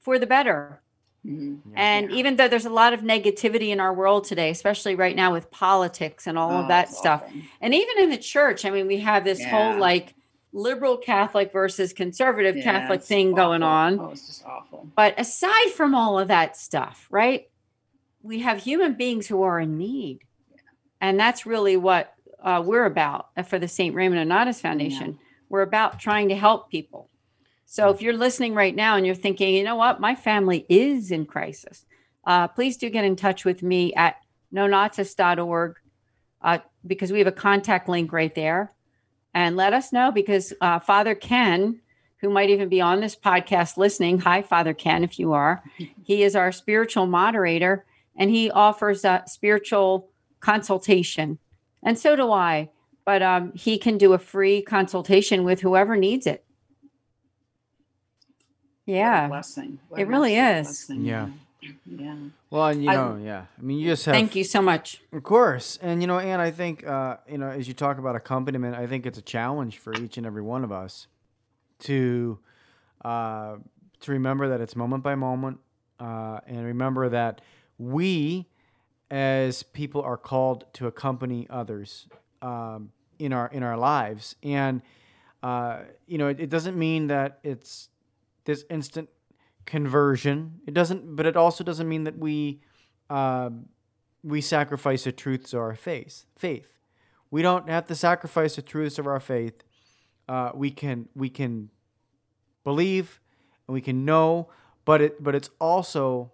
for 0.00 0.18
the 0.18 0.26
better. 0.26 0.80
Mhm. 1.26 1.60
And 1.76 2.10
even 2.10 2.34
though 2.36 2.48
there's 2.48 2.66
a 2.66 2.70
lot 2.70 2.92
of 2.92 3.00
negativity 3.02 3.68
in 3.68 3.78
our 3.78 3.94
world 3.94 4.24
today, 4.24 4.50
especially 4.50 4.96
right 4.96 5.14
now 5.14 5.32
with 5.32 5.50
politics 5.52 6.26
and 6.26 6.36
all 6.36 6.50
Oh, 6.50 6.62
of 6.62 6.68
that 6.68 6.88
stuff, 6.90 7.22
awful. 7.24 7.40
and 7.60 7.74
even 7.74 7.98
in 8.00 8.10
the 8.10 8.18
church, 8.18 8.64
I 8.64 8.70
mean, 8.70 8.86
we 8.88 8.98
have 8.98 9.22
this 9.24 9.44
whole 9.44 9.78
like 9.78 10.14
liberal 10.52 10.96
Catholic 10.98 11.52
versus 11.52 11.92
conservative 11.92 12.56
Yeah, 12.56 12.62
Catholic 12.64 13.02
thing 13.02 13.34
going 13.34 13.62
on. 13.62 13.98
Oh, 13.98 14.10
it's 14.10 14.26
just 14.26 14.44
awful. 14.44 14.88
But 14.94 15.18
aside 15.18 15.70
from 15.74 15.94
all 15.94 16.18
of 16.18 16.28
that 16.28 16.56
stuff, 16.56 17.06
right? 17.10 17.48
We 18.22 18.40
have 18.40 18.62
human 18.62 18.94
beings 18.94 19.26
who 19.26 19.42
are 19.42 19.58
in 19.58 19.78
need. 19.78 20.20
And 21.00 21.18
that's 21.18 21.46
really 21.46 21.76
what 21.76 22.14
uh, 22.42 22.62
we're 22.64 22.84
about 22.84 23.28
for 23.46 23.58
the 23.58 23.68
St. 23.68 23.94
Raymond 23.94 24.30
Nonnatus 24.30 24.60
Foundation. 24.60 25.18
We're 25.48 25.62
about 25.62 25.98
trying 25.98 26.28
to 26.28 26.36
help 26.36 26.70
people. 26.70 27.08
So 27.66 27.88
if 27.88 28.02
you're 28.02 28.16
listening 28.16 28.54
right 28.54 28.74
now 28.74 28.96
and 28.96 29.06
you're 29.06 29.14
thinking, 29.14 29.54
you 29.54 29.64
know 29.64 29.76
what, 29.76 30.00
my 30.00 30.14
family 30.14 30.66
is 30.68 31.10
in 31.10 31.24
crisis, 31.24 31.86
uh, 32.26 32.48
please 32.48 32.76
do 32.76 32.90
get 32.90 33.04
in 33.04 33.16
touch 33.16 33.44
with 33.44 33.62
me 33.62 33.94
at 33.94 34.16
nonnatus.org 34.54 35.76
uh, 36.42 36.58
because 36.86 37.10
we 37.10 37.18
have 37.18 37.28
a 37.28 37.32
contact 37.32 37.88
link 37.88 38.12
right 38.12 38.34
there. 38.34 38.72
And 39.34 39.56
let 39.56 39.72
us 39.72 39.92
know 39.92 40.12
because 40.12 40.52
uh, 40.60 40.78
Father 40.78 41.14
Ken, 41.14 41.80
who 42.18 42.28
might 42.30 42.50
even 42.50 42.68
be 42.68 42.80
on 42.80 43.00
this 43.00 43.16
podcast 43.16 43.76
listening, 43.76 44.18
hi, 44.18 44.42
Father 44.42 44.74
Ken, 44.74 45.04
if 45.04 45.18
you 45.18 45.32
are, 45.32 45.62
he 46.04 46.22
is 46.22 46.36
our 46.36 46.52
spiritual 46.52 47.06
moderator 47.06 47.84
and 48.16 48.30
he 48.30 48.50
offers 48.50 49.04
a 49.04 49.22
spiritual 49.26 50.10
consultation. 50.40 51.38
And 51.82 51.98
so 51.98 52.14
do 52.14 52.30
I. 52.30 52.70
But 53.04 53.22
um, 53.22 53.52
he 53.54 53.78
can 53.78 53.98
do 53.98 54.12
a 54.12 54.18
free 54.18 54.62
consultation 54.62 55.42
with 55.44 55.60
whoever 55.60 55.96
needs 55.96 56.26
it. 56.26 56.44
What 58.84 58.92
a 58.94 58.96
Yeah. 58.98 59.28
blessing. 59.28 59.78
What 59.88 59.98
It 60.00 60.04
an 60.04 60.08
really 60.08 60.36
absolute 60.36 60.60
is. 60.60 60.86
blessing, 60.86 61.04
Yeah. 61.04 61.28
Yeah. 61.86 62.16
Well, 62.50 62.66
and 62.68 62.82
you 62.82 62.90
I- 62.90 62.94
know, 62.94 63.20
yeah. 63.22 63.44
I 63.58 63.62
mean, 63.62 63.78
you 63.78 63.86
just 63.90 64.04
have. 64.06 64.14
Thank 64.14 64.34
you 64.34 64.44
so 64.44 64.60
much. 64.60 65.00
Of 65.12 65.22
course, 65.22 65.78
and 65.80 66.00
you 66.00 66.06
know, 66.06 66.18
and 66.18 66.40
I 66.42 66.50
think 66.50 66.86
uh, 66.86 67.18
you 67.28 67.38
know, 67.38 67.48
as 67.48 67.68
you 67.68 67.74
talk 67.74 67.98
about 67.98 68.16
accompaniment, 68.16 68.74
I 68.76 68.86
think 68.86 69.06
it's 69.06 69.18
a 69.18 69.22
challenge 69.22 69.78
for 69.78 69.94
each 69.94 70.16
and 70.16 70.26
every 70.26 70.42
one 70.42 70.64
of 70.64 70.72
us 70.72 71.06
to 71.80 72.38
uh, 73.04 73.56
to 74.00 74.12
remember 74.12 74.48
that 74.48 74.60
it's 74.60 74.74
moment 74.76 75.02
by 75.04 75.14
moment, 75.14 75.58
uh, 76.00 76.40
and 76.46 76.64
remember 76.64 77.08
that 77.08 77.40
we, 77.78 78.48
as 79.10 79.62
people, 79.62 80.02
are 80.02 80.16
called 80.16 80.64
to 80.74 80.86
accompany 80.86 81.46
others 81.48 82.06
um, 82.42 82.90
in 83.18 83.32
our 83.32 83.48
in 83.48 83.62
our 83.62 83.76
lives, 83.76 84.34
and 84.42 84.82
uh, 85.44 85.80
you 86.06 86.18
know, 86.18 86.28
it, 86.28 86.40
it 86.40 86.50
doesn't 86.50 86.76
mean 86.76 87.06
that 87.08 87.38
it's 87.44 87.88
this 88.44 88.64
instant 88.70 89.08
conversion. 89.66 90.60
It 90.66 90.74
doesn't, 90.74 91.16
but 91.16 91.26
it 91.26 91.36
also 91.36 91.64
doesn't 91.64 91.88
mean 91.88 92.04
that 92.04 92.18
we. 92.18 92.60
um 93.10 93.66
we 94.24 94.40
sacrifice 94.40 95.02
the 95.02 95.10
truths 95.10 95.52
of 95.52 95.58
our 95.58 95.74
faith. 95.74 96.26
Faith. 96.36 96.68
We 97.32 97.42
don't 97.42 97.68
have 97.68 97.86
to 97.86 97.96
sacrifice 97.96 98.54
the 98.54 98.62
truths 98.62 98.96
of 99.00 99.06
our 99.08 99.18
faith. 99.18 99.64
Uh, 100.28 100.52
we 100.54 100.70
can 100.70 101.08
we 101.16 101.28
can 101.28 101.70
believe 102.62 103.20
and 103.66 103.74
we 103.74 103.80
can 103.80 104.04
know, 104.04 104.48
but 104.84 105.00
it 105.02 105.20
but 105.22 105.34
it's 105.34 105.50
also 105.60 106.30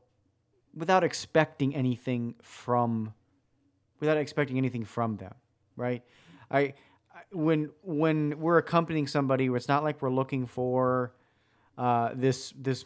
without 0.74 1.02
expecting 1.02 1.74
anything 1.74 2.34
from 2.42 3.14
without 4.00 4.18
expecting 4.18 4.58
anything 4.58 4.84
from 4.84 5.16
them, 5.16 5.34
right? 5.76 6.02
I- 6.50 6.74
when 7.32 7.70
when 7.82 8.38
we're 8.38 8.58
accompanying 8.58 9.06
somebody, 9.06 9.46
it's 9.46 9.66
not 9.68 9.82
like 9.82 10.02
we're 10.02 10.10
looking 10.10 10.46
for 10.46 11.14
uh, 11.78 12.10
this 12.14 12.52
this 12.54 12.84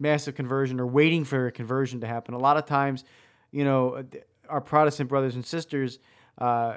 massive 0.00 0.34
conversion 0.34 0.80
or 0.80 0.86
waiting 0.86 1.24
for 1.24 1.46
a 1.46 1.52
conversion 1.52 2.00
to 2.00 2.06
happen. 2.06 2.34
A 2.34 2.38
lot 2.38 2.56
of 2.56 2.66
times, 2.66 3.04
you 3.52 3.64
know, 3.64 4.04
our 4.48 4.60
Protestant 4.60 5.08
brothers 5.08 5.34
and 5.34 5.46
sisters, 5.46 5.98
uh, 6.38 6.76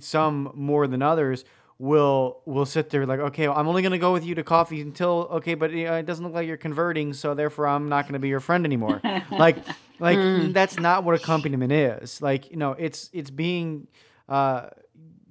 some 0.00 0.50
more 0.54 0.86
than 0.86 1.02
others, 1.02 1.44
will 1.78 2.40
will 2.44 2.66
sit 2.66 2.90
there 2.90 3.06
like, 3.06 3.20
okay, 3.20 3.46
well, 3.46 3.56
I'm 3.56 3.68
only 3.68 3.82
going 3.82 3.92
to 3.92 3.98
go 3.98 4.12
with 4.12 4.24
you 4.24 4.34
to 4.34 4.42
coffee 4.42 4.80
until 4.80 5.28
okay, 5.32 5.54
but 5.54 5.70
you 5.70 5.84
know, 5.84 5.94
it 5.94 6.06
doesn't 6.06 6.24
look 6.24 6.34
like 6.34 6.46
you're 6.46 6.56
converting, 6.56 7.12
so 7.12 7.34
therefore 7.34 7.68
I'm 7.68 7.88
not 7.88 8.04
going 8.04 8.14
to 8.14 8.18
be 8.18 8.28
your 8.28 8.40
friend 8.40 8.64
anymore. 8.64 9.00
like, 9.30 9.58
like 10.00 10.18
that's 10.52 10.78
not 10.78 11.04
what 11.04 11.14
accompaniment 11.14 11.70
is. 11.72 12.20
Like, 12.20 12.50
you 12.50 12.56
know, 12.56 12.72
it's 12.72 13.10
it's 13.12 13.30
being 13.30 13.86
uh, 14.28 14.70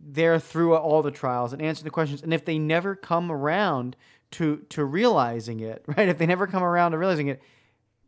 there 0.01 0.39
through 0.39 0.75
all 0.75 1.01
the 1.01 1.11
trials 1.11 1.51
and 1.51 1.61
answering 1.61 1.84
the 1.84 1.91
questions. 1.91 2.23
And 2.23 2.34
if 2.34 2.45
they 2.45 2.57
never 2.57 2.95
come 2.95 3.30
around 3.30 3.97
to 4.32 4.57
to 4.69 4.84
realizing 4.86 5.59
it, 5.61 5.84
right? 5.97 6.09
If 6.09 6.17
they 6.17 6.25
never 6.25 6.47
come 6.47 6.63
around 6.63 6.91
to 6.91 6.97
realizing 6.97 7.28
it, 7.28 7.41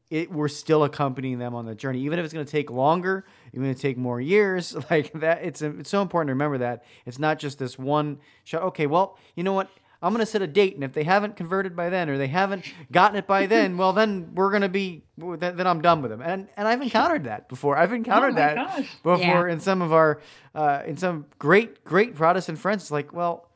it 0.09 0.31
we're 0.31 0.47
still 0.47 0.83
accompanying 0.83 1.37
them 1.39 1.53
on 1.55 1.65
the 1.65 1.75
journey, 1.75 1.99
even 2.01 2.19
if 2.19 2.25
it's 2.25 2.33
going 2.33 2.45
to 2.45 2.51
take 2.51 2.71
longer, 2.71 3.25
even 3.53 3.69
if 3.69 3.77
it 3.77 3.81
take 3.81 3.97
more 3.97 4.19
years. 4.19 4.75
Like 4.89 5.11
that, 5.19 5.43
it's 5.43 5.61
it's 5.61 5.89
so 5.89 6.01
important 6.01 6.29
to 6.29 6.33
remember 6.33 6.57
that 6.59 6.83
it's 7.05 7.19
not 7.19 7.39
just 7.39 7.59
this 7.59 7.77
one 7.77 8.19
shot. 8.43 8.63
Okay, 8.63 8.87
well, 8.87 9.17
you 9.35 9.43
know 9.43 9.53
what? 9.53 9.69
I'm 10.01 10.13
going 10.13 10.21
to 10.25 10.31
set 10.31 10.41
a 10.41 10.47
date, 10.47 10.75
and 10.75 10.83
if 10.85 10.93
they 10.93 11.03
haven't 11.03 11.35
converted 11.35 11.75
by 11.75 11.89
then, 11.89 12.09
or 12.09 12.17
they 12.17 12.27
haven't 12.27 12.63
gotten 12.89 13.17
it 13.17 13.27
by 13.27 13.47
then, 13.47 13.75
well, 13.75 13.91
then 13.91 14.31
we're 14.33 14.49
going 14.49 14.61
to 14.61 14.69
be 14.69 15.03
then, 15.17 15.57
then 15.57 15.67
I'm 15.67 15.81
done 15.81 16.01
with 16.01 16.09
them. 16.09 16.21
And 16.21 16.47
and 16.55 16.67
I've 16.69 16.81
encountered 16.81 17.25
that 17.25 17.49
before. 17.49 17.77
I've 17.77 17.91
encountered 17.91 18.31
Oh 18.31 18.35
that 18.35 18.55
gosh. 18.55 18.89
before 19.03 19.47
Yeah. 19.47 19.53
in 19.53 19.59
some 19.59 19.81
of 19.81 19.91
our 19.91 20.21
uh, 20.55 20.83
in 20.87 20.95
some 20.95 21.25
great 21.37 21.83
great 21.83 22.15
Protestant 22.15 22.57
friends. 22.59 22.83
It's 22.83 22.91
like, 22.91 23.11
well, 23.11 23.48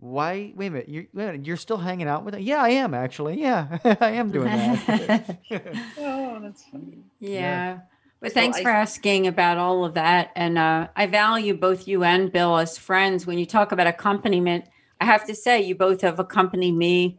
why? 0.00 0.52
Wait 0.56 0.68
a 0.68 0.70
minute, 0.70 0.88
you're 0.88 1.04
wait 1.12 1.24
a 1.24 1.26
minute, 1.32 1.46
you're 1.46 1.56
still 1.58 1.76
hanging 1.76 2.08
out 2.08 2.24
with 2.24 2.32
them? 2.32 2.42
Yeah, 2.42 2.62
I 2.62 2.70
am 2.70 2.94
actually. 2.94 3.40
Yeah, 3.40 3.78
I 4.00 4.12
am 4.12 4.30
doing 4.30 4.46
that. 4.46 5.38
Oh, 5.98 6.38
that's 6.42 6.64
funny. 6.64 7.04
Yeah. 7.18 7.80
But 8.20 8.30
So 8.30 8.34
thanks 8.34 8.58
I- 8.58 8.62
for 8.62 8.70
asking 8.70 9.26
about 9.26 9.58
all 9.58 9.84
of 9.84 9.94
that. 9.94 10.30
And 10.34 10.58
uh, 10.58 10.88
I 10.96 11.06
value 11.06 11.54
both 11.54 11.86
you 11.86 12.02
and 12.04 12.32
Bill 12.32 12.56
as 12.58 12.78
friends. 12.78 13.26
When 13.26 13.38
you 13.38 13.46
talk 13.46 13.72
about 13.72 13.86
accompaniment, 13.86 14.64
I 15.00 15.04
have 15.04 15.26
to 15.26 15.34
say, 15.34 15.62
you 15.62 15.74
both 15.74 16.00
have 16.02 16.18
accompanied 16.18 16.72
me 16.76 17.18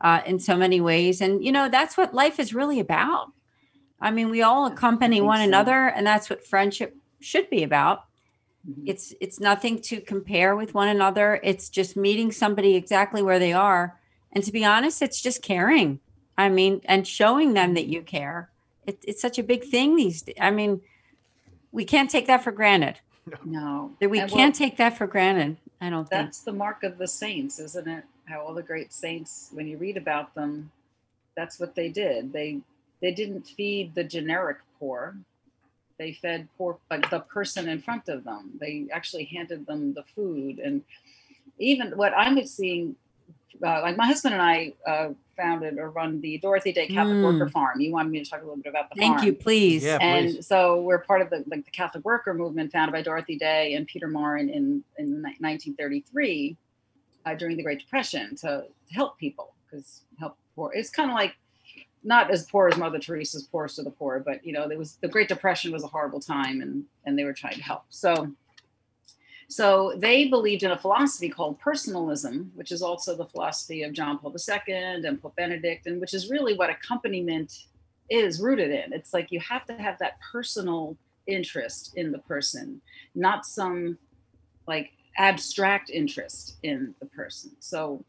uh, 0.00 0.20
in 0.24 0.38
so 0.38 0.56
many 0.56 0.80
ways. 0.80 1.20
And, 1.20 1.44
you 1.44 1.52
know, 1.52 1.68
that's 1.68 1.96
what 1.98 2.14
life 2.14 2.38
is 2.38 2.54
really 2.54 2.80
about. 2.80 3.26
I 4.00 4.10
mean, 4.10 4.30
we 4.30 4.40
all 4.42 4.66
accompany 4.66 5.20
one 5.20 5.38
so. 5.40 5.44
another, 5.44 5.86
and 5.88 6.06
that's 6.06 6.30
what 6.30 6.46
friendship 6.46 6.96
should 7.20 7.50
be 7.50 7.62
about. 7.62 8.04
Mhm. 8.68 8.82
It's 8.86 9.14
it's 9.20 9.40
nothing 9.40 9.80
to 9.82 10.00
compare 10.00 10.54
with 10.56 10.74
one 10.74 10.88
another. 10.88 11.40
It's 11.42 11.68
just 11.68 11.96
meeting 11.96 12.32
somebody 12.32 12.74
exactly 12.74 13.22
where 13.22 13.38
they 13.38 13.52
are. 13.52 13.98
And 14.32 14.44
to 14.44 14.52
be 14.52 14.64
honest, 14.64 15.00
it's 15.02 15.20
just 15.20 15.42
caring. 15.42 16.00
I 16.36 16.48
mean, 16.48 16.82
and 16.84 17.06
showing 17.06 17.54
them 17.54 17.74
that 17.74 17.86
you 17.86 18.02
care. 18.02 18.50
It, 18.86 18.98
it's 19.02 19.20
such 19.20 19.38
a 19.38 19.42
big 19.42 19.64
thing 19.64 19.96
these 19.96 20.22
days. 20.22 20.36
I 20.40 20.50
mean, 20.50 20.82
we 21.72 21.84
can't 21.84 22.10
take 22.10 22.26
that 22.26 22.44
for 22.44 22.52
granted. 22.52 23.00
No, 23.44 23.94
That 24.00 24.08
we 24.08 24.20
And 24.20 24.30
can't 24.30 24.54
take 24.54 24.78
that 24.78 24.96
for 24.96 25.06
granted. 25.06 25.58
I 25.80 25.90
don't 25.90 26.08
think. 26.08 26.22
That's 26.26 26.40
the 26.40 26.52
mark 26.52 26.82
of 26.82 26.96
the 26.96 27.06
saints, 27.06 27.58
isn't 27.58 27.86
it? 27.86 28.04
How 28.24 28.40
all 28.40 28.54
the 28.54 28.62
great 28.62 28.92
saints, 28.92 29.50
when 29.52 29.66
you 29.66 29.76
read 29.76 29.96
about 29.96 30.34
them, 30.34 30.70
that's 31.36 31.60
what 31.60 31.74
they 31.74 31.88
did. 31.88 32.32
They 32.32 32.60
they 33.00 33.12
didn't 33.12 33.46
feed 33.46 33.94
the 33.94 34.04
generic 34.04 34.58
poor. 34.78 35.16
They 35.98 36.12
fed 36.12 36.48
poor 36.56 36.78
like 36.90 37.10
the 37.10 37.20
person 37.20 37.68
in 37.68 37.80
front 37.80 38.08
of 38.08 38.24
them. 38.24 38.52
They 38.60 38.86
actually 38.92 39.24
handed 39.24 39.66
them 39.66 39.94
the 39.94 40.04
food. 40.14 40.58
And 40.60 40.82
even 41.58 41.90
what 41.96 42.12
I'm 42.16 42.44
seeing, 42.46 42.94
uh, 43.64 43.80
like 43.82 43.96
my 43.96 44.06
husband 44.06 44.34
and 44.34 44.42
I 44.42 44.74
uh, 44.86 45.08
founded 45.36 45.78
or 45.78 45.90
run 45.90 46.20
the 46.20 46.38
Dorothy 46.38 46.72
Day 46.72 46.86
Catholic 46.86 47.16
Mm. 47.16 47.24
Worker 47.24 47.48
Farm. 47.50 47.80
You 47.80 47.90
wanted 47.92 48.10
me 48.12 48.22
to 48.22 48.30
talk 48.30 48.40
a 48.42 48.44
little 48.44 48.62
bit 48.62 48.70
about 48.70 48.90
the 48.90 48.96
Thank 49.00 49.16
farm. 49.16 49.26
you, 49.26 49.32
please. 49.34 49.82
Yeah. 49.84 49.98
and 50.00 50.34
please. 50.34 50.46
so 50.46 50.80
we're 50.82 50.98
part 51.00 51.20
of 51.20 51.30
the 51.30 51.42
like 51.48 51.64
the 51.64 51.70
Catholic 51.72 52.04
Worker 52.04 52.32
Movement, 52.32 52.70
founded 52.70 52.92
by 52.92 53.02
Dorothy 53.02 53.36
Day 53.36 53.74
and 53.74 53.86
Peter 53.86 54.06
Maurin 54.08 54.48
in 54.48 54.84
in 54.98 55.22
1933 55.22 56.56
uh, 57.26 57.34
during 57.34 57.56
the 57.56 57.62
Great 57.62 57.80
Depression 57.80 58.36
to, 58.36 58.64
to 58.86 58.94
help 58.94 59.18
people 59.18 59.54
because 59.68 60.02
help 60.18 60.36
poor. 60.54 60.70
It's 60.72 60.90
kind 60.90 61.10
of 61.10 61.16
like 61.16 61.34
not 62.04 62.30
as 62.30 62.46
poor 62.46 62.68
as 62.68 62.76
Mother 62.76 62.98
Teresa's 62.98 63.44
poorest 63.44 63.78
of 63.78 63.84
the 63.84 63.90
poor, 63.90 64.20
but 64.20 64.44
you 64.44 64.52
know 64.52 64.68
there 64.68 64.78
was 64.78 64.96
the 64.96 65.08
Great 65.08 65.28
Depression 65.28 65.72
was 65.72 65.84
a 65.84 65.88
horrible 65.88 66.20
time, 66.20 66.60
and 66.60 66.84
and 67.04 67.18
they 67.18 67.24
were 67.24 67.32
trying 67.32 67.54
to 67.54 67.62
help. 67.62 67.84
So. 67.90 68.32
So 69.50 69.94
they 69.96 70.28
believed 70.28 70.62
in 70.62 70.72
a 70.72 70.78
philosophy 70.78 71.30
called 71.30 71.58
personalism, 71.58 72.52
which 72.54 72.70
is 72.70 72.82
also 72.82 73.16
the 73.16 73.24
philosophy 73.24 73.82
of 73.82 73.94
John 73.94 74.18
Paul 74.18 74.36
II 74.36 74.74
and 74.74 75.22
Pope 75.22 75.36
Benedict, 75.36 75.86
and 75.86 76.02
which 76.02 76.12
is 76.12 76.28
really 76.28 76.52
what 76.52 76.68
accompaniment 76.68 77.64
is 78.10 78.42
rooted 78.42 78.70
in. 78.70 78.92
It's 78.92 79.14
like 79.14 79.32
you 79.32 79.40
have 79.40 79.64
to 79.64 79.72
have 79.72 79.98
that 80.00 80.18
personal 80.20 80.98
interest 81.26 81.92
in 81.96 82.12
the 82.12 82.18
person, 82.18 82.80
not 83.14 83.46
some 83.46 83.96
like 84.66 84.90
abstract 85.16 85.90
interest 85.90 86.58
in 86.62 86.94
the 87.00 87.06
person. 87.06 87.50
So 87.60 88.04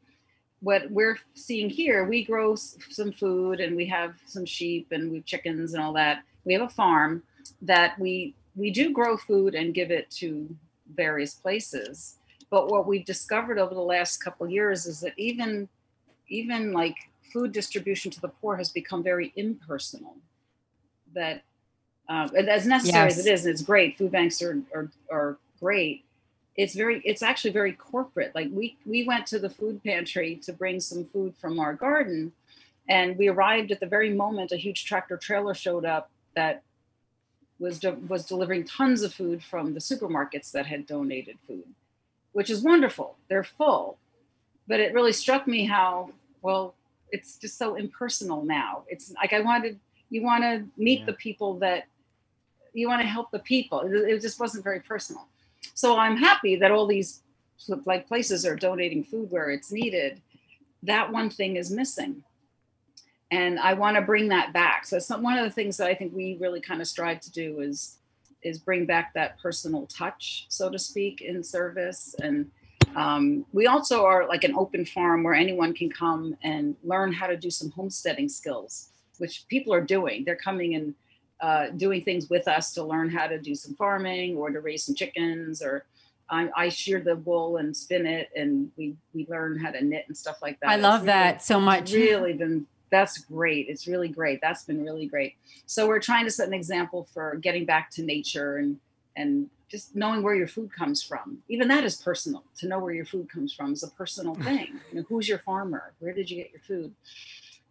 what 0.62 0.90
we're 0.92 1.18
seeing 1.36 1.70
here, 1.70 2.06
we 2.06 2.24
grow 2.24 2.54
s- 2.54 2.78
some 2.90 3.12
food 3.12 3.60
and 3.60 3.76
we 3.76 3.86
have 3.88 4.16
some 4.26 4.46
sheep 4.46 4.88
and 4.92 5.10
we 5.12 5.18
have 5.18 5.26
chickens 5.26 5.74
and 5.74 5.82
all 5.84 5.94
that. 5.94 6.24
We 6.46 6.54
have 6.54 6.64
a 6.64 6.70
farm 6.70 7.24
that 7.62 7.98
we 8.00 8.36
we 8.56 8.72
do 8.72 8.92
grow 8.92 9.16
food 9.16 9.56
and 9.56 9.74
give 9.74 9.92
it 9.92 10.10
to 10.12 10.54
various 10.96 11.34
places. 11.34 12.16
But 12.50 12.70
what 12.70 12.88
we've 12.88 13.06
discovered 13.06 13.58
over 13.60 13.74
the 13.74 13.82
last 13.82 14.18
couple 14.18 14.46
of 14.46 14.52
years 14.52 14.86
is 14.86 15.00
that 15.02 15.14
even 15.18 15.70
even 16.28 16.74
like 16.74 16.96
food 17.32 17.52
distribution 17.52 18.12
to 18.12 18.22
the 18.22 18.28
poor 18.28 18.56
has 18.58 18.70
become 18.72 19.04
very 19.04 19.32
impersonal. 19.36 20.16
That 21.14 21.44
um, 22.10 22.32
and 22.36 22.50
as 22.50 22.66
necessary 22.66 23.08
as 23.08 23.26
it 23.26 23.32
is, 23.32 23.46
and 23.46 23.54
it's 23.54 23.62
great. 23.62 23.98
Food 23.98 24.12
banks 24.12 24.42
are, 24.42 24.60
are 24.74 24.92
are 25.12 25.38
great. 25.60 26.04
It's 26.56 26.76
very 26.76 27.02
it's 27.06 27.22
actually 27.24 27.52
very 27.52 27.74
corporate. 27.74 28.34
Like 28.36 28.50
we 28.52 28.78
we 28.86 29.04
went 29.04 29.26
to 29.28 29.40
the 29.40 29.50
food 29.50 29.84
pantry 29.84 30.36
to 30.44 30.54
bring 30.54 30.80
some 30.80 31.06
food 31.06 31.34
from 31.38 31.60
our 31.60 31.74
garden, 31.74 32.34
and 32.88 33.18
we 33.18 33.28
arrived 33.30 33.72
at 33.72 33.80
the 33.80 33.86
very 33.86 34.14
moment 34.14 34.52
a 34.52 34.58
huge 34.58 34.86
tractor 34.86 35.16
trailer 35.18 35.54
showed 35.54 35.86
up 35.86 36.10
that 36.36 36.64
was 37.60 37.80
de- 37.80 37.94
was 38.08 38.26
delivering 38.26 38.66
tons 38.66 39.04
of 39.04 39.14
food 39.14 39.44
from 39.44 39.74
the 39.74 39.80
supermarkets 39.80 40.52
that 40.52 40.66
had 40.66 40.86
donated 40.86 41.38
food, 41.48 41.64
which 42.34 42.50
is 42.50 42.62
wonderful. 42.62 43.16
They're 43.30 43.44
full, 43.44 43.98
but 44.68 44.80
it 44.80 44.94
really 44.94 45.14
struck 45.14 45.48
me 45.48 45.66
how 45.66 46.12
well 46.42 46.76
it's 47.12 47.38
just 47.38 47.58
so 47.58 47.76
impersonal 47.76 48.44
now. 48.44 48.84
It's 48.88 49.14
like 49.14 49.34
I 49.34 49.40
wanted 49.40 49.80
you 50.10 50.24
want 50.24 50.44
to 50.44 50.66
meet 50.76 51.02
Yeah. 51.02 51.06
the 51.06 51.14
people 51.14 51.54
that 51.60 51.86
you 52.74 52.88
want 52.88 53.02
to 53.02 53.08
help 53.08 53.32
the 53.32 53.40
people. 53.40 53.82
It, 53.82 53.94
it 53.94 54.22
just 54.22 54.40
wasn't 54.40 54.64
very 54.64 54.80
personal. 54.80 55.26
So 55.74 55.98
I'm 55.98 56.18
happy 56.18 56.56
that 56.58 56.72
all 56.72 56.88
these 56.88 57.22
like 57.86 58.08
places 58.08 58.46
are 58.46 58.56
donating 58.56 59.04
food 59.04 59.32
where 59.32 59.50
it's 59.50 59.72
needed. 59.72 60.22
That 60.84 61.12
one 61.12 61.30
thing 61.30 61.58
is 61.58 61.72
missing 61.72 62.24
and 63.32 63.60
I 63.60 63.74
want 63.74 63.96
to 63.96 64.02
bring 64.02 64.28
that 64.30 64.54
back. 64.54 64.86
So 64.86 64.98
it's 64.98 65.10
one 65.10 65.38
of 65.38 65.44
the 65.44 65.52
things 65.52 65.78
that 65.78 65.88
I 65.88 65.94
think 65.94 66.14
we 66.16 66.38
really 66.40 66.62
kind 66.62 66.82
of 66.82 66.88
strive 66.88 67.20
to 67.22 67.32
do 67.32 67.60
is 67.62 67.96
is 68.42 68.58
bring 68.58 68.86
back 68.86 69.14
that 69.14 69.38
personal 69.38 69.86
touch, 69.88 70.46
so 70.48 70.70
to 70.70 70.80
speak, 70.80 71.20
in 71.20 71.44
service. 71.44 72.16
And 72.24 72.50
um, 72.96 73.46
we 73.52 73.68
also 73.68 74.06
are 74.06 74.26
like 74.30 74.46
an 74.46 74.56
open 74.56 74.86
farm 74.86 75.24
where 75.24 75.34
anyone 75.34 75.74
can 75.74 75.90
come 75.90 76.38
and 76.42 76.78
learn 76.82 77.12
how 77.12 77.28
to 77.28 77.36
do 77.36 77.50
some 77.50 77.70
homesteading 77.72 78.30
skills, 78.30 78.92
which 79.18 79.44
people 79.50 79.74
are 79.74 79.82
doing. 79.82 80.24
They're 80.24 80.38
coming 80.38 80.76
and 80.76 80.96
uh, 81.42 81.70
doing 81.70 82.04
things 82.04 82.30
with 82.30 82.48
us 82.48 82.74
to 82.74 82.84
learn 82.84 83.10
how 83.10 83.28
to 83.28 83.40
do 83.40 83.56
some 83.56 83.76
farming 83.76 84.38
or 84.38 84.50
to 84.50 84.60
raise 84.60 84.84
some 84.86 84.96
chickens 84.96 85.62
or. 85.62 85.86
I, 86.32 86.48
I 86.56 86.70
shear 86.70 87.02
the 87.02 87.16
wool 87.16 87.58
and 87.58 87.76
spin 87.76 88.06
it, 88.06 88.30
and 88.36 88.70
we 88.78 88.96
we 89.16 89.26
learn 89.28 89.58
how 89.58 89.72
to 89.72 89.84
knit 89.84 90.06
and 90.08 90.16
stuff 90.16 90.44
like 90.44 90.60
that. 90.60 90.70
I 90.70 90.76
love 90.76 91.00
really- 91.02 91.08
that 91.08 91.42
so 91.42 91.60
much. 91.60 91.92
really 91.94 92.34
been 92.34 92.68
that's 92.90 93.20
great 93.20 93.68
it's 93.70 93.88
really 93.88 94.08
great 94.08 94.40
that's 94.42 94.64
been 94.64 94.84
really 94.84 95.06
great 95.06 95.36
so 95.66 95.88
we're 95.88 96.00
trying 96.00 96.26
to 96.26 96.32
set 96.32 96.48
an 96.48 96.54
example 96.54 97.08
for 97.14 97.36
getting 97.36 97.66
back 97.66 97.90
to 97.92 98.04
nature 98.04 98.58
and 98.58 98.78
and 99.16 99.50
just 99.68 99.96
knowing 99.96 100.24
where 100.24 100.36
your 100.36 100.48
food 100.48 100.72
comes 100.74 101.02
from 101.04 101.38
even 101.48 101.68
that 101.68 101.84
is 101.84 101.96
personal 101.96 102.44
to 102.58 102.68
know 102.68 102.80
where 102.80 102.94
your 102.94 103.06
food 103.06 103.30
comes 103.30 103.54
from 103.54 103.74
is 103.74 103.84
a 103.84 103.90
personal 103.92 104.34
thing 104.44 104.80
you 104.92 105.00
know 105.00 105.06
who's 105.08 105.28
your 105.28 105.40
farmer 105.40 105.94
where 106.00 106.14
did 106.14 106.30
you 106.30 106.38
get 106.38 106.52
your 106.52 106.62
food 106.62 106.94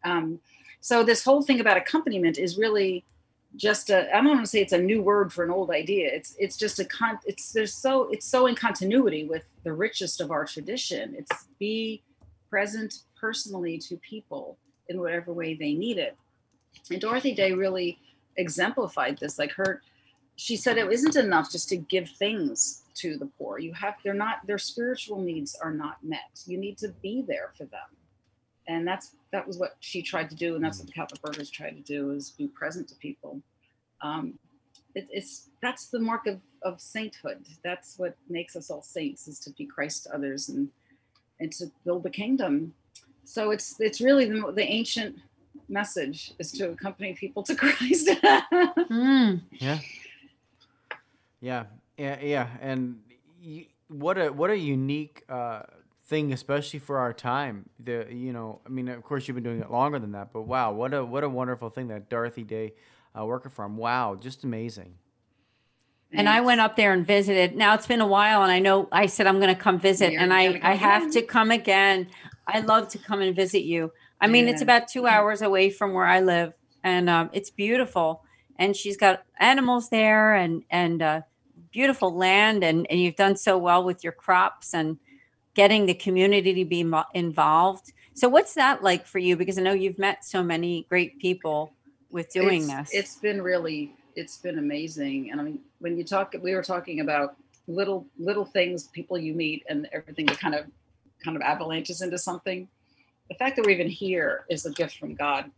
um, 0.04 0.38
so 0.80 1.02
this 1.02 1.24
whole 1.24 1.42
thing 1.42 1.58
about 1.58 1.76
accompaniment 1.76 2.38
is 2.38 2.56
really 2.56 3.04
just 3.59 3.90
a 3.90 4.09
i 4.16 4.20
don't 4.20 4.28
want 4.28 4.40
to 4.40 4.46
say 4.46 4.61
it's 4.61 4.72
a 4.72 4.78
new 4.78 5.02
word 5.02 5.30
for 5.30 5.44
an 5.44 5.50
old 5.50 5.70
idea 5.70 6.09
it's 6.11 6.34
it's 6.38 6.56
just 6.56 6.78
a 6.78 6.84
con 6.86 7.18
it's 7.26 7.52
there's 7.52 7.74
so 7.74 8.09
it's 8.11 8.24
so 8.26 8.46
in 8.46 8.54
continuity 8.54 9.24
with 9.24 9.42
the 9.64 9.72
richest 9.72 10.20
of 10.20 10.30
our 10.30 10.46
tradition 10.46 11.14
it's 11.18 11.48
be 11.59 12.02
present 12.48 13.02
personally 13.20 13.78
to 13.78 13.96
people 13.96 14.59
in 14.88 15.00
whatever 15.00 15.32
way 15.32 15.54
they 15.54 15.74
need 15.74 15.98
it. 15.98 16.16
And 16.90 17.00
Dorothy 17.00 17.34
Day 17.34 17.52
really 17.52 17.98
exemplified 18.36 19.18
this. 19.18 19.38
Like 19.38 19.52
her, 19.52 19.82
she 20.36 20.56
said 20.56 20.78
it 20.78 20.90
isn't 20.90 21.16
enough 21.16 21.50
just 21.50 21.68
to 21.70 21.76
give 21.76 22.09
things 22.11 22.82
to 22.94 23.16
the 23.16 23.26
poor. 23.38 23.59
You 23.59 23.72
have, 23.74 23.94
they're 24.02 24.14
not, 24.14 24.46
their 24.46 24.59
spiritual 24.59 25.20
needs 25.20 25.56
are 25.56 25.72
not 25.72 25.98
met. 26.02 26.42
You 26.46 26.59
need 26.59 26.78
to 26.78 26.88
be 27.02 27.24
there 27.26 27.52
for 27.56 27.64
them. 27.64 27.80
And 28.68 28.86
that's, 28.86 29.12
that 29.32 29.46
was 29.46 29.58
what 29.58 29.76
she 29.80 30.02
tried 30.02 30.30
to 30.30 30.36
do. 30.36 30.54
And 30.54 30.64
that's 30.64 30.78
what 30.78 30.86
the 30.86 30.92
Catholic 30.92 31.24
Workers 31.24 31.50
tried 31.50 31.70
to 31.76 31.82
do 31.82 32.10
is 32.12 32.30
be 32.30 32.46
present 32.48 32.86
to 32.88 32.94
people. 32.96 33.40
Um, 34.02 34.38
it, 34.94 35.08
it's, 35.10 35.48
that's 35.62 35.86
the 35.86 35.98
mark 35.98 36.26
of, 36.26 36.40
of 36.62 36.80
sainthood. 36.80 37.44
That's 37.64 37.98
what 37.98 38.14
makes 38.28 38.54
us 38.56 38.70
all 38.70 38.82
saints 38.82 39.26
is 39.26 39.40
to 39.40 39.50
be 39.50 39.64
Christ 39.66 40.04
to 40.04 40.14
others 40.14 40.48
and, 40.50 40.68
and 41.40 41.50
to 41.52 41.70
build 41.84 42.02
the 42.02 42.10
kingdom 42.10 42.74
so 43.28 43.50
it's 43.50 43.78
it's 43.78 44.00
really 44.00 44.24
the, 44.24 44.52
the 44.52 44.64
ancient 44.64 45.16
message 45.68 46.32
is 46.38 46.50
to 46.52 46.70
accompany 46.70 47.12
people 47.12 47.42
to 47.42 47.54
Christ. 47.62 48.08
Mm. 48.08 49.42
Yeah. 49.50 49.78
Yeah. 51.38 51.64
Yeah. 51.98 52.18
Yeah. 52.22 52.48
And 52.62 53.02
y- 53.44 53.66
what 53.88 54.16
a 54.16 54.32
what 54.32 54.48
a 54.48 54.56
unique 54.56 55.24
uh, 55.28 55.60
thing, 56.09 56.32
especially 56.32 56.78
for 56.78 56.98
our 56.98 57.12
time. 57.12 57.68
The 57.78 58.06
you 58.11 58.32
know, 58.32 58.61
I 58.66 58.70
mean, 58.70 58.88
of 58.88 59.02
course, 59.04 59.28
you've 59.28 59.34
been 59.34 59.44
doing 59.44 59.61
it 59.61 59.70
longer 59.70 59.98
than 59.98 60.12
that, 60.12 60.32
but 60.32 60.42
wow, 60.42 60.72
what 60.72 60.94
a 60.94 61.04
what 61.04 61.22
a 61.22 61.28
wonderful 61.28 61.68
thing 61.70 61.88
that 61.88 62.09
Dorothy 62.09 62.44
Day 62.44 62.72
uh, 63.18 63.24
worker 63.24 63.50
farm. 63.50 63.76
Wow, 63.76 64.16
just 64.18 64.42
amazing. 64.44 64.94
And 66.11 66.26
I 66.26 66.40
went 66.40 66.62
up 66.62 66.74
there 66.74 66.94
and 66.94 67.06
visited. 67.06 67.54
Now 67.54 67.74
it's 67.74 67.86
been 67.86 68.00
a 68.00 68.06
while, 68.06 68.42
and 68.42 68.50
I 68.50 68.61
know 68.61 68.88
I 68.90 69.06
said 69.06 69.26
I'm 69.26 69.38
going 69.40 69.54
to 69.54 69.61
come 69.61 69.78
visit, 69.78 70.12
You're 70.12 70.22
and 70.22 70.32
I 70.32 70.59
I 70.62 70.74
have 70.74 71.02
again. 71.02 71.12
to 71.12 71.22
come 71.22 71.50
again. 71.50 72.09
I 72.46 72.61
love 72.61 72.88
to 72.90 72.98
come 72.98 73.20
and 73.20 73.36
visit 73.36 73.64
you. 73.64 73.92
I 74.20 74.26
mean, 74.26 74.48
it's 74.48 74.62
about 74.62 74.88
two 74.88 75.06
hours 75.06 75.42
away 75.42 75.68
from 75.70 75.92
where 75.92 76.06
I 76.06 76.20
live, 76.20 76.54
and 76.82 77.11
um, 77.11 77.30
it's 77.32 77.50
beautiful. 77.50 78.24
And 78.56 78.74
she's 78.74 78.96
got 78.96 79.22
animals 79.38 79.90
there, 79.90 80.34
and 80.34 80.64
and 80.70 81.02
uh, 81.02 81.20
beautiful 81.70 82.16
land, 82.16 82.64
and 82.64 82.86
and 82.90 82.98
you've 82.98 83.16
done 83.16 83.36
so 83.36 83.59
well 83.59 83.84
with 83.84 84.02
your 84.02 84.14
crops 84.14 84.72
and 84.72 84.98
getting 85.59 85.86
the 85.86 85.94
community 85.94 86.54
to 86.54 86.64
be 86.64 86.88
involved. 87.14 87.92
So 88.14 88.28
what's 88.28 88.54
that 88.54 88.84
like 88.84 89.04
for 89.04 89.18
you? 89.18 89.36
Because 89.36 89.59
I 89.59 89.62
know 89.62 89.72
you've 89.72 89.98
met 89.98 90.24
so 90.24 90.40
many 90.40 90.86
great 90.88 91.18
people 91.18 91.72
with 92.12 92.32
doing 92.32 92.62
it's, 92.62 92.72
this. 92.72 92.90
It's 92.92 93.16
been 93.16 93.42
really 93.42 93.92
it's 94.14 94.36
been 94.36 94.61
amazing. 94.61 95.32
And 95.32 95.40
I 95.40 95.44
mean, 95.44 95.59
when 95.80 95.98
you 95.98 96.04
talk, 96.04 96.32
we 96.40 96.54
were 96.54 96.62
talking 96.62 97.00
about 97.00 97.34
little 97.66 98.06
little 98.20 98.44
things, 98.44 98.84
people 98.84 99.18
you 99.18 99.34
meet, 99.34 99.64
and 99.68 99.88
everything 99.92 100.26
that 100.26 100.38
kind 100.38 100.54
of 100.54 100.66
kind 101.24 101.36
of 101.36 101.42
avalanches 101.42 102.02
into 102.02 102.18
something. 102.18 102.68
The 103.28 103.34
fact 103.34 103.56
that 103.56 103.64
we're 103.64 103.72
even 103.72 103.88
here 103.88 104.44
is 104.48 104.64
a 104.64 104.70
gift 104.70 104.96
from 104.96 105.16
God. 105.16 105.50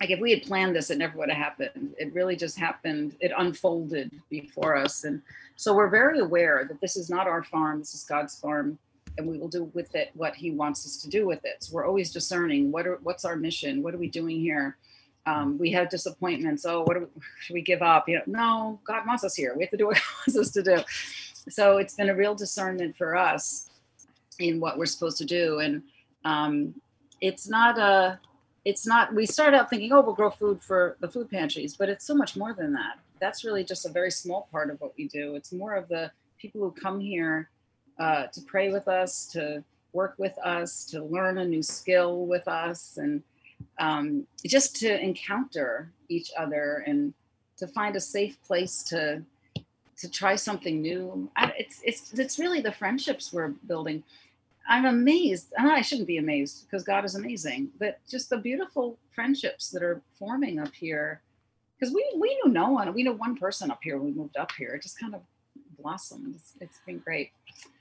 Like 0.00 0.10
if 0.10 0.20
we 0.20 0.30
had 0.30 0.44
planned 0.44 0.76
this, 0.76 0.90
it 0.90 0.98
never 0.98 1.18
would 1.18 1.28
have 1.28 1.38
happened. 1.38 1.94
It 1.98 2.14
really 2.14 2.36
just 2.36 2.56
happened. 2.56 3.16
It 3.18 3.32
unfolded 3.36 4.12
before 4.30 4.76
us, 4.76 5.02
and 5.02 5.22
so 5.56 5.74
we're 5.74 5.90
very 5.90 6.20
aware 6.20 6.66
that 6.68 6.80
this 6.80 6.96
is 6.96 7.10
not 7.10 7.26
our 7.26 7.42
farm. 7.42 7.80
This 7.80 7.94
is 7.94 8.04
God's 8.04 8.38
farm, 8.38 8.78
and 9.18 9.26
we 9.26 9.38
will 9.38 9.48
do 9.48 9.64
with 9.74 9.94
it 9.94 10.10
what 10.14 10.34
He 10.34 10.50
wants 10.50 10.86
us 10.86 10.96
to 10.98 11.08
do 11.08 11.26
with 11.26 11.44
it. 11.44 11.64
So 11.64 11.74
we're 11.74 11.86
always 11.86 12.12
discerning 12.12 12.72
what 12.72 12.86
are 12.86 12.98
what's 13.02 13.24
our 13.24 13.36
mission. 13.36 13.82
What 13.82 13.94
are 13.94 13.98
we 13.98 14.08
doing 14.08 14.40
here? 14.40 14.76
Um, 15.26 15.58
we 15.58 15.70
have 15.72 15.88
disappointments. 15.88 16.64
Oh, 16.64 16.82
what 16.82 16.98
we, 17.00 17.06
should 17.40 17.54
we 17.54 17.62
give 17.62 17.82
up? 17.82 18.08
You 18.08 18.16
know, 18.16 18.22
no. 18.26 18.80
God 18.84 19.06
wants 19.06 19.24
us 19.24 19.34
here. 19.34 19.54
We 19.56 19.62
have 19.62 19.70
to 19.70 19.76
do 19.76 19.86
what 19.86 19.96
He 19.98 20.02
wants 20.26 20.38
us 20.38 20.50
to 20.52 20.62
do. 20.62 20.82
So 21.48 21.78
it's 21.78 21.94
been 21.94 22.08
a 22.08 22.14
real 22.14 22.34
discernment 22.34 22.96
for 22.96 23.16
us 23.16 23.70
in 24.38 24.60
what 24.60 24.78
we're 24.78 24.86
supposed 24.86 25.18
to 25.18 25.24
do, 25.24 25.58
and 25.58 25.82
um, 26.24 26.74
it's 27.20 27.48
not 27.48 27.78
a. 27.78 28.18
It's 28.64 28.86
not. 28.86 29.12
We 29.14 29.26
start 29.26 29.54
out 29.54 29.68
thinking, 29.68 29.92
oh, 29.92 30.00
we'll 30.00 30.14
grow 30.14 30.30
food 30.30 30.62
for 30.62 30.96
the 31.00 31.08
food 31.08 31.30
pantries, 31.30 31.76
but 31.76 31.88
it's 31.88 32.06
so 32.06 32.14
much 32.14 32.36
more 32.36 32.54
than 32.54 32.72
that. 32.74 32.98
That's 33.20 33.44
really 33.44 33.64
just 33.64 33.86
a 33.86 33.88
very 33.88 34.10
small 34.10 34.48
part 34.50 34.70
of 34.70 34.80
what 34.80 34.92
we 34.96 35.08
do. 35.08 35.34
It's 35.34 35.52
more 35.52 35.74
of 35.74 35.88
the 35.88 36.10
people 36.38 36.60
who 36.60 36.70
come 36.72 37.00
here 37.00 37.50
uh, 37.98 38.26
to 38.26 38.40
pray 38.42 38.72
with 38.72 38.88
us, 38.88 39.26
to 39.28 39.62
work 39.92 40.14
with 40.18 40.36
us, 40.38 40.84
to 40.86 41.04
learn 41.04 41.38
a 41.38 41.44
new 41.44 41.62
skill 41.62 42.26
with 42.26 42.48
us, 42.48 42.96
and 42.96 43.22
um, 43.78 44.26
just 44.44 44.76
to 44.76 45.00
encounter 45.00 45.92
each 46.08 46.30
other 46.36 46.84
and 46.86 47.14
to 47.58 47.66
find 47.66 47.96
a 47.96 48.00
safe 48.00 48.42
place 48.42 48.82
to 48.84 49.22
to 49.98 50.10
try 50.10 50.34
something 50.34 50.82
new. 50.82 51.30
It's 51.56 51.80
it's 51.84 52.12
it's 52.14 52.38
really 52.38 52.60
the 52.60 52.72
friendships 52.72 53.32
we're 53.32 53.54
building. 53.68 54.02
I'm 54.68 54.84
amazed, 54.84 55.52
and 55.56 55.70
I 55.70 55.80
shouldn't 55.80 56.08
be 56.08 56.18
amazed 56.18 56.66
because 56.66 56.84
God 56.84 57.04
is 57.04 57.14
amazing, 57.14 57.70
but 57.78 57.98
just 58.08 58.30
the 58.30 58.38
beautiful 58.38 58.98
friendships 59.14 59.70
that 59.70 59.82
are 59.82 60.00
forming 60.18 60.58
up 60.58 60.72
here. 60.74 61.20
Because 61.78 61.94
we 61.94 62.04
we 62.16 62.34
knew 62.36 62.52
no 62.52 62.70
one, 62.70 62.92
we 62.94 63.02
knew 63.02 63.12
one 63.12 63.36
person 63.36 63.70
up 63.70 63.80
here 63.82 63.96
when 63.96 64.06
we 64.06 64.12
moved 64.12 64.36
up 64.36 64.52
here. 64.58 64.70
It 64.74 64.82
just 64.82 64.98
kind 64.98 65.14
of 65.14 65.20
blossomed. 65.80 66.34
it's, 66.36 66.52
it's 66.60 66.78
been 66.86 66.98
great. 66.98 67.30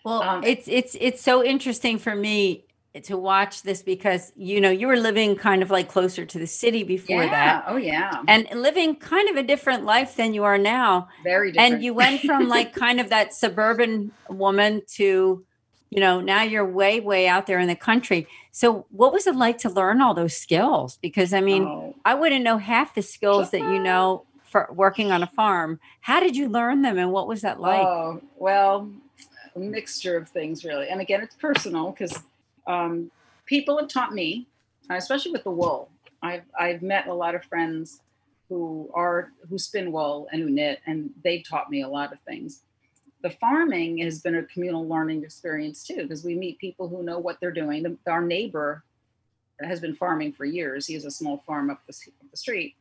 Well, 0.03 0.23
um, 0.23 0.43
it's 0.43 0.67
it's 0.67 0.95
it's 0.99 1.21
so 1.21 1.43
interesting 1.43 1.97
for 1.99 2.15
me 2.15 2.65
to 3.03 3.17
watch 3.17 3.63
this 3.63 3.81
because 3.81 4.33
you 4.35 4.59
know 4.59 4.69
you 4.69 4.87
were 4.87 4.97
living 4.97 5.35
kind 5.35 5.61
of 5.61 5.71
like 5.71 5.87
closer 5.87 6.25
to 6.25 6.39
the 6.39 6.47
city 6.47 6.83
before 6.83 7.23
yeah. 7.23 7.29
that. 7.29 7.63
Oh 7.67 7.77
yeah. 7.77 8.23
And 8.27 8.47
living 8.53 8.95
kind 8.95 9.29
of 9.29 9.37
a 9.37 9.43
different 9.43 9.85
life 9.85 10.15
than 10.15 10.33
you 10.33 10.43
are 10.43 10.57
now. 10.57 11.07
Very 11.23 11.51
different. 11.51 11.75
And 11.75 11.83
you 11.83 11.93
went 11.93 12.21
from 12.21 12.49
like 12.49 12.73
kind 12.75 12.99
of 12.99 13.09
that 13.09 13.33
suburban 13.33 14.11
woman 14.29 14.81
to 14.95 15.45
you 15.89 15.99
know 15.99 16.19
now 16.19 16.41
you're 16.41 16.65
way 16.65 16.99
way 16.99 17.27
out 17.27 17.47
there 17.47 17.59
in 17.59 17.67
the 17.67 17.75
country. 17.75 18.27
So 18.51 18.85
what 18.89 19.13
was 19.13 19.27
it 19.27 19.35
like 19.35 19.59
to 19.59 19.69
learn 19.69 20.01
all 20.01 20.13
those 20.13 20.35
skills? 20.35 20.97
Because 21.01 21.33
I 21.33 21.41
mean, 21.41 21.63
oh. 21.63 21.95
I 22.03 22.15
wouldn't 22.15 22.43
know 22.43 22.57
half 22.57 22.95
the 22.95 23.01
skills 23.01 23.51
that 23.51 23.61
you 23.61 23.79
know 23.79 24.25
for 24.43 24.67
working 24.73 25.13
on 25.13 25.23
a 25.23 25.27
farm. 25.27 25.79
How 26.01 26.19
did 26.19 26.35
you 26.35 26.49
learn 26.49 26.81
them 26.81 26.97
and 26.97 27.13
what 27.13 27.27
was 27.27 27.41
that 27.41 27.61
like? 27.61 27.85
Oh, 27.87 28.21
well, 28.35 28.91
a 29.55 29.59
mixture 29.59 30.17
of 30.17 30.29
things 30.29 30.63
really. 30.63 30.87
And 30.89 31.01
again, 31.01 31.21
it's 31.21 31.35
personal 31.35 31.91
because 31.91 32.17
um, 32.67 33.11
people 33.45 33.77
have 33.77 33.89
taught 33.89 34.13
me, 34.13 34.47
especially 34.89 35.31
with 35.31 35.43
the 35.43 35.51
wool. 35.51 35.89
I've 36.21 36.43
I've 36.59 36.81
met 36.81 37.07
a 37.07 37.13
lot 37.13 37.35
of 37.35 37.43
friends 37.45 38.01
who 38.49 38.89
are 38.93 39.31
who 39.49 39.57
spin 39.57 39.91
wool 39.91 40.27
and 40.31 40.41
who 40.41 40.49
knit, 40.49 40.79
and 40.85 41.09
they've 41.23 41.47
taught 41.47 41.69
me 41.69 41.81
a 41.81 41.87
lot 41.87 42.13
of 42.13 42.19
things. 42.21 42.61
The 43.23 43.29
farming 43.29 43.99
has 43.99 44.19
been 44.19 44.35
a 44.35 44.43
communal 44.43 44.87
learning 44.87 45.23
experience 45.23 45.83
too, 45.83 46.03
because 46.03 46.23
we 46.23 46.35
meet 46.35 46.59
people 46.59 46.87
who 46.87 47.03
know 47.03 47.19
what 47.19 47.39
they're 47.39 47.51
doing. 47.51 47.83
The, 47.83 47.97
our 48.11 48.21
neighbor 48.21 48.83
has 49.61 49.79
been 49.79 49.95
farming 49.95 50.33
for 50.33 50.43
years. 50.43 50.87
He 50.87 50.95
has 50.95 51.05
a 51.05 51.11
small 51.11 51.37
farm 51.37 51.69
up 51.69 51.81
the, 51.87 51.93
up 52.07 52.31
the 52.31 52.37
street, 52.37 52.75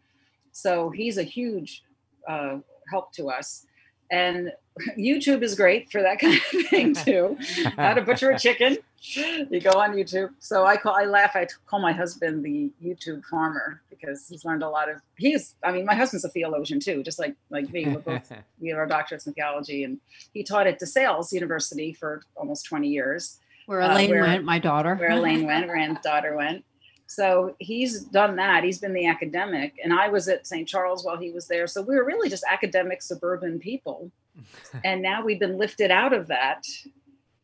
so 0.53 0.91
he's 0.91 1.19
a 1.19 1.23
huge 1.23 1.85
uh, 2.29 2.59
help 2.89 3.13
to 3.15 3.31
us. 3.31 3.67
And 4.11 4.53
YouTube 4.99 5.43
is 5.43 5.55
great 5.55 5.91
for 5.91 6.03
that 6.03 6.19
kind 6.21 6.35
of 6.35 6.69
thing 6.69 6.95
too. 7.05 7.39
How 7.77 7.95
to 7.95 8.03
butcher 8.03 8.31
a 8.31 8.39
chicken. 8.39 8.79
You 9.03 9.61
go 9.61 9.71
on 9.71 9.95
YouTube. 9.95 10.31
So 10.41 10.67
I 10.67 10.77
call, 10.77 10.95
I 10.95 11.05
laugh. 11.05 11.35
I 11.35 11.47
call 11.67 11.81
my 11.81 11.93
husband 11.93 12.45
the 12.45 12.71
YouTube 12.85 13.25
farmer 13.25 13.81
because 13.89 14.29
he's 14.29 14.45
learned 14.45 14.63
a 14.63 14.69
lot 14.69 14.91
of. 14.91 15.01
He's, 15.17 15.55
I 15.65 15.73
mean, 15.73 15.87
my 15.87 15.95
husband's 15.95 16.25
a 16.25 16.29
theologian 16.29 16.81
too, 16.81 17.03
just 17.03 17.19
like 17.19 17.35
like 17.49 17.73
me. 17.73 17.87
We're 17.87 18.01
both 18.01 18.31
we 18.61 18.69
have 18.69 18.79
our 18.79 18.87
doctorates 18.87 19.27
in 19.27 19.33
theology, 19.33 19.85
and 19.85 20.01
he 20.35 20.43
taught 20.43 20.67
at 20.67 20.81
DeSales 20.81 21.33
University 21.33 21.95
for 21.95 22.23
almost 22.37 22.67
twenty 22.67 22.89
years. 22.89 23.39
Where 23.65 23.81
Elaine 23.81 24.11
uh, 24.11 24.15
where, 24.15 24.23
went, 24.23 24.45
my 24.45 24.59
daughter. 24.59 24.95
Where 24.97 25.13
Elaine 25.13 25.47
went, 25.47 25.71
Rand's 25.71 26.01
daughter 26.01 26.37
went. 26.37 26.65
So 27.11 27.57
he's 27.59 28.03
done 28.03 28.37
that. 28.37 28.63
He's 28.63 28.79
been 28.79 28.93
the 28.93 29.09
academic, 29.09 29.81
and 29.83 29.93
I 29.93 30.09
was 30.09 30.29
at 30.29 30.47
St. 30.47 30.69
Charles 30.69 31.05
while 31.05 31.17
he 31.17 31.33
was 31.33 31.49
there. 31.49 31.67
So 31.67 31.83
we 31.83 31.97
were 31.97 32.05
really 32.05 32.29
just 32.29 32.45
academic 32.49 33.03
suburban 33.03 33.59
people, 33.59 34.13
and 34.85 35.03
now 35.03 35.25
we've 35.25 35.41
been 35.41 35.59
lifted 35.59 35.91
out 35.91 36.13
of 36.13 36.29
that 36.29 36.69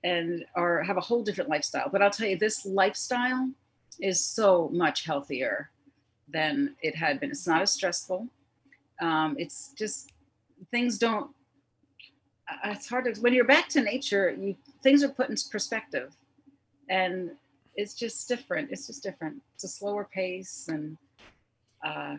and 0.05 0.45
are 0.55 0.85
have 0.85 0.99
a 0.99 1.01
whole 1.01 1.25
different 1.25 1.51
lifestyle. 1.51 1.89
But 1.91 2.01
I'll 2.01 2.13
tell 2.13 2.29
you, 2.29 2.39
this 2.39 2.65
lifestyle 2.65 3.51
is 4.01 4.23
so 4.23 4.71
much 4.73 5.05
healthier 5.05 5.71
than 6.29 6.77
it 6.81 6.95
had 6.95 7.19
been. 7.19 7.33
It's 7.33 7.49
not 7.49 7.61
as 7.61 7.73
stressful. 7.73 8.29
Um, 9.01 9.35
it's 9.37 9.73
just 9.75 10.13
things 10.71 10.97
don't. 10.97 11.33
It's 12.67 12.89
hard 12.89 13.13
to 13.13 13.21
when 13.21 13.35
you're 13.35 13.45
back 13.45 13.69
to 13.71 13.83
nature. 13.83 14.31
You 14.31 14.55
things 14.85 15.03
are 15.03 15.09
put 15.09 15.29
in 15.29 15.35
perspective, 15.51 16.13
and 16.89 17.33
it's 17.77 17.95
just 17.95 18.29
different. 18.29 18.71
It's 18.71 18.87
just 18.87 19.03
different. 19.03 19.43
It's 19.55 19.65
a 19.65 19.69
slower 19.69 20.09
pace, 20.13 20.67
and 20.69 20.97
uh, 21.85 22.17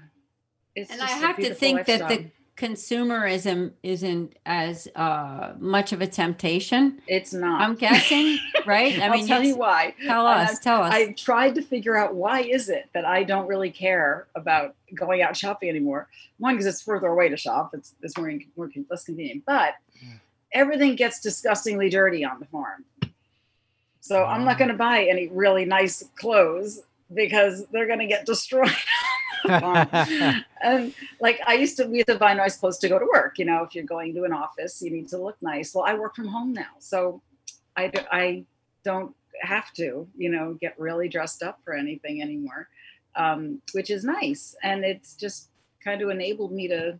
it's. 0.76 0.91
And 0.91 1.01
I 1.01 1.08
have 1.08 1.38
to 1.38 1.53
think 1.53 1.80
lifestyle. 1.80 2.10
that 2.10 2.10
the 2.10 2.32
consumerism 2.55 3.74
isn't 3.84 4.36
as 4.45 4.88
uh, 4.95 5.53
much 5.60 5.93
of 5.93 6.01
a 6.01 6.08
temptation. 6.08 7.01
It's 7.08 7.34
not. 7.34 7.62
I'm 7.62 7.76
guessing, 7.76 8.38
right? 8.66 8.99
I 8.99 9.10
mean, 9.10 9.28
tell 9.28 9.43
you 9.43 9.58
why. 9.58 9.95
Tell 10.05 10.26
us. 10.26 10.51
Uh, 10.51 10.55
tell 10.64 10.84
us. 10.84 10.93
I 10.93 11.12
tried 11.14 11.55
to 11.55 11.62
figure 11.62 11.97
out 11.97 12.16
why 12.16 12.41
is 12.41 12.70
it 12.70 12.89
that 12.93 13.05
I 13.05 13.24
don't 13.24 13.47
really 13.47 13.72
care 13.72 14.28
about 14.36 14.76
going 14.93 15.22
out 15.22 15.36
shopping 15.36 15.70
anymore. 15.70 16.08
One, 16.38 16.53
because 16.53 16.68
it's 16.68 16.82
further 16.82 17.08
away 17.08 17.30
to 17.30 17.38
shop. 17.38 17.72
It's 17.74 17.95
it's 18.01 18.18
more, 18.18 18.32
more 18.55 18.70
less 18.89 19.03
convenient, 19.03 19.43
but. 19.45 19.74
Everything 20.53 20.95
gets 20.95 21.20
disgustingly 21.20 21.89
dirty 21.89 22.24
on 22.24 22.39
the 22.39 22.45
farm 22.45 22.86
so 24.08 24.24
I'm 24.24 24.45
not 24.45 24.58
going 24.58 24.70
to 24.70 24.78
buy 24.78 25.03
any 25.03 25.28
really 25.28 25.66
nice 25.66 26.01
clothes 26.16 26.82
because 27.14 27.66
they're 27.74 27.88
going 27.88 27.99
to 27.99 28.08
get 28.08 28.26
destroyed. 28.26 28.72
and 29.49 30.93
like 31.20 31.41
I 31.45 31.55
used 31.55 31.76
to, 31.76 31.88
we 31.88 31.97
had 31.97 32.08
to 32.08 32.16
buy 32.18 32.34
nice 32.34 32.55
clothes 32.55 32.78
to 32.80 32.88
go 32.88 32.99
to 32.99 33.05
work. 33.05 33.38
You 33.38 33.43
know, 33.43 33.64
if 33.64 33.76
you're 33.76 33.84
going 33.84 34.14
to 34.16 34.24
an 34.24 34.32
office, 34.32 34.82
you 34.82 34.91
need 34.91 35.10
to 35.10 35.18
look 35.18 35.36
nice. 35.41 35.76
Well, 35.76 35.84
I 35.86 35.93
work 35.93 36.16
from 36.16 36.30
home 36.30 36.53
now, 36.53 36.72
so 36.80 37.22
I 37.76 37.91
I 38.10 38.45
don't 38.86 39.14
have 39.41 39.74
to, 39.74 40.08
you 40.18 40.30
know, 40.30 40.53
get 40.53 40.80
really 40.80 41.10
dressed 41.10 41.43
up 41.43 41.60
for 41.66 41.74
anything 41.74 42.22
anymore, 42.22 42.70
um, 43.18 43.62
which 43.74 43.89
is 43.89 44.05
nice. 44.05 44.55
And 44.64 44.86
it's 44.86 45.16
just 45.16 45.49
kind 45.84 46.01
of 46.01 46.10
enabled 46.10 46.53
me 46.53 46.70
to 46.70 46.97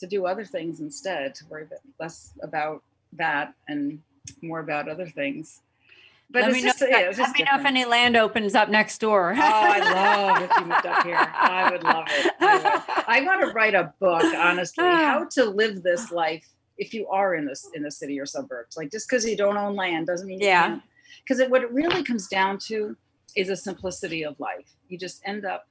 to 0.00 0.06
do 0.06 0.26
other 0.26 0.44
things 0.44 0.80
instead, 0.80 1.34
to 1.36 1.46
worry 1.46 1.66
less 1.98 2.34
about 2.42 2.82
that 3.14 3.54
and 3.66 4.02
more 4.42 4.60
about 4.60 4.90
other 4.90 5.08
things. 5.08 5.62
But 6.30 6.42
let 6.42 6.52
me 6.52 6.62
just, 6.62 6.80
know, 6.80 6.88
yeah, 6.88 7.12
let 7.16 7.38
me 7.38 7.44
know 7.44 7.60
if 7.60 7.64
any 7.64 7.84
land 7.84 8.16
opens 8.16 8.54
up 8.54 8.68
next 8.68 8.98
door. 8.98 9.34
oh, 9.36 9.40
I 9.40 9.78
love 9.92 10.42
if 10.42 10.50
you 10.56 10.66
moved 10.66 10.86
up 10.86 11.04
here. 11.04 11.16
I 11.16 11.70
would 11.70 11.84
love 11.84 12.06
it. 12.08 12.32
I, 12.40 13.04
I 13.06 13.20
want 13.20 13.42
to 13.42 13.48
write 13.48 13.74
a 13.74 13.94
book, 14.00 14.24
honestly, 14.24 14.84
how 14.84 15.26
to 15.32 15.44
live 15.44 15.82
this 15.82 16.10
life 16.10 16.44
if 16.76 16.92
you 16.92 17.06
are 17.08 17.34
in 17.34 17.46
this 17.46 17.68
in 17.74 17.82
the 17.82 17.90
city 17.90 18.18
or 18.18 18.26
suburbs. 18.26 18.76
Like 18.76 18.90
just 18.90 19.08
because 19.08 19.24
you 19.24 19.36
don't 19.36 19.56
own 19.56 19.76
land 19.76 20.06
doesn't 20.06 20.26
mean 20.26 20.40
yeah. 20.40 20.80
Because 21.26 21.46
what 21.48 21.62
it 21.62 21.70
really 21.72 22.02
comes 22.02 22.26
down 22.26 22.58
to 22.66 22.96
is 23.36 23.48
a 23.48 23.56
simplicity 23.56 24.24
of 24.24 24.38
life. 24.40 24.74
You 24.88 24.98
just 24.98 25.22
end 25.24 25.44
up 25.44 25.68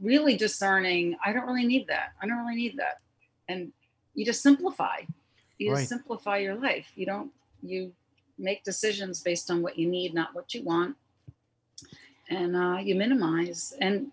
really 0.00 0.36
discerning. 0.36 1.16
I 1.24 1.32
don't 1.32 1.46
really 1.46 1.66
need 1.66 1.86
that. 1.88 2.12
I 2.20 2.26
don't 2.26 2.38
really 2.38 2.56
need 2.56 2.76
that, 2.78 3.00
and 3.48 3.72
you 4.14 4.24
just 4.24 4.42
simplify. 4.42 4.98
You 5.58 5.72
right. 5.72 5.78
just 5.78 5.88
simplify 5.88 6.38
your 6.38 6.54
life. 6.54 6.86
You 6.94 7.06
don't. 7.06 7.30
You 7.62 7.92
make 8.38 8.64
decisions 8.64 9.20
based 9.20 9.50
on 9.50 9.62
what 9.62 9.78
you 9.78 9.88
need, 9.88 10.14
not 10.14 10.34
what 10.34 10.54
you 10.54 10.62
want. 10.62 10.96
And 12.28 12.56
uh, 12.56 12.78
you 12.82 12.94
minimize. 12.94 13.74
And 13.80 14.12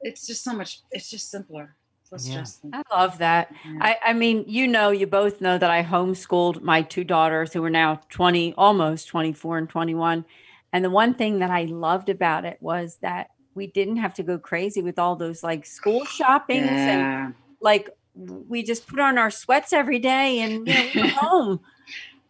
it's 0.00 0.26
just 0.26 0.44
so 0.44 0.52
much, 0.52 0.80
it's 0.92 1.10
just 1.10 1.30
simpler. 1.30 1.74
Yeah. 2.20 2.44
I 2.72 2.82
love 2.92 3.18
that. 3.18 3.52
Yeah. 3.64 3.78
I, 3.80 3.96
I 4.06 4.12
mean, 4.12 4.44
you 4.46 4.68
know, 4.68 4.90
you 4.90 5.06
both 5.06 5.40
know 5.40 5.58
that 5.58 5.70
I 5.70 5.82
homeschooled 5.82 6.62
my 6.62 6.82
two 6.82 7.02
daughters 7.02 7.52
who 7.52 7.64
are 7.64 7.70
now 7.70 8.00
20, 8.10 8.54
almost 8.56 9.08
24 9.08 9.58
and 9.58 9.68
21. 9.68 10.24
And 10.72 10.84
the 10.84 10.90
one 10.90 11.14
thing 11.14 11.40
that 11.40 11.50
I 11.50 11.64
loved 11.64 12.08
about 12.08 12.44
it 12.44 12.58
was 12.60 12.98
that 13.02 13.30
we 13.54 13.66
didn't 13.66 13.96
have 13.96 14.14
to 14.14 14.22
go 14.22 14.38
crazy 14.38 14.82
with 14.82 14.98
all 14.98 15.16
those 15.16 15.42
like 15.42 15.66
school 15.66 16.04
shoppings 16.04 16.66
yeah. 16.66 17.26
and 17.26 17.34
like 17.60 17.90
we 18.14 18.62
just 18.62 18.86
put 18.86 19.00
on 19.00 19.18
our 19.18 19.30
sweats 19.30 19.72
every 19.72 19.98
day 19.98 20.40
and 20.40 20.68
you 20.68 20.74
know, 20.74 20.90
we 20.94 21.00
went 21.00 21.12
home. 21.16 21.60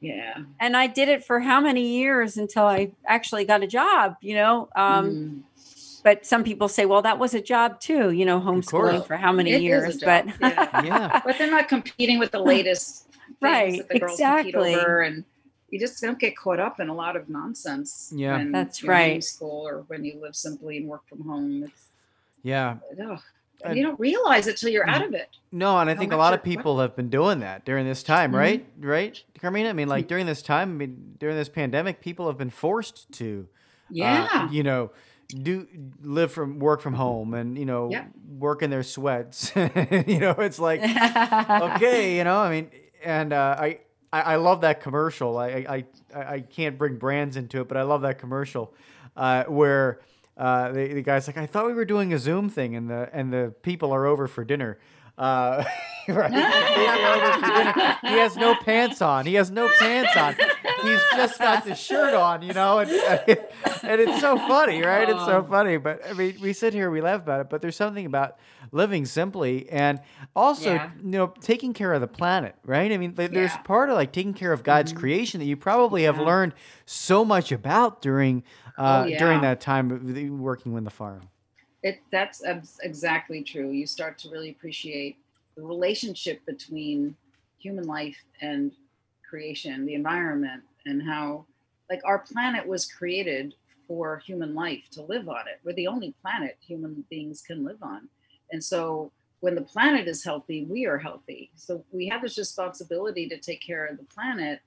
Yeah. 0.01 0.39
And 0.61 0.77
I 0.77 0.87
did 0.87 1.09
it 1.09 1.25
for 1.25 1.41
how 1.41 1.61
many 1.61 1.87
years 1.99 2.37
until 2.37 2.65
I 2.65 2.93
actually 3.07 3.45
got 3.45 3.63
a 3.63 3.67
job, 3.67 4.17
you 4.21 4.35
know? 4.35 4.69
Um, 4.77 5.11
Mm. 5.11 5.43
But 6.05 6.25
some 6.25 6.45
people 6.45 6.69
say, 6.69 6.87
well, 6.87 7.03
that 7.03 7.19
was 7.19 7.35
a 7.35 7.41
job 7.41 7.81
too, 7.81 8.13
you 8.13 8.25
know, 8.25 8.39
homeschooling 8.41 9.05
for 9.05 9.17
how 9.17 9.33
many 9.33 9.51
It 9.51 9.55
is 9.55 9.61
a 9.61 9.65
years. 9.65 10.01
But 10.01 10.27
yeah. 10.41 10.83
Yeah. 10.85 11.21
But 11.25 11.37
they're 11.37 11.51
not 11.51 11.67
competing 11.67 12.21
with 12.21 12.31
the 12.31 12.39
latest 12.39 13.07
things 13.07 13.37
Right, 13.41 13.79
that 13.79 13.89
the 13.89 13.99
girls 13.99 14.17
compete 14.21 14.47
exactly. 14.55 14.75
over 14.77 15.01
and 15.01 15.25
you 15.71 15.81
just 15.81 16.01
don't 16.01 16.17
get 16.17 16.37
caught 16.37 16.61
up 16.61 16.79
in 16.79 16.89
a 16.89 16.95
lot 16.95 17.17
of 17.17 17.29
nonsense. 17.29 18.13
Yeah. 18.15 18.37
when 18.37 18.53
That's 18.53 18.85
you 18.85 18.89
right. 18.89 19.19
Homeschool 19.21 19.43
or 19.43 19.85
when 19.89 20.05
you 20.05 20.21
live 20.21 20.37
simply 20.37 20.77
and 20.77 20.87
work 20.87 21.03
from 21.09 21.23
home. 21.23 21.65
It's 21.65 21.87
Yeah. 22.45 22.77
ugh. 23.05 23.21
Uh, 23.71 23.73
you 23.75 23.83
don't 23.83 23.99
realize 24.01 24.47
it 24.47 24.57
till 24.57 24.71
you're 24.71 24.89
out 24.89 25.05
of 25.05 25.15
it. 25.15 25.29
No, 25.53 25.79
and 25.79 25.89
I 25.89 25.95
think 25.95 26.13
a 26.13 26.17
lot 26.17 26.35
of 26.35 26.43
people 26.43 26.79
have 26.81 26.95
been 26.97 27.09
doing 27.09 27.41
that 27.41 27.65
during 27.65 27.87
this 27.87 28.03
time, 28.03 28.33
Mhm. 28.33 28.37
right? 28.39 28.67
Right, 28.79 29.23
Carmina? 29.41 29.69
I 29.69 29.73
mean, 29.73 29.89
like 29.89 30.07
during 30.09 30.27
this 30.27 30.43
time, 30.43 30.71
I 30.71 30.75
mean, 30.75 31.15
during 31.19 31.37
this 31.37 31.49
pandemic, 31.49 32.01
people 32.01 32.27
have 32.27 32.37
been 32.39 32.51
forced 32.51 33.11
to, 33.13 33.47
uh, 33.91 33.91
Yeah. 33.91 34.51
you 34.51 34.63
know, 34.63 34.91
do 35.29 35.67
live 36.03 36.31
from 36.31 36.59
work 36.61 36.81
from 36.81 36.95
home 36.95 37.35
and 37.35 37.59
you 37.59 37.65
know 37.67 37.89
Yeah. 37.91 38.05
work 38.39 38.63
in 38.63 38.71
their 38.71 38.85
sweats. 38.85 39.51
you 40.07 40.21
know, 40.21 40.35
it's 40.39 40.59
like 40.61 40.81
okay, 40.83 42.17
you 42.17 42.25
know, 42.25 42.39
I 42.39 42.51
mean, 42.51 42.71
and 43.05 43.33
uh, 43.33 43.57
I, 43.59 43.81
I 44.13 44.21
I 44.23 44.37
love 44.37 44.61
that 44.61 44.81
commercial. 44.81 45.37
I, 45.39 45.49
I 45.49 45.85
I 46.15 46.21
I 46.35 46.41
can't 46.41 46.79
bring 46.79 46.97
brands 46.97 47.37
into 47.37 47.61
it, 47.61 47.69
but 47.69 47.77
I 47.77 47.83
love 47.83 48.03
that 48.03 48.19
commercial 48.19 48.73
uh, 49.17 49.45
where 49.45 50.01
uh, 50.37 50.73
the, 50.73 50.95
the 50.95 51.03
guy's 51.03 51.27
like, 51.27 51.37
I 51.39 51.47
thought 51.47 51.67
we 51.67 51.73
were 51.75 51.85
doing 51.85 52.13
a 52.13 52.19
Zoom 52.19 52.49
thing, 52.49 52.75
and 52.77 52.89
the 52.91 53.09
and 53.13 53.33
the 53.33 53.55
people 53.63 53.93
are 53.93 54.07
over 54.07 54.27
for 54.27 54.45
dinner. 54.45 54.79
Uh, 55.19 55.65
right? 56.09 56.31
The 56.31 56.75
people 56.75 57.05
are 57.05 57.15
over 57.17 57.33
for 57.41 57.47
dinner. 57.47 57.99
He 58.03 58.19
has 58.19 58.37
no 58.37 58.55
pants 58.55 59.01
on. 59.01 59.25
He 59.25 59.35
has 59.35 59.51
no 59.51 59.71
pants 59.79 60.15
on. 60.15 60.35
He's 60.83 61.01
just 61.17 61.39
got 61.39 61.65
the 61.65 61.75
shirt 61.75 62.13
on, 62.13 62.43
you 62.43 62.53
know, 62.53 62.81
and, 62.81 62.91
and 62.91 64.01
it's 64.01 64.21
so 64.21 64.37
funny, 64.37 64.83
right? 64.83 65.09
It's 65.09 65.25
so 65.25 65.43
funny. 65.43 65.79
But 65.79 66.07
I 66.07 66.13
mean, 66.13 66.37
we 66.43 66.53
sit 66.53 66.75
here, 66.75 66.91
we 66.91 67.01
laugh 67.01 67.23
about 67.23 67.41
it, 67.41 67.49
but 67.49 67.63
there's 67.63 67.77
something 67.77 68.05
about 68.05 68.37
living 68.73 69.07
simply 69.07 69.71
and 69.71 70.01
also, 70.35 70.75
Yeah. 70.75 70.91
you 71.03 71.11
know, 71.13 71.33
taking 71.41 71.73
care 71.73 71.95
of 71.95 72.03
the 72.03 72.07
planet, 72.09 72.55
right? 72.65 72.93
I 72.93 72.99
mean, 72.99 73.15
there's 73.15 73.33
Yeah. 73.33 73.57
part 73.63 73.89
of 73.89 73.95
like 73.97 74.13
taking 74.13 74.35
care 74.35 74.53
of 74.53 74.63
God's 74.63 74.93
creation 74.93 75.41
that 75.41 75.47
you 75.47 75.57
probably 75.57 76.03
have 76.03 76.17
Yeah. 76.19 76.25
learned 76.25 76.55
so 76.85 77.25
much 77.25 77.53
about 77.53 78.03
during 78.03 78.43
uh, 78.79 79.05
during 79.05 79.43
yeah. 79.43 79.51
that 79.51 79.61
time 79.61 79.91
of 79.91 80.03
working 80.41 80.73
with 80.73 80.85
the 80.85 80.91
farm. 80.91 81.23
It 81.83 82.01
that's 82.11 82.43
exactly 82.83 83.43
true. 83.43 83.71
You 83.71 83.87
start 83.87 84.19
to 84.19 84.31
really 84.31 84.51
appreciate 84.51 85.17
the 85.57 85.63
relationship 85.63 86.45
between 86.47 87.17
human 87.59 87.85
life 87.85 88.17
and 88.41 88.73
creation, 89.29 89.87
the 89.87 89.95
environment, 89.95 90.63
and 90.85 91.03
how 91.03 91.47
like 91.91 92.01
our 92.05 92.19
planet 92.19 92.67
was 92.67 92.91
created 92.91 93.55
for 93.87 94.19
human 94.27 94.55
life 94.55 94.85
to 94.93 95.03
live 95.03 95.29
on 95.29 95.47
it. 95.49 95.61
We're 95.65 95.75
the 95.75 95.87
only 95.87 96.15
planet 96.23 96.57
human 96.61 97.05
beings 97.09 97.43
can 97.43 97.65
live 97.65 97.83
on. 97.83 98.09
And 98.51 98.63
so 98.63 99.13
when 99.41 99.55
the 99.55 99.63
planet 99.63 100.09
is 100.09 100.25
healthy, 100.25 100.65
we 100.65 100.87
are 100.87 100.99
healthy. 100.99 101.51
So 101.55 101.85
we 101.93 102.09
have 102.09 102.23
this 102.23 102.39
responsibility 102.39 103.29
to 103.29 103.39
take 103.39 103.61
care 103.61 103.87
of 103.87 103.99
the 103.99 104.05
planet 104.05 104.61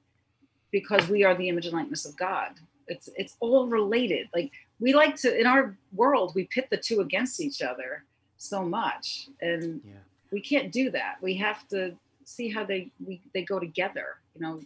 because 0.72 1.10
we 1.10 1.24
are 1.24 1.36
the 1.36 1.50
image 1.50 1.66
and 1.66 1.74
likeness 1.74 2.06
of 2.06 2.16
God. 2.16 2.52
It's 2.90 3.08
it's 3.16 3.38
all 3.40 3.68
related. 3.68 4.28
Like 4.34 4.52
we 4.80 4.94
like 4.94 5.16
to 5.18 5.40
in 5.40 5.46
our 5.48 5.78
world 5.94 6.34
we 6.36 6.46
pit 6.46 6.68
the 6.70 6.78
two 6.78 7.00
against 7.02 7.40
each 7.40 7.62
other 7.62 8.04
so 8.38 8.64
much 8.64 9.30
and 9.42 9.82
Yeah. 9.86 9.94
we 10.32 10.42
can't 10.42 10.72
do 10.72 10.90
that. 10.92 11.18
We 11.22 11.36
have 11.36 11.68
to 11.70 11.96
see 12.26 12.50
how 12.50 12.66
they 12.66 12.90
we 13.06 13.22
they 13.34 13.44
go 13.44 13.60
together 13.60 14.18
you 14.36 14.42
know? 14.42 14.62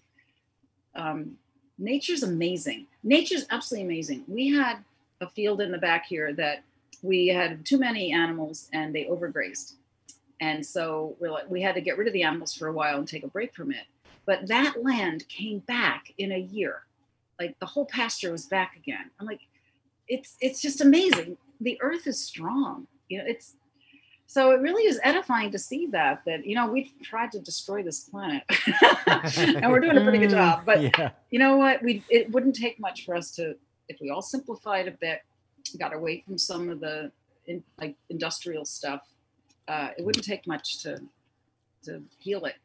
Um 0.96 1.38
nature's 1.78 2.24
amazing. 2.24 2.88
Nature's 3.04 3.46
absolutely 3.50 3.86
amazing. 3.86 4.24
We 4.28 4.48
had 4.50 4.78
a 5.22 5.30
field 5.30 5.60
in 5.62 5.72
the 5.72 5.78
back 5.78 6.06
here 6.06 6.34
that 6.34 6.64
we 7.02 7.28
had 7.28 7.66
too 7.66 7.78
many 7.80 8.14
animals 8.14 8.70
and 8.74 8.96
they 8.96 9.06
overgrazed. 9.06 9.74
And 10.40 10.66
so 10.66 11.16
we're 11.20 11.32
like 11.32 11.50
we 11.50 11.62
had 11.62 11.76
to 11.76 11.82
get 11.82 11.98
rid 11.98 12.08
of 12.08 12.14
the 12.14 12.24
animals 12.24 12.54
for 12.54 12.68
a 12.68 12.74
while 12.74 12.98
and 13.00 13.08
take 13.08 13.24
a 13.24 13.28
break 13.28 13.54
from 13.56 13.72
it. 13.72 13.86
But 14.26 14.48
that 14.48 14.82
land 14.82 15.28
came 15.28 15.60
back 15.60 16.14
in 16.18 16.32
a 16.32 16.38
year 16.38 16.84
like 17.40 17.58
the 17.60 17.66
whole 17.66 17.86
pasture 17.86 18.32
was 18.32 18.46
back 18.46 18.76
again. 18.76 19.12
I'm 19.20 19.26
like 19.26 19.42
it's 20.08 20.36
it's 20.42 20.62
just 20.62 20.82
amazing. 20.82 21.38
The 21.62 21.78
earth 21.82 22.08
is 22.08 22.20
strong 22.20 22.88
you 23.10 23.18
know 23.20 23.26
it's 23.28 23.56
so 24.26 24.52
it 24.52 24.62
really 24.62 24.84
is 24.84 25.00
edifying 25.04 25.52
to 25.52 25.60
see 25.60 25.88
that 25.88 26.24
that 26.26 26.46
you 26.46 26.56
know 26.56 26.68
we've 26.68 26.92
tried 27.04 27.32
to 27.34 27.40
destroy 27.40 27.84
this 27.84 28.00
planet 28.02 28.44
and 29.38 29.70
we're 29.72 29.80
doing 29.80 29.98
a 29.98 30.02
pretty 30.02 30.18
good 30.18 30.30
Mm, 30.30 30.32
job 30.32 30.66
but 30.66 30.82
yeah. 30.82 31.12
you 31.30 31.40
know 31.40 31.58
what? 31.58 31.84
We 31.84 32.04
it 32.10 32.32
wouldn't 32.32 32.56
take 32.56 32.80
much 32.80 33.06
for 33.06 33.16
us 33.16 33.32
to 33.36 33.56
if 33.90 33.98
we 34.02 34.10
all 34.10 34.22
simplified 34.22 34.88
a 34.88 34.92
bit 34.92 35.20
got 35.78 35.94
away 35.94 36.24
from 36.26 36.38
some 36.38 36.70
of 36.70 36.80
the 36.80 37.12
in, 37.48 37.64
like 37.80 37.96
industrial 38.10 38.66
stuff 38.66 39.02
uh, 39.68 39.90
it 39.98 40.04
wouldn't 40.06 40.26
take 40.26 40.48
much 40.48 40.82
to 40.84 41.00
to 41.84 42.02
heal 42.20 42.46
it 42.46 42.56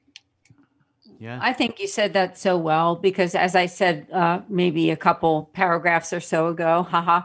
Yeah. 1.18 1.38
I 1.42 1.52
think 1.52 1.80
you 1.80 1.88
said 1.88 2.12
that 2.12 2.38
so 2.38 2.56
well 2.56 2.94
because, 2.96 3.34
as 3.34 3.56
I 3.56 3.66
said, 3.66 4.06
uh, 4.12 4.40
maybe 4.48 4.90
a 4.90 4.96
couple 4.96 5.50
paragraphs 5.52 6.12
or 6.12 6.20
so 6.20 6.48
ago, 6.48 6.84
haha, 6.84 7.22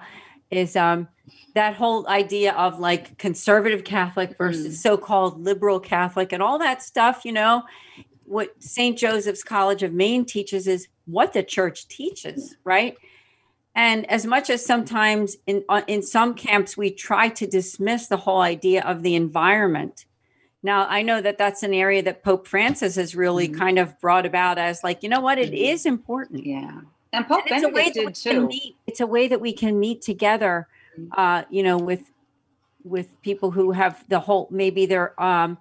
is 0.49 0.75
um, 0.75 1.07
that 1.53 1.75
whole 1.75 2.07
idea 2.07 2.53
of 2.53 2.79
like 2.79 3.17
conservative 3.17 3.83
Catholic 3.83 4.37
versus 4.37 4.81
so-called 4.81 5.41
liberal 5.41 5.79
Catholic 5.79 6.33
and 6.33 6.41
all 6.41 6.57
that 6.59 6.81
stuff. 6.81 7.23
You 7.23 7.33
know, 7.33 7.63
what 8.25 8.61
St. 8.61 8.97
Joseph's 8.97 9.43
College 9.43 9.83
of 9.83 9.93
Maine 9.93 10.25
teaches 10.25 10.67
is 10.67 10.87
what 11.05 11.33
the 11.33 11.43
Church 11.43 11.87
teaches, 11.87 12.55
right? 12.63 12.95
And 13.75 14.09
as 14.09 14.25
much 14.25 14.49
as 14.49 14.65
sometimes 14.65 15.37
in 15.47 15.63
uh, 15.69 15.81
in 15.87 16.01
some 16.01 16.33
camps 16.33 16.77
we 16.77 16.91
try 16.91 17.29
to 17.29 17.47
dismiss 17.47 18.07
the 18.07 18.17
whole 18.17 18.41
idea 18.41 18.83
of 18.83 19.03
the 19.03 19.15
environment. 19.15 20.05
Now, 20.63 20.87
I 20.89 21.01
know 21.01 21.19
that 21.21 21.37
that's 21.37 21.61
an 21.61 21.73
area 21.73 22.01
that 22.03 22.23
Pope 22.23 22.47
Francis 22.47 22.95
has 22.95 23.15
really 23.15 23.49
Mhm. 23.49 23.57
kind 23.57 23.77
of 23.79 23.99
brought 23.99 24.25
about 24.25 24.57
as 24.57 24.81
like, 24.83 25.03
you 25.03 25.09
know 25.09 25.19
what, 25.19 25.37
it 25.37 25.51
Mhm. 25.51 25.57
is 25.73 25.85
important. 25.85 26.45
yeah 26.45 26.81
and 27.15 27.27
pope 27.27 27.43
And 27.45 27.57
it's 27.57 27.63
a 27.63 27.67
way 27.67 27.91
benedict 27.91 27.95
that 27.95 28.05
we 28.05 28.11
did 28.13 28.23
can 28.23 28.41
too 28.41 28.47
meet. 28.47 28.75
It's 28.87 28.99
a 28.99 29.05
way 29.05 29.27
that 29.27 29.39
we 29.39 29.53
can 29.53 29.79
meet 29.79 30.01
together, 30.01 30.67
Mhm. 30.99 31.09
uh, 31.15 31.43
you 31.49 31.61
know, 31.63 31.77
with 31.77 32.09
with 32.85 33.21
people 33.21 33.49
who 33.51 33.71
have 33.71 34.03
the 34.09 34.19
whole 34.19 34.47
maybe 34.51 34.85
they're 34.85 35.13
um 35.21 35.57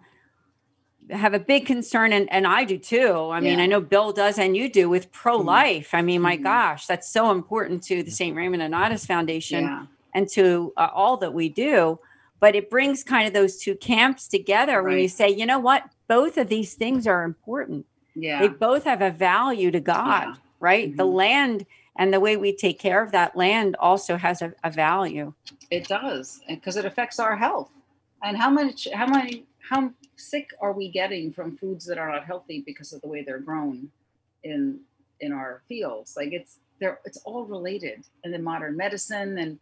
have 1.11 1.35
a 1.35 1.39
big 1.39 1.67
concern 1.67 2.13
and, 2.13 2.33
and 2.33 2.47
I 2.49 2.65
do 2.65 2.79
too. 2.79 3.29
I 3.31 3.39
mean, 3.41 3.59
Yeah. 3.59 3.65
I 3.65 3.67
know 3.67 3.81
Bill 3.81 4.13
does 4.13 4.39
and 4.39 4.57
you 4.57 4.69
do 4.69 4.89
with 4.89 5.13
pro-life. 5.13 5.91
I 5.95 6.01
mean, 6.03 6.21
my 6.23 6.37
Mhm. 6.37 6.43
gosh, 6.45 6.87
that's 6.87 7.09
so 7.09 7.31
important 7.31 7.83
to 7.85 8.03
the 8.03 8.11
St. 8.11 8.35
Raymond 8.35 8.63
Nonnatus 8.63 9.07
Foundation 9.07 9.65
yeah 9.65 9.87
and 10.15 10.27
to 10.31 10.73
uh, 10.77 10.89
all 10.95 11.17
that 11.19 11.33
we 11.35 11.49
do. 11.49 11.99
But 12.43 12.57
it 12.57 12.69
brings 12.71 13.05
kind 13.05 13.29
of 13.29 13.33
those 13.35 13.59
two 13.59 13.77
camps 13.77 14.27
together 14.27 14.83
when 14.83 14.99
you 14.99 15.09
say, 15.09 15.29
you 15.29 15.47
know 15.47 15.61
what, 15.61 15.85
both 16.09 16.37
of 16.37 16.49
these 16.49 16.75
things 16.75 17.07
are 17.07 17.23
important. 17.23 17.87
yeah 18.17 18.41
They 18.41 18.49
both 18.49 18.83
have 18.83 19.01
a 19.01 19.13
value 19.13 19.71
to 19.71 19.79
God, 19.79 20.25
Yeah. 20.27 20.35
right? 20.59 20.97
The 20.97 21.05
Mhm. 21.07 21.15
land 21.15 21.67
and 21.97 22.13
the 22.13 22.19
way 22.19 22.37
we 22.37 22.53
take 22.55 22.81
care 22.81 23.01
of 23.01 23.13
that 23.13 23.37
land 23.37 23.77
also 23.79 24.17
has 24.17 24.43
a, 24.43 24.53
a 24.65 24.73
value. 24.73 25.33
It 25.71 25.87
does, 25.87 26.41
because 26.49 26.77
it 26.77 26.85
affects 26.85 27.21
our 27.21 27.37
health. 27.37 27.71
And 28.25 28.37
how 28.37 28.51
much, 28.51 28.89
how 28.93 29.07
many, 29.07 29.47
how 29.71 29.93
sick 30.17 30.51
are 30.61 30.73
we 30.73 30.89
getting 30.89 31.33
from 31.33 31.57
foods 31.57 31.85
that 31.87 31.97
are 31.97 32.11
not 32.11 32.25
healthy 32.25 32.61
because 32.67 32.93
of 32.93 33.01
the 33.03 33.09
way 33.09 33.23
they're 33.23 33.39
grown 33.39 33.93
in 34.43 34.81
in 35.21 35.31
our 35.33 35.63
fields? 35.69 36.17
Like 36.17 36.33
it's 36.33 36.59
they're 36.81 36.99
it's 37.05 37.19
all 37.19 37.45
related, 37.45 37.99
and 38.25 38.35
then 38.35 38.43
modern 38.43 38.77
medicine 38.77 39.39
and 39.39 39.61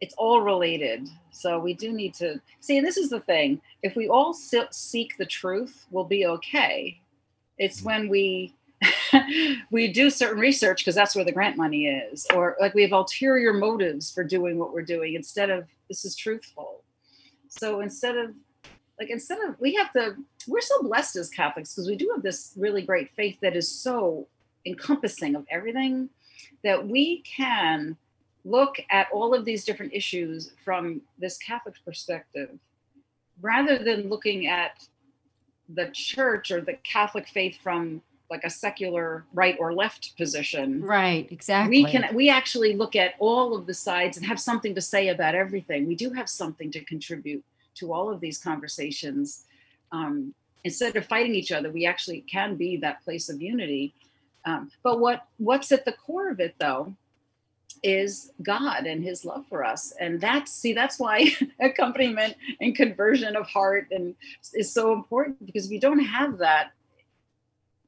it's 0.00 0.14
all 0.14 0.40
related. 0.40 1.08
So 1.30 1.58
we 1.58 1.74
do 1.74 1.92
need 1.92 2.14
to 2.14 2.40
see. 2.60 2.78
And 2.78 2.86
this 2.86 2.96
is 2.96 3.10
the 3.10 3.20
thing: 3.20 3.60
if 3.82 3.96
we 3.96 4.08
all 4.08 4.32
se- 4.32 4.68
seek 4.70 5.16
the 5.16 5.26
truth, 5.26 5.86
we'll 5.90 6.04
be 6.04 6.26
okay. 6.26 7.00
It's 7.58 7.80
mm. 7.80 7.84
when 7.84 8.08
we 8.08 8.54
we 9.70 9.92
do 9.92 10.10
certain 10.10 10.38
research 10.38 10.78
because 10.78 10.94
that's 10.94 11.14
where 11.14 11.24
the 11.24 11.32
grant 11.32 11.56
money 11.56 11.86
is, 11.86 12.26
or 12.34 12.56
like 12.60 12.74
we 12.74 12.82
have 12.82 12.92
ulterior 12.92 13.52
motives 13.52 14.10
for 14.10 14.24
doing 14.24 14.58
what 14.58 14.72
we're 14.72 14.82
doing 14.82 15.14
instead 15.14 15.50
of 15.50 15.66
this 15.88 16.04
is 16.04 16.16
truthful. 16.16 16.82
So 17.48 17.80
instead 17.80 18.16
of 18.16 18.34
like 18.98 19.10
instead 19.10 19.38
of 19.40 19.60
we 19.60 19.74
have 19.74 19.92
to 19.92 20.16
we're 20.46 20.60
so 20.60 20.82
blessed 20.82 21.16
as 21.16 21.28
Catholics 21.28 21.74
because 21.74 21.88
we 21.88 21.96
do 21.96 22.10
have 22.14 22.22
this 22.22 22.52
really 22.56 22.82
great 22.82 23.10
faith 23.14 23.38
that 23.42 23.56
is 23.56 23.70
so 23.70 24.26
encompassing 24.64 25.34
of 25.34 25.46
everything 25.50 26.08
that 26.62 26.86
we 26.86 27.22
can 27.22 27.96
look 28.44 28.76
at 28.90 29.08
all 29.12 29.34
of 29.34 29.44
these 29.44 29.64
different 29.64 29.92
issues 29.92 30.52
from 30.64 31.02
this 31.18 31.36
Catholic 31.38 31.74
perspective 31.84 32.50
rather 33.42 33.78
than 33.78 34.08
looking 34.08 34.46
at 34.46 34.86
the 35.68 35.90
church 35.92 36.50
or 36.50 36.60
the 36.60 36.74
Catholic 36.82 37.28
faith 37.28 37.58
from 37.62 38.02
like 38.30 38.44
a 38.44 38.50
secular 38.50 39.24
right 39.32 39.56
or 39.58 39.72
left 39.72 40.16
position 40.16 40.82
Right, 40.82 41.30
exactly. 41.32 41.84
we 41.84 41.90
can 41.90 42.14
we 42.14 42.28
actually 42.30 42.74
look 42.74 42.94
at 42.94 43.14
all 43.18 43.56
of 43.56 43.66
the 43.66 43.74
sides 43.74 44.16
and 44.16 44.24
have 44.26 44.38
something 44.38 44.74
to 44.74 44.80
say 44.80 45.08
about 45.08 45.34
everything 45.34 45.86
we 45.86 45.96
do 45.96 46.10
have 46.10 46.28
something 46.28 46.70
to 46.70 46.80
contribute 46.84 47.44
to 47.74 47.92
all 47.92 48.08
of 48.08 48.20
these 48.20 48.38
conversations 48.38 49.44
um, 49.92 50.34
instead 50.64 50.96
of 50.96 51.06
fighting 51.06 51.34
each 51.34 51.52
other, 51.52 51.70
we 51.70 51.86
actually 51.86 52.20
can 52.22 52.56
be 52.56 52.76
that 52.78 53.02
place 53.02 53.28
of 53.28 53.40
unity. 53.40 53.94
Um, 54.44 54.70
but 54.82 55.00
what 55.00 55.26
what's 55.38 55.72
at 55.72 55.84
the 55.84 55.92
core 55.92 56.30
of 56.30 56.40
it, 56.40 56.54
though, 56.58 56.94
is 57.82 58.32
God 58.42 58.86
and 58.86 59.02
His 59.02 59.24
love 59.24 59.44
for 59.48 59.64
us, 59.64 59.92
and 60.00 60.20
that's 60.20 60.52
see 60.52 60.72
that's 60.72 60.98
why 60.98 61.30
accompaniment 61.60 62.34
and 62.60 62.74
conversion 62.74 63.36
of 63.36 63.46
heart 63.46 63.88
and 63.90 64.14
is 64.54 64.72
so 64.72 64.92
important 64.92 65.44
because 65.46 65.66
if 65.66 65.72
you 65.72 65.80
don't 65.80 66.00
have 66.00 66.38
that, 66.38 66.72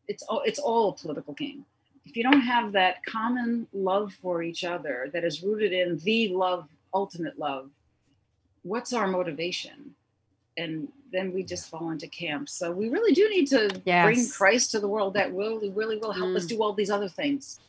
it's 0.09 0.23
all 0.25 0.43
it's 0.45 0.59
all 0.59 0.91
a 0.91 0.93
political 0.95 1.35
game. 1.35 1.65
If 2.05 2.17
you 2.17 2.23
don't 2.25 2.41
have 2.41 2.73
that 2.73 3.05
common 3.05 3.67
love 3.73 4.13
for 4.21 4.43
each 4.43 4.65
other 4.65 5.09
that 5.13 5.25
is 5.25 5.43
rooted 5.43 5.73
in 5.73 5.99
the 5.99 6.29
love, 6.29 6.69
ultimate 6.93 7.39
love, 7.39 7.71
what's 8.65 8.93
our 8.93 9.07
motivation? 9.07 9.95
And 10.57 10.89
then 11.13 11.33
we 11.33 11.43
just 11.45 11.71
fall 11.71 11.91
into 11.91 12.09
camp. 12.09 12.49
So 12.49 12.73
we 12.73 12.89
really 12.89 13.15
do 13.15 13.29
need 13.31 13.47
to 13.49 13.81
Yes. 13.87 14.05
bring 14.05 14.29
Christ 14.29 14.71
to 14.73 14.81
the 14.81 14.89
world. 14.89 15.15
That 15.15 15.33
will 15.33 15.61
really 15.71 15.97
will 15.97 16.13
help 16.13 16.35
us 16.37 16.45
Mm. 16.45 16.49
do 16.49 16.63
all 16.63 16.73
these 16.73 16.91
other 16.91 17.09
things. 17.09 17.61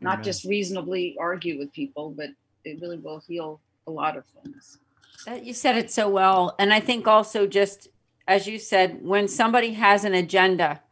Not 0.00 0.14
Amen. 0.14 0.24
just 0.24 0.44
reasonably 0.44 1.16
argue 1.18 1.58
with 1.58 1.72
people, 1.72 2.10
but 2.10 2.30
it 2.64 2.80
really 2.80 2.98
will 2.98 3.20
heal 3.26 3.60
a 3.86 3.90
lot 3.90 4.16
of 4.16 4.24
things. 4.26 4.78
Uh, 5.26 5.34
you 5.34 5.52
said 5.52 5.76
it 5.76 5.90
so 5.90 6.08
well. 6.08 6.54
And 6.58 6.72
I 6.72 6.80
think 6.80 7.06
also 7.08 7.46
just 7.46 7.88
as 8.28 8.46
you 8.46 8.58
said, 8.58 9.02
when 9.02 9.26
somebody 9.26 9.72
has 9.72 10.04
an 10.04 10.14
agenda, 10.14 10.82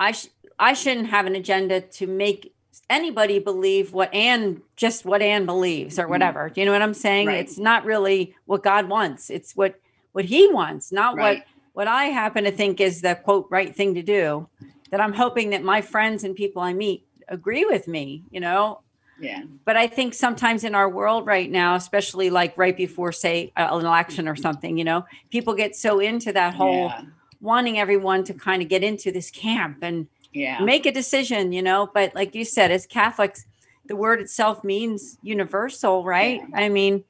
I 0.00 0.12
sh- 0.12 0.28
I 0.58 0.72
shouldn't 0.72 1.08
have 1.08 1.26
an 1.26 1.36
agenda 1.36 1.82
to 1.82 2.06
make 2.06 2.54
anybody 2.88 3.38
believe 3.38 3.92
what 3.92 4.12
Ann 4.14 4.62
just 4.76 5.04
what 5.04 5.20
Ann 5.20 5.44
believes 5.44 5.98
or 5.98 6.02
mm-hmm. 6.02 6.12
whatever. 6.12 6.48
Do 6.48 6.60
you 6.60 6.64
know 6.64 6.72
what 6.72 6.82
I'm 6.82 6.94
saying? 6.94 7.28
Right. 7.28 7.38
It's 7.38 7.58
not 7.58 7.84
really 7.84 8.34
what 8.46 8.62
God 8.62 8.88
wants. 8.88 9.28
It's 9.30 9.54
what 9.54 9.78
what 10.12 10.24
he 10.24 10.48
wants, 10.48 10.90
not 10.90 11.16
Right. 11.16 11.38
what 11.38 11.46
what 11.74 11.88
I 11.88 12.06
happen 12.06 12.44
to 12.44 12.50
think 12.50 12.80
is 12.80 13.02
the 13.02 13.14
quote 13.14 13.46
right 13.50 13.76
thing 13.76 13.94
to 13.94 14.02
do. 14.02 14.48
That 14.90 15.00
I'm 15.00 15.12
hoping 15.12 15.50
that 15.50 15.62
my 15.62 15.82
friends 15.82 16.24
and 16.24 16.34
people 16.34 16.62
I 16.62 16.72
meet 16.72 17.05
agree 17.28 17.64
with 17.64 17.88
me, 17.88 18.24
you 18.30 18.40
know, 18.40 18.80
Yeah. 19.18 19.42
but 19.64 19.76
I 19.76 19.86
think 19.86 20.14
sometimes 20.14 20.64
in 20.64 20.74
our 20.74 20.88
world 20.88 21.26
right 21.26 21.50
now, 21.50 21.74
especially 21.74 22.30
like 22.30 22.56
right 22.56 22.76
before, 22.76 23.12
say, 23.12 23.52
an 23.56 23.72
election 23.72 24.28
or 24.28 24.36
something, 24.36 24.76
you 24.78 24.84
know, 24.84 25.04
people 25.30 25.54
get 25.54 25.74
so 25.76 25.98
into 26.00 26.32
that 26.32 26.54
whole 26.54 26.88
Yeah. 26.88 27.02
wanting 27.40 27.78
everyone 27.78 28.24
to 28.24 28.34
kind 28.34 28.62
of 28.62 28.68
get 28.68 28.82
into 28.84 29.10
this 29.12 29.30
camp 29.30 29.78
and 29.82 30.08
Yeah. 30.32 30.62
make 30.64 30.86
a 30.86 30.92
decision, 30.92 31.52
you 31.52 31.62
know. 31.62 31.88
But 31.92 32.14
like 32.14 32.34
you 32.34 32.44
said, 32.44 32.70
as 32.70 32.86
Catholics, 32.86 33.44
the 33.86 33.96
word 33.96 34.20
itself 34.20 34.64
means 34.64 35.18
universal, 35.22 36.04
right? 36.04 36.40
Yeah. 36.48 36.58
I 36.60 36.68
mean, 36.68 37.04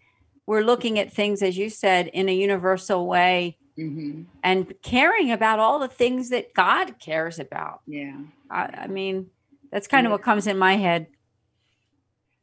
we're 0.47 0.63
looking 0.63 0.99
at 0.99 1.13
things, 1.13 1.43
as 1.43 1.59
you 1.59 1.71
said, 1.71 2.09
in 2.09 2.29
a 2.29 2.35
universal 2.35 3.07
way 3.07 3.59
hmm 3.77 4.23
and 4.43 4.73
caring 4.83 5.33
about 5.33 5.59
all 5.59 5.81
the 5.81 5.89
things 5.89 6.29
that 6.31 6.55
God 6.55 7.01
cares 7.01 7.39
about. 7.41 7.81
Yeah. 7.87 8.19
I, 8.49 8.71
I 8.83 8.87
mean, 8.87 9.31
that's 9.71 9.87
kind 9.87 10.07
of 10.07 10.13
what 10.13 10.23
comes 10.23 10.47
in 10.47 10.59
my 10.59 10.77
head. 10.77 11.07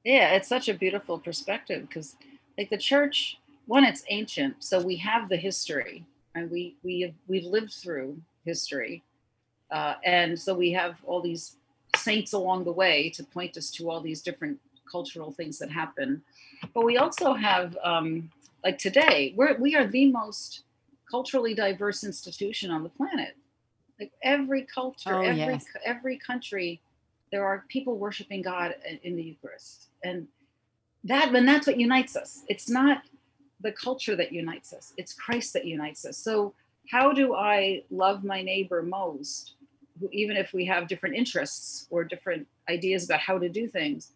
Yeah, 0.04 0.32
it's 0.34 0.50
such 0.50 0.68
a 0.68 0.74
beautiful 0.74 1.18
perspective 1.18 1.88
because, 1.88 2.16
like 2.58 2.70
the 2.70 2.78
church, 2.78 3.40
one, 3.68 3.86
it's 3.86 4.04
ancient, 4.10 4.64
so 4.64 4.82
we 4.82 4.98
have 4.98 5.30
the 5.30 5.38
history, 5.38 6.06
and 6.36 6.52
we 6.52 6.76
we 6.84 7.02
have, 7.02 7.14
we've 7.28 7.46
lived 7.46 7.74
through 7.74 8.22
history, 8.44 9.04
uh, 9.72 9.96
and 10.04 10.38
so 10.38 10.54
we 10.54 10.72
have 10.74 10.98
all 11.06 11.22
these 11.22 11.56
saints 11.96 12.34
along 12.34 12.66
the 12.66 12.72
way 12.72 13.10
to 13.12 13.24
point 13.24 13.56
us 13.56 13.72
to 13.72 13.90
all 13.90 14.02
these 14.02 14.22
different 14.22 14.60
cultural 14.92 15.32
things 15.32 15.58
that 15.60 15.72
happen. 15.72 16.22
But 16.74 16.84
we 16.84 16.98
also 16.98 17.34
have, 17.34 17.78
um, 17.84 18.30
like 18.64 18.78
today, 18.78 19.34
we're 19.38 19.58
we 19.58 19.76
are 19.76 19.88
the 19.88 20.12
most 20.12 20.64
culturally 21.10 21.54
diverse 21.54 22.04
institution 22.04 22.72
on 22.72 22.84
the 22.84 22.90
planet. 22.90 23.38
Like 24.00 24.12
every 24.22 24.64
culture, 24.64 25.16
Oh, 25.16 25.22
every 25.22 25.54
yes. 25.54 25.66
every 25.86 26.18
country 26.18 26.82
there 27.34 27.44
are 27.44 27.66
people 27.68 27.98
worshiping 27.98 28.44
God 28.44 28.76
in- 29.02 29.16
the 29.16 29.24
Eucharist, 29.24 29.88
and 30.04 30.28
that 31.04 31.34
and 31.34 31.48
that's 31.48 31.66
what 31.66 31.80
unites 31.80 32.16
us. 32.16 32.44
It's 32.48 32.70
not 32.70 33.02
the 33.60 33.72
culture 33.72 34.16
that 34.16 34.32
unites 34.32 34.72
us; 34.72 34.94
it's 34.98 35.14
Christ 35.14 35.52
that 35.54 35.66
unites 35.66 36.06
us. 36.06 36.16
So, 36.16 36.54
how 36.92 37.12
do 37.12 37.34
I 37.34 37.84
love 37.90 38.24
my 38.24 38.44
neighbor 38.44 38.84
most, 38.84 39.54
who, 40.00 40.10
even 40.12 40.38
if 40.38 40.54
we 40.54 40.64
have 40.66 40.88
different 40.88 41.16
interests 41.16 41.88
or 41.90 42.04
different 42.04 42.46
ideas 42.70 43.04
about 43.06 43.22
how 43.22 43.40
to 43.40 43.50
do 43.50 43.68
things? 43.68 44.12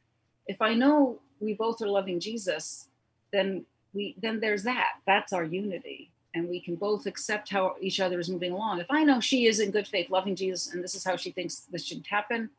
If 0.45 0.61
I 0.61 0.75
know 0.75 1.19
we 1.39 1.55
both 1.55 1.81
are 1.81 1.87
loving 1.87 2.19
Jesus, 2.19 2.87
then 3.33 3.65
we 3.95 4.15
then 4.21 4.39
there's 4.39 4.61
that. 4.63 4.99
That's 5.07 5.33
our 5.33 5.43
unity. 5.43 6.11
And 6.35 6.47
we 6.47 6.59
can 6.59 6.75
both 6.75 7.07
accept 7.07 7.49
how 7.49 7.77
each 7.81 7.99
other 7.99 8.19
is 8.19 8.29
moving 8.29 8.51
along. 8.51 8.79
If 8.79 8.91
I 8.91 9.03
know 9.03 9.19
she 9.19 9.47
is 9.47 9.59
in 9.59 9.71
good 9.71 9.87
faith 9.87 10.11
loving 10.11 10.35
Jesus 10.35 10.71
and 10.71 10.83
this 10.83 10.93
is 10.93 11.03
how 11.03 11.15
she 11.15 11.31
thinks 11.31 11.61
this 11.61 11.83
should 11.83 12.05
happen, 12.05 12.51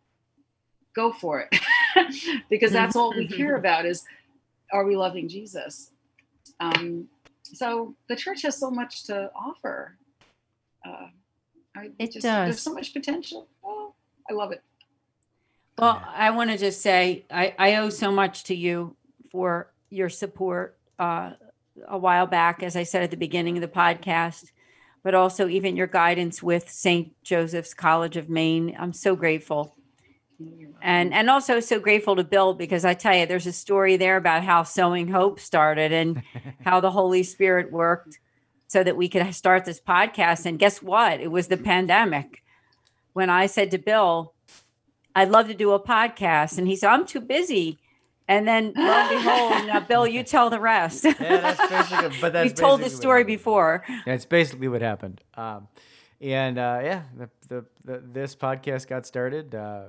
go 1.03 1.13
for 1.13 1.35
it 1.45 1.51
because 2.53 2.73
that's 2.73 2.97
all 2.97 3.11
we 3.21 3.27
care 3.41 3.57
about 3.57 3.87
is 3.87 3.99
are 4.73 4.85
we 4.85 4.95
loving 4.97 5.29
jesus 5.29 5.91
um, 6.61 7.07
so 7.43 7.95
the 8.09 8.17
church 8.17 8.43
has 8.43 8.57
so 8.59 8.71
much 8.71 9.05
to 9.05 9.31
offer 9.35 9.97
uh, 10.87 11.07
I 11.77 11.91
It 11.99 12.13
just, 12.13 12.25
does. 12.25 12.47
there's 12.47 12.61
so 12.61 12.75
much 12.75 12.93
potential 12.93 13.47
oh, 13.65 13.95
i 14.29 14.33
love 14.33 14.51
it 14.57 14.63
Well, 15.79 16.03
I 16.27 16.31
want 16.37 16.51
to 16.51 16.59
just 16.59 16.81
say 16.83 17.25
I, 17.31 17.55
I 17.67 17.77
owe 17.77 17.91
so 17.91 18.11
much 18.11 18.45
to 18.51 18.55
you 18.55 18.97
for 19.31 19.71
your 19.91 20.09
support 20.09 20.77
uh, 20.99 21.31
a 21.87 21.97
while 21.97 22.27
back, 22.27 22.63
as 22.65 22.75
I 22.75 22.83
said 22.83 23.03
at 23.05 23.11
the 23.13 23.17
beginning 23.27 23.57
of 23.57 23.63
the 23.63 23.69
podcast, 23.83 24.51
but 25.05 25.15
also 25.15 25.47
even 25.47 25.77
your 25.77 25.87
guidance 25.87 26.43
with 26.43 26.69
St. 26.69 27.15
Joseph's 27.23 27.75
College 27.75 28.17
of 28.17 28.29
Maine. 28.29 28.75
I'm 28.77 28.93
so 28.93 29.15
grateful. 29.15 29.78
And 30.81 31.13
and 31.13 31.29
also 31.29 31.61
so 31.61 31.81
grateful 31.81 32.17
to 32.17 32.25
Bill 32.25 32.55
because 32.55 32.85
I 32.85 32.95
tell 32.95 33.15
you, 33.15 33.27
there's 33.27 33.47
a 33.47 33.53
story 33.53 33.97
there 33.97 34.17
about 34.17 34.45
how 34.45 34.63
Sowing 34.63 35.09
Hope 35.09 35.41
started 35.41 35.93
and 35.93 36.23
how 36.65 36.81
the 36.81 36.91
Holy 36.91 37.23
Spirit 37.23 37.73
worked 37.73 38.21
so 38.69 38.85
that 38.85 38.97
we 38.97 39.09
could 39.09 39.35
start 39.35 39.65
this 39.65 39.81
podcast. 39.81 40.47
And 40.47 40.59
guess 40.59 40.83
what? 40.83 41.21
It 41.21 41.31
was 41.31 41.49
the 41.49 41.57
pandemic 41.57 42.43
when 43.15 43.31
I 43.31 43.47
said 43.47 43.73
to 43.73 43.79
Bill, 43.79 44.35
I'd 45.17 45.31
love 45.31 45.49
to 45.49 45.55
do 45.55 45.73
a 45.73 45.81
podcast. 45.81 46.59
And 46.59 46.69
he 46.69 46.77
said, 46.77 46.91
I'm 46.91 47.05
too 47.05 47.21
busy. 47.21 47.79
And 48.29 48.47
then 48.47 48.75
lo 48.77 48.85
and 48.85 49.09
behold, 49.25 49.67
now 49.67 49.81
Bill, 49.81 50.07
you 50.07 50.23
tell 50.23 50.51
the 50.51 50.61
rest. 50.61 51.05
Yeah, 51.05 51.15
that's 51.19 51.71
basically. 51.71 52.19
But 52.21 52.33
that's 52.35 52.45
We've 52.51 52.55
told 52.55 52.81
the 52.81 52.85
what 52.85 52.93
story 52.93 53.25
before. 53.25 53.85
That's 54.07 54.27
basically 54.27 54.69
what 54.69 54.83
happened. 54.83 55.23
Um, 55.35 55.67
and 56.21 56.59
uh, 56.59 56.81
yeah, 56.83 57.03
the, 57.17 57.31
the, 57.49 57.65
the 57.85 58.03
this 58.07 58.37
podcast 58.37 58.87
got 58.87 59.07
started 59.07 59.55
uh, 59.55 59.87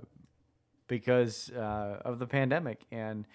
because 0.90 1.50
uh, 1.52 2.02
of 2.04 2.20
the 2.20 2.28
pandemic, 2.28 2.82
and 2.92 3.26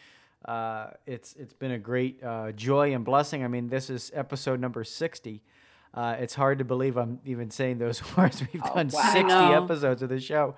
uh, 0.45 0.89
it's 1.07 1.35
it's 1.37 1.55
been 1.55 1.71
a 1.71 1.79
great 1.79 2.23
uh, 2.23 2.53
joy 2.53 2.93
and 2.93 3.03
blessing. 3.07 3.43
I 3.43 3.49
mean, 3.49 3.69
this 3.69 3.89
is 3.89 4.13
episode 4.15 4.61
number 4.61 4.85
sixty. 4.85 5.43
Uh, 5.95 6.17
it's 6.19 6.35
hard 6.35 6.59
to 6.59 6.65
believe 6.65 6.99
I'm 6.99 7.21
even 7.25 7.51
saying 7.51 7.79
those 7.79 8.03
words. 8.17 8.43
We've 8.53 8.63
Oh, 8.63 8.75
done 8.75 8.91
wow. 8.93 9.13
Sixty 9.13 9.33
episodes 9.33 10.03
of 10.03 10.11
the 10.11 10.21
show 10.21 10.57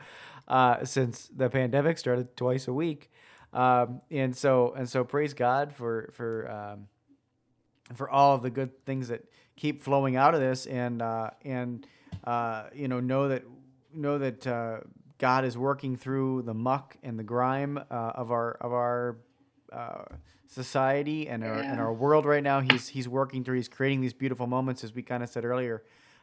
uh, 0.49 0.85
since 0.85 1.29
the 1.29 1.49
pandemic 1.49 1.99
started, 1.99 2.37
twice 2.37 2.67
a 2.67 2.73
week. 2.73 3.13
Um, 3.53 4.01
and 4.11 4.37
so 4.37 4.73
and 4.77 4.89
so, 4.89 5.05
praise 5.05 5.33
God 5.35 5.73
for 5.73 6.11
for. 6.15 6.51
Um, 6.51 6.89
for 7.95 8.11
all 8.11 8.35
of 8.35 8.43
the 8.43 8.51
good 8.51 8.85
things 8.85 9.07
that 9.07 9.23
keep 9.55 9.81
flowing 9.81 10.17
out 10.17 10.35
of 10.35 10.41
this 10.41 10.67
and 10.67 11.01
uh, 11.01 11.31
and 11.45 11.87
uh, 12.25 12.65
you 12.75 12.89
know 12.89 12.99
know 12.99 13.29
that 13.29 13.45
know 13.95 14.19
that 14.19 14.45
uh, 14.45 14.79
God 15.19 15.45
is 15.45 15.57
working 15.57 15.97
through 15.97 16.43
the 16.43 16.55
muck 16.55 16.97
and 17.03 17.19
the 17.19 17.23
grime 17.25 17.79
uh, 17.79 17.95
of 17.95 18.31
our 18.31 18.53
of 18.53 18.73
our 18.73 19.17
uh, 19.73 20.05
society 20.47 21.29
and 21.29 21.43
our 21.43 21.55
and 21.55 21.81
our 21.81 21.93
world 21.93 22.27
right 22.27 22.43
now. 22.43 22.61
He's 22.61 22.89
he's 22.89 23.09
working 23.09 23.45
through. 23.45 23.57
He's 23.57 23.69
creating 23.69 24.01
these 24.01 24.12
beautiful 24.12 24.47
moments, 24.47 24.85
as 24.85 24.95
we 24.95 25.03
kind 25.03 25.23
of 25.23 25.29
said 25.29 25.45
earlier. 25.45 25.83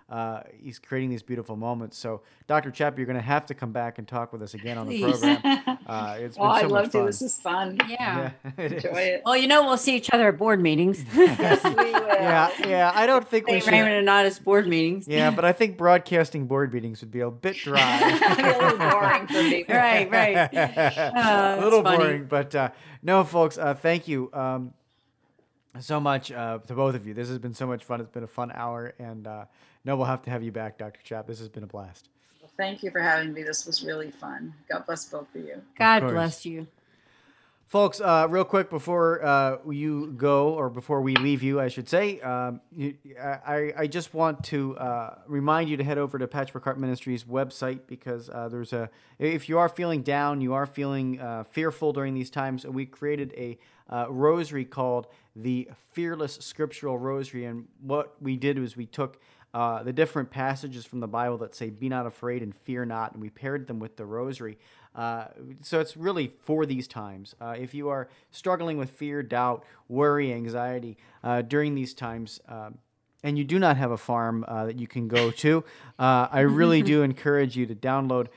Uh, 0.09 0.41
he's 0.61 0.79
creating 0.79 1.09
these 1.09 1.23
beautiful 1.23 1.55
moments. 1.55 1.97
So, 1.97 2.21
Dr. 2.47 2.71
Chapp, 2.71 2.97
you're 2.97 3.05
going 3.05 3.15
to 3.15 3.21
have 3.21 3.45
to 3.47 3.53
come 3.53 3.71
back 3.71 3.97
and 3.97 4.07
talk 4.07 4.31
with 4.31 4.41
us 4.41 4.53
again 4.53 4.77
on 4.77 4.87
the 4.87 5.01
program. 5.01 5.63
Uh, 5.85 6.15
it's 6.17 6.37
been 6.37 6.45
oh, 6.45 6.49
so 6.49 6.55
I'd 6.55 6.61
much 6.63 6.71
love 6.71 6.85
to. 6.85 6.91
fun. 6.91 7.05
This 7.07 7.21
is 7.21 7.37
fun. 7.37 7.77
Yeah. 7.89 8.31
it 8.57 8.71
is. 8.71 8.85
Enjoy 8.85 8.97
it. 8.99 9.21
Well, 9.25 9.35
you 9.35 9.47
know, 9.47 9.65
we'll 9.65 9.75
see 9.75 9.97
each 9.97 10.09
other 10.11 10.29
at 10.29 10.37
board 10.37 10.61
meetings. 10.61 11.03
Yes, 11.13 11.61
we 11.61 11.73
will. 11.73 12.07
Yeah, 12.07 12.51
yeah. 12.65 12.91
I 12.95 13.05
don't 13.05 13.27
think 13.27 13.47
we 13.47 13.53
St. 13.53 13.65
should. 13.65 13.71
Raymond 13.71 14.07
Nonnatus 14.07 14.41
board 14.41 14.65
meetings. 14.65 15.09
Yeah, 15.09 15.31
but 15.31 15.43
I 15.43 15.51
think 15.51 15.77
broadcasting 15.77 16.47
board 16.47 16.73
meetings 16.73 17.01
would 17.01 17.11
be 17.11 17.19
a 17.19 17.29
bit 17.29 17.57
dry. 17.57 17.79
A 17.79 18.61
little 18.61 18.77
boring 18.77 19.27
for 19.27 19.43
me. 19.43 19.65
Right, 19.67 20.09
right. 20.09 20.49
Oh, 21.15 21.59
a 21.59 21.61
little 21.61 21.83
boring, 21.83 22.25
but 22.25 22.55
uh, 22.55 22.69
no, 23.01 23.25
folks. 23.25 23.57
Uh, 23.57 23.73
thank 23.73 24.07
you 24.07 24.29
um, 24.31 24.73
so 25.79 25.99
much 25.99 26.31
uh, 26.31 26.59
to 26.59 26.73
both 26.73 26.95
of 26.95 27.05
you. 27.07 27.13
This 27.13 27.27
has 27.29 27.39
been 27.39 27.53
so 27.53 27.67
much 27.67 27.83
fun. 27.83 27.99
It's 27.99 28.09
been 28.09 28.23
a 28.23 28.27
fun 28.27 28.51
hour, 28.53 28.93
and 28.99 29.27
uh, 29.27 29.45
no, 29.85 29.95
we'll 29.95 30.05
have 30.05 30.21
to 30.23 30.29
have 30.29 30.43
you 30.43 30.51
back, 30.51 30.77
Dr. 30.77 30.99
Chapp. 31.03 31.27
This 31.27 31.39
has 31.39 31.49
been 31.49 31.63
a 31.63 31.67
blast. 31.67 32.09
Well, 32.41 32.51
Thank 32.57 32.83
you 32.83 32.91
for 32.91 32.99
having 33.01 33.33
me. 33.33 33.43
This 33.43 33.65
was 33.65 33.83
really 33.83 34.11
fun. 34.11 34.53
God 34.69 34.85
bless 34.85 35.05
both 35.05 35.33
of 35.35 35.41
you. 35.41 35.61
God 35.77 36.01
course. 36.01 36.11
bless 36.11 36.45
you. 36.45 36.67
Folks, 37.73 37.99
uh, 37.99 38.27
real 38.29 38.43
quick 38.43 38.69
before 38.69 39.25
uh, 39.25 39.57
you 39.67 40.13
go, 40.15 40.53
or 40.53 40.69
before 40.69 41.01
we 41.01 41.15
leave 41.15 41.41
you, 41.41 41.59
I 41.59 41.69
should 41.69 41.89
say, 41.89 42.21
um, 42.21 42.61
you, 42.71 42.93
I, 43.19 43.73
I 43.75 43.87
just 43.87 44.13
want 44.13 44.43
to 44.45 44.77
uh, 44.77 45.17
remind 45.25 45.69
you 45.69 45.77
to 45.77 45.83
head 45.83 45.97
over 45.97 46.19
to 46.19 46.27
Patchwork 46.27 46.65
Heart 46.65 46.79
Ministries 46.79 47.23
website 47.23 47.79
because 47.87 48.29
uh, 48.29 48.47
there's 48.47 48.73
a, 48.73 48.91
if 49.17 49.49
you 49.49 49.57
are 49.57 49.69
feeling 49.69 50.03
down, 50.03 50.39
you 50.39 50.53
are 50.53 50.67
feeling 50.67 51.19
uh, 51.19 51.45
fearful 51.45 51.93
during 51.93 52.13
these 52.13 52.29
times, 52.29 52.63
we 52.63 52.85
created 52.85 53.33
a 53.35 53.57
uh, 53.89 54.05
rosary 54.07 54.65
called 54.65 55.07
the 55.35 55.67
Fearless 55.93 56.35
Scriptural 56.35 56.99
Rosary. 56.99 57.45
And 57.45 57.67
what 57.81 58.21
we 58.21 58.37
did 58.37 58.59
was 58.59 58.77
we 58.77 58.85
took 58.85 59.19
uh, 59.53 59.83
the 59.83 59.93
different 59.93 60.31
passages 60.31 60.85
from 60.85 60.99
the 60.99 61.07
Bible 61.07 61.37
that 61.37 61.53
say, 61.53 61.69
Be 61.69 61.89
not 61.89 62.05
afraid 62.05 62.41
and 62.41 62.55
fear 62.55 62.85
not, 62.85 63.13
and 63.13 63.21
we 63.21 63.29
paired 63.29 63.67
them 63.67 63.79
with 63.79 63.97
the 63.97 64.05
rosary. 64.05 64.57
Uh, 64.95 65.25
so 65.61 65.79
it's 65.79 65.97
really 65.97 66.27
for 66.27 66.65
these 66.65 66.87
times. 66.87 67.35
Uh, 67.41 67.55
if 67.57 67.73
you 67.73 67.89
are 67.89 68.07
struggling 68.31 68.77
with 68.77 68.89
fear, 68.89 69.23
doubt, 69.23 69.63
worry, 69.87 70.33
anxiety 70.33 70.97
uh, 71.23 71.41
during 71.41 71.75
these 71.75 71.93
times, 71.93 72.39
um, 72.47 72.77
and 73.23 73.37
you 73.37 73.43
do 73.43 73.57
not 73.57 73.77
have 73.77 73.91
a 73.91 73.97
farm 73.97 74.43
uh, 74.47 74.65
that 74.65 74.79
you 74.79 74.87
can 74.87 75.07
go 75.07 75.31
to, 75.31 75.63
uh, 75.97 76.27
I 76.31 76.41
really 76.41 76.81
do 76.83 77.03
encourage 77.03 77.55
you 77.55 77.65
to 77.67 77.75
download 77.75 78.27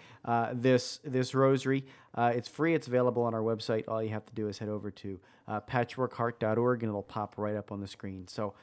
this 0.52 1.00
this 1.04 1.34
rosary. 1.34 1.84
It's 2.16 2.48
free. 2.48 2.74
It's 2.74 2.86
available 2.86 3.22
on 3.22 3.34
our 3.34 3.42
website. 3.42 3.84
All 3.88 4.02
you 4.02 4.10
have 4.10 4.26
to 4.26 4.34
do 4.34 4.48
is 4.48 4.58
head 4.58 4.68
over 4.68 4.90
to 4.90 5.18
patchworkheart.org, 5.48 6.82
and 6.82 6.90
it'll 6.90 7.02
pop 7.02 7.34
right 7.36 7.56
up 7.56 7.72
on 7.72 7.80
the 7.80 7.86
screen. 7.86 8.26
So, 8.28 8.54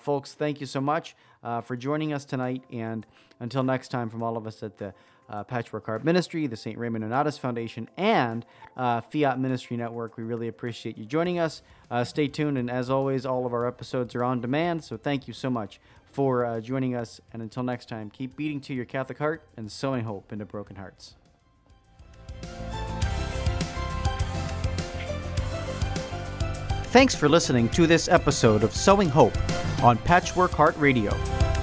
folks, 0.00 0.34
thank 0.34 0.60
you 0.60 0.66
so 0.66 0.80
much 0.80 1.16
for 1.64 1.76
joining 1.76 2.12
us 2.12 2.24
tonight. 2.24 2.64
And 2.72 3.06
until 3.40 3.62
next 3.62 3.88
time, 3.88 4.08
from 4.10 4.22
all 4.22 4.36
of 4.36 4.46
us 4.46 4.62
at 4.62 4.78
the 4.78 4.94
uh, 5.28 5.44
Patchwork 5.44 5.86
Heart 5.86 6.04
Ministry, 6.04 6.46
the 6.46 6.56
St. 6.56 6.78
Raymond 6.78 7.04
Nonnatus 7.04 7.38
Foundation, 7.38 7.88
and 7.96 8.46
uh, 8.76 9.00
Fiat 9.00 9.38
Ministry 9.38 9.76
Network. 9.76 10.16
We 10.16 10.24
really 10.24 10.48
appreciate 10.48 10.96
you 10.96 11.04
joining 11.04 11.38
us. 11.38 11.62
Uh, 11.90 12.04
stay 12.04 12.28
tuned, 12.28 12.58
and 12.58 12.70
as 12.70 12.90
always, 12.90 13.26
all 13.26 13.46
of 13.46 13.52
our 13.52 13.66
episodes 13.66 14.14
are 14.14 14.24
on 14.24 14.40
demand, 14.40 14.84
so 14.84 14.96
thank 14.96 15.28
you 15.28 15.34
so 15.34 15.50
much 15.50 15.80
for 16.04 16.44
uh, 16.44 16.60
joining 16.60 16.94
us. 16.94 17.20
And 17.32 17.42
until 17.42 17.62
next 17.62 17.88
time, 17.88 18.10
keep 18.10 18.36
beating 18.36 18.60
to 18.62 18.74
your 18.74 18.84
Catholic 18.84 19.18
heart 19.18 19.42
and 19.56 19.70
sowing 19.70 20.04
hope 20.04 20.32
into 20.32 20.44
broken 20.44 20.76
hearts. 20.76 21.14
Thanks 26.90 27.14
for 27.14 27.28
listening 27.28 27.68
to 27.70 27.86
this 27.86 28.08
episode 28.08 28.62
of 28.62 28.72
Sowing 28.72 29.10
Hope 29.10 29.36
on 29.82 29.98
Patchwork 29.98 30.52
Heart 30.52 30.74
Radio. 30.78 31.10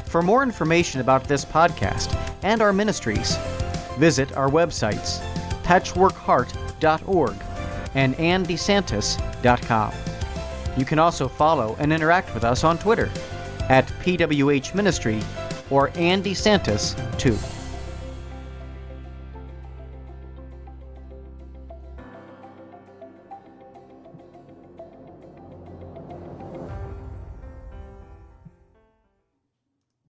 For 0.06 0.22
more 0.22 0.44
information 0.44 1.02
about 1.02 1.24
this 1.24 1.44
podcast 1.44 2.16
and 2.44 2.62
our 2.62 2.72
ministries, 2.72 3.36
visit 3.98 4.38
our 4.38 4.50
websites, 4.50 5.20
patchworkheart.org 5.64 7.36
and 7.96 8.16
andesantis.com. 8.18 9.94
You 10.78 10.86
can 10.86 11.00
also 11.00 11.28
follow 11.28 11.76
and 11.80 11.92
interact 11.92 12.32
with 12.36 12.44
us 12.44 12.64
on 12.64 12.78
Twitter 12.78 13.10
at 13.68 13.88
PWH 14.04 14.76
Ministry 14.76 15.24
or 15.72 15.90
Andy 15.96 16.36
Santis 16.36 16.96
2. 17.18 17.36